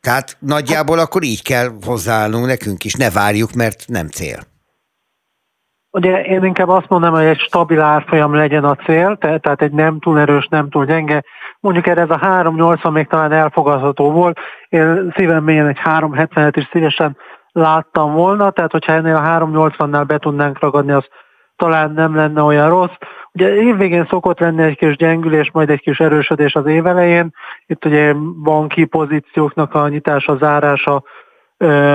Tehát 0.00 0.36
nagyjából 0.40 0.98
akkor 0.98 1.22
így 1.22 1.42
kell 1.42 1.68
hozzáállnunk 1.86 2.46
nekünk 2.46 2.84
is, 2.84 2.94
ne 2.94 3.10
várjuk, 3.10 3.52
mert 3.52 3.84
nem 3.86 4.08
cél. 4.08 4.38
Ugye 5.90 6.22
én 6.22 6.44
inkább 6.44 6.68
azt 6.68 6.88
mondom, 6.88 7.12
hogy 7.12 7.24
egy 7.24 7.38
stabil 7.38 7.80
árfolyam 7.80 8.34
legyen 8.34 8.64
a 8.64 8.74
cél, 8.74 9.16
tehát 9.16 9.62
egy 9.62 9.72
nem 9.72 9.98
túl 10.00 10.18
erős, 10.18 10.46
nem 10.46 10.70
túl 10.70 10.84
gyenge. 10.84 11.24
Mondjuk 11.60 11.86
erre 11.86 12.00
ez 12.00 12.10
a 12.10 12.18
3,80 12.18 12.92
még 12.92 13.06
talán 13.06 13.32
elfogadható 13.32 14.10
volt. 14.10 14.38
Én 14.68 15.12
szívem 15.16 15.44
mélyen 15.44 15.66
egy 15.66 15.80
3,70-et 15.84 16.52
is 16.54 16.68
szívesen 16.72 17.16
láttam 17.52 18.12
volna, 18.12 18.50
tehát 18.50 18.70
hogyha 18.70 18.92
ennél 18.92 19.16
a 19.16 19.22
3,80-nál 19.22 20.04
be 20.06 20.18
tudnánk 20.18 20.58
ragadni, 20.60 20.92
az 20.92 21.04
talán 21.56 21.92
nem 21.92 22.14
lenne 22.14 22.42
olyan 22.42 22.68
rossz. 22.68 22.96
Ugye 23.32 23.54
évvégén 23.54 24.06
szokott 24.10 24.38
lenni 24.38 24.62
egy 24.62 24.76
kis 24.76 24.96
gyengülés, 24.96 25.50
majd 25.52 25.70
egy 25.70 25.80
kis 25.80 26.00
erősödés 26.00 26.54
az 26.54 26.66
év 26.66 26.86
elején. 26.86 27.34
Itt 27.66 27.84
ugye 27.84 28.12
banki 28.42 28.84
pozícióknak 28.84 29.74
a 29.74 29.88
nyitása, 29.88 30.36
zárása, 30.36 31.02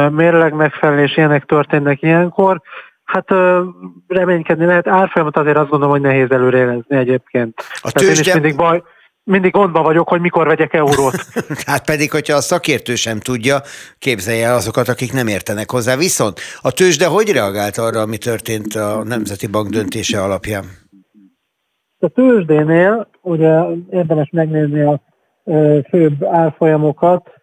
mérleg 0.10 0.54
megfelelés, 0.54 1.18
ilyenek 1.18 1.46
történnek 1.46 2.02
ilyenkor. 2.02 2.62
Hát 3.04 3.26
reménykedni 4.08 4.66
lehet, 4.66 4.88
árfolyamat 4.88 5.38
azért 5.38 5.58
azt 5.58 5.70
gondolom, 5.70 5.94
hogy 5.94 6.02
nehéz 6.02 6.32
előrejelezni 6.32 6.98
egyébként. 6.98 7.54
A 7.82 7.92
tőzsde... 7.92 8.14
én 8.14 8.20
is 8.20 8.34
mindig 8.34 8.56
baj, 8.56 8.84
mindig 9.24 9.52
gondba 9.52 9.82
vagyok, 9.82 10.10
hogy 10.10 10.22
mikor 10.22 10.48
vegyek 10.48 10.74
eurót. 10.74 11.16
hát 11.66 11.86
pedig, 11.86 12.12
hogyha 12.12 12.36
a 12.36 12.42
szakértő 12.42 12.96
sem 12.96 13.20
tudja, 13.20 13.62
képzelje 14.00 14.48
el 14.48 14.56
azokat, 14.56 14.88
akik 14.88 15.14
nem 15.14 15.28
értenek 15.28 15.72
hozzá. 15.72 15.96
Viszont 15.96 16.40
a 16.62 16.72
tőzsde 16.72 17.06
hogy 17.06 17.32
reagált 17.32 17.78
arra, 17.78 18.02
ami 18.02 18.18
történt 18.18 18.74
a 18.74 19.04
Nemzeti 19.04 19.48
Bank 19.48 19.70
döntése 19.70 20.22
alapján? 20.22 20.83
A 22.04 22.08
tőzsdénél 22.08 23.08
ugye 23.22 23.62
érdemes 23.90 24.30
megnézni 24.32 24.82
a 24.82 25.00
főbb 25.90 26.24
árfolyamokat, 26.24 27.34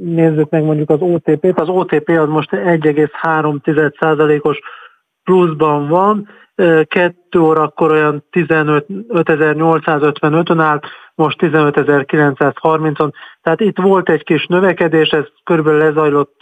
nézzük 0.00 0.50
meg 0.50 0.64
mondjuk 0.64 0.90
az 0.90 1.00
OTP-t. 1.00 1.60
Az 1.60 1.68
OTP 1.68 2.08
az 2.08 2.28
most 2.28 2.50
1,3%-os 2.52 4.58
pluszban 5.24 5.88
van, 5.88 6.28
kettő 6.84 7.38
órakor 7.38 7.90
olyan 7.90 8.24
15.855-ön 8.30 10.60
állt, 10.60 10.86
most 11.14 11.36
15.930-on. 11.40 13.12
Tehát 13.42 13.60
itt 13.60 13.78
volt 13.78 14.08
egy 14.08 14.24
kis 14.24 14.46
növekedés, 14.46 15.08
ez 15.08 15.24
körülbelül 15.44 15.78
lezajlott 15.78 16.34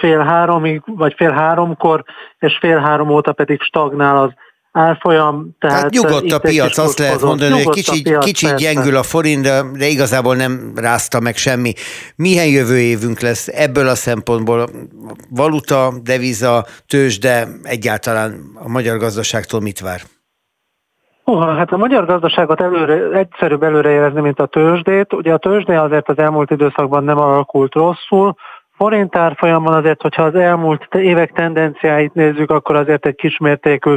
fél 0.00 0.18
háromig, 0.18 0.82
vagy 0.86 1.14
fél 1.16 1.30
háromkor, 1.30 2.04
és 2.38 2.58
fél 2.60 2.78
három 2.78 3.10
óta 3.10 3.32
pedig 3.32 3.60
stagnál 3.60 4.16
az 4.16 4.30
árfolyam. 4.74 5.56
Tehát 5.58 5.80
hát 5.80 5.90
nyugodt 5.90 6.32
a 6.32 6.38
piac, 6.38 6.78
azt 6.78 6.98
lehet 6.98 7.22
mondani, 7.22 7.62
hogy 7.62 7.74
kicsit, 7.74 8.18
kicsit 8.18 8.54
gyengül 8.54 8.96
a 8.96 9.02
forint, 9.02 9.42
de, 9.42 9.62
de 9.72 9.86
igazából 9.86 10.36
nem 10.36 10.72
rázta 10.74 11.20
meg 11.20 11.36
semmi. 11.36 11.72
Milyen 12.16 12.46
jövő 12.46 12.78
évünk 12.78 13.20
lesz 13.20 13.48
ebből 13.48 13.88
a 13.88 13.94
szempontból? 13.94 14.68
Valuta, 15.30 15.92
deviza, 16.02 16.64
tőzsde, 16.86 17.48
egyáltalán 17.62 18.40
a 18.54 18.68
magyar 18.68 18.98
gazdaságtól 18.98 19.60
mit 19.60 19.80
vár? 19.80 20.00
Uh, 21.24 21.56
hát 21.56 21.72
a 21.72 21.76
magyar 21.76 22.06
gazdaságot 22.06 22.60
előre, 22.60 23.18
egyszerűbb 23.18 23.62
előrejelezni, 23.62 24.20
mint 24.20 24.40
a 24.40 24.46
tőzsdét. 24.46 25.12
Ugye 25.12 25.32
a 25.32 25.38
tőzsdé 25.38 25.74
azért 25.74 26.08
az 26.08 26.18
elmúlt 26.18 26.50
időszakban 26.50 27.04
nem 27.04 27.18
alakult 27.18 27.74
rosszul, 27.74 28.34
forint 28.76 29.16
árfolyamban 29.16 29.74
azért, 29.74 30.02
hogyha 30.02 30.22
az 30.22 30.34
elmúlt 30.34 30.94
évek 30.94 31.32
tendenciáit 31.32 32.14
nézzük, 32.14 32.50
akkor 32.50 32.76
azért 32.76 33.06
egy 33.06 33.14
kismértékű 33.14 33.96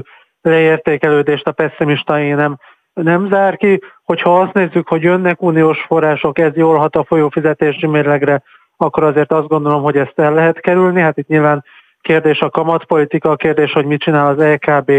leértékelődést 0.50 1.48
a 1.48 1.52
pessimista 1.52 2.18
nem, 2.18 2.58
nem 2.94 3.30
zár 3.30 3.58
ki. 3.58 3.82
Hogyha 4.04 4.40
azt 4.40 4.54
nézzük, 4.54 4.88
hogy 4.88 5.02
jönnek 5.02 5.42
uniós 5.42 5.86
források, 5.88 6.40
ez 6.40 6.56
jól 6.56 6.78
hat 6.78 6.96
a 6.96 7.04
folyófizetési 7.04 7.88
mérlegre, 7.88 8.44
akkor 8.78 9.04
azért 9.04 9.32
azt 9.32 9.48
gondolom, 9.48 9.82
hogy 9.82 9.98
ezt 9.98 10.20
el 10.20 10.34
lehet 10.34 10.60
kerülni. 10.60 11.02
Hát 11.02 11.18
itt 11.18 11.28
nyilván 11.28 11.64
kérdés 12.02 12.40
a 12.40 12.50
kamatpolitika, 12.50 13.30
a 13.30 13.36
kérdés, 13.36 13.72
hogy 13.72 13.86
mit 13.86 14.02
csinál 14.02 14.28
az 14.28 14.38
LKB, 14.38 14.92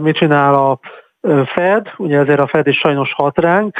mit 0.00 0.16
csinál 0.16 0.54
a 0.54 0.78
Fed, 1.44 1.92
ugye 1.96 2.18
ezért 2.18 2.40
a 2.40 2.46
Fed 2.46 2.66
is 2.66 2.78
sajnos 2.78 3.12
hat 3.12 3.38
ránk, 3.38 3.76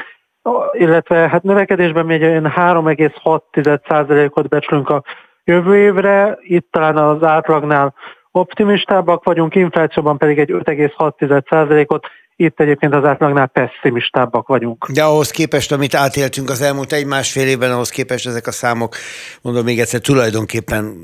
illetve 0.73 1.29
hát 1.29 1.43
növekedésben 1.43 2.07
még 2.07 2.23
3,6%-ot 2.23 4.49
becslünk 4.49 4.89
a 4.89 5.03
jövő 5.45 5.77
évre, 5.77 6.39
itt 6.41 6.67
talán 6.71 6.97
az 6.97 7.23
átlagnál 7.23 7.95
optimistábbak 8.33 9.25
vagyunk, 9.25 9.55
inflációban 9.55 10.19
pedig 10.19 10.39
egy 10.39 10.51
5,6%-ot, 10.51 12.07
itt 12.37 12.61
egyébként 12.61 12.95
az 12.95 13.05
átlagnál 13.05 13.47
pessimistábbak 13.47 14.49
vagyunk. 14.49 14.87
De 14.91 15.03
ahhoz 15.03 15.31
képest, 15.31 15.73
amit 15.73 15.95
átéltünk 15.95 16.51
az 16.51 16.63
elmúlt 16.63 16.93
egy-másfél 16.93 17.47
évben, 17.47 17.73
ahhoz 17.73 17.91
képest 17.91 18.27
ezek 18.27 18.47
a 18.47 18.51
számok, 18.51 18.97
mondom 19.43 19.65
még 19.65 19.81
egyszer, 19.81 20.01
tulajdonképpen 20.01 20.95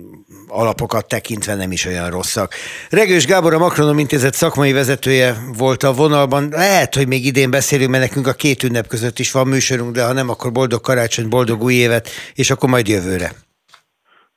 alapokat 0.48 1.08
tekintve 1.08 1.54
nem 1.54 1.72
is 1.72 1.86
olyan 1.86 2.10
rosszak. 2.10 2.52
Regős 2.90 3.26
Gábor, 3.26 3.54
a 3.54 3.58
Makronom 3.58 3.98
Intézet 3.98 4.34
szakmai 4.34 4.72
vezetője 4.72 5.34
volt 5.58 5.82
a 5.82 5.92
vonalban. 5.92 6.48
Lehet, 6.50 6.94
hogy 6.94 7.08
még 7.08 7.26
idén 7.26 7.50
beszélünk, 7.50 7.90
mert 7.90 8.02
nekünk 8.02 8.26
a 8.26 8.32
két 8.32 8.62
ünnep 8.62 8.86
között 8.86 9.18
is 9.18 9.32
van 9.32 9.46
műsorunk, 9.46 9.92
de 9.92 10.04
ha 10.04 10.12
nem, 10.12 10.28
akkor 10.28 10.52
boldog 10.52 10.80
karácsony, 10.80 11.28
boldog 11.28 11.62
új 11.62 11.74
évet, 11.74 12.08
és 12.34 12.50
akkor 12.50 12.68
majd 12.68 12.88
jövőre. 12.88 13.30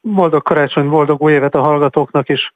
Boldog 0.01 0.41
karácsony, 0.41 0.89
boldog 0.89 1.21
új 1.21 1.33
évet 1.33 1.55
a 1.55 1.61
hallgatóknak 1.61 2.29
is. 2.29 2.51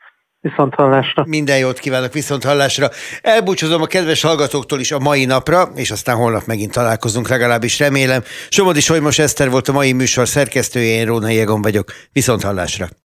Viszont 0.49 0.75
hallásra. 0.75 1.23
Minden 1.27 1.57
jót 1.57 1.79
kívánok 1.79 2.13
viszont 2.13 2.43
hallásra. 2.43 2.89
Elbúcsúzom 3.21 3.81
a 3.81 3.85
kedves 3.85 4.21
hallgatóktól 4.21 4.79
is 4.79 4.91
a 4.91 4.99
mai 4.99 5.25
napra, 5.25 5.71
és 5.75 5.91
aztán 5.91 6.15
holnap 6.15 6.45
megint 6.45 6.71
találkozunk, 6.71 7.27
legalábbis 7.27 7.79
remélem. 7.79 8.23
Somodi 8.49 8.79
Solymos 8.79 9.19
Eszter 9.19 9.49
volt 9.49 9.67
a 9.67 9.71
mai 9.71 9.93
műsor 9.93 10.27
szerkesztője, 10.27 10.99
én 10.99 11.05
Róna 11.05 11.29
Jégon 11.29 11.61
vagyok. 11.61 11.91
Viszont 12.11 12.43
hallásra. 12.43 12.87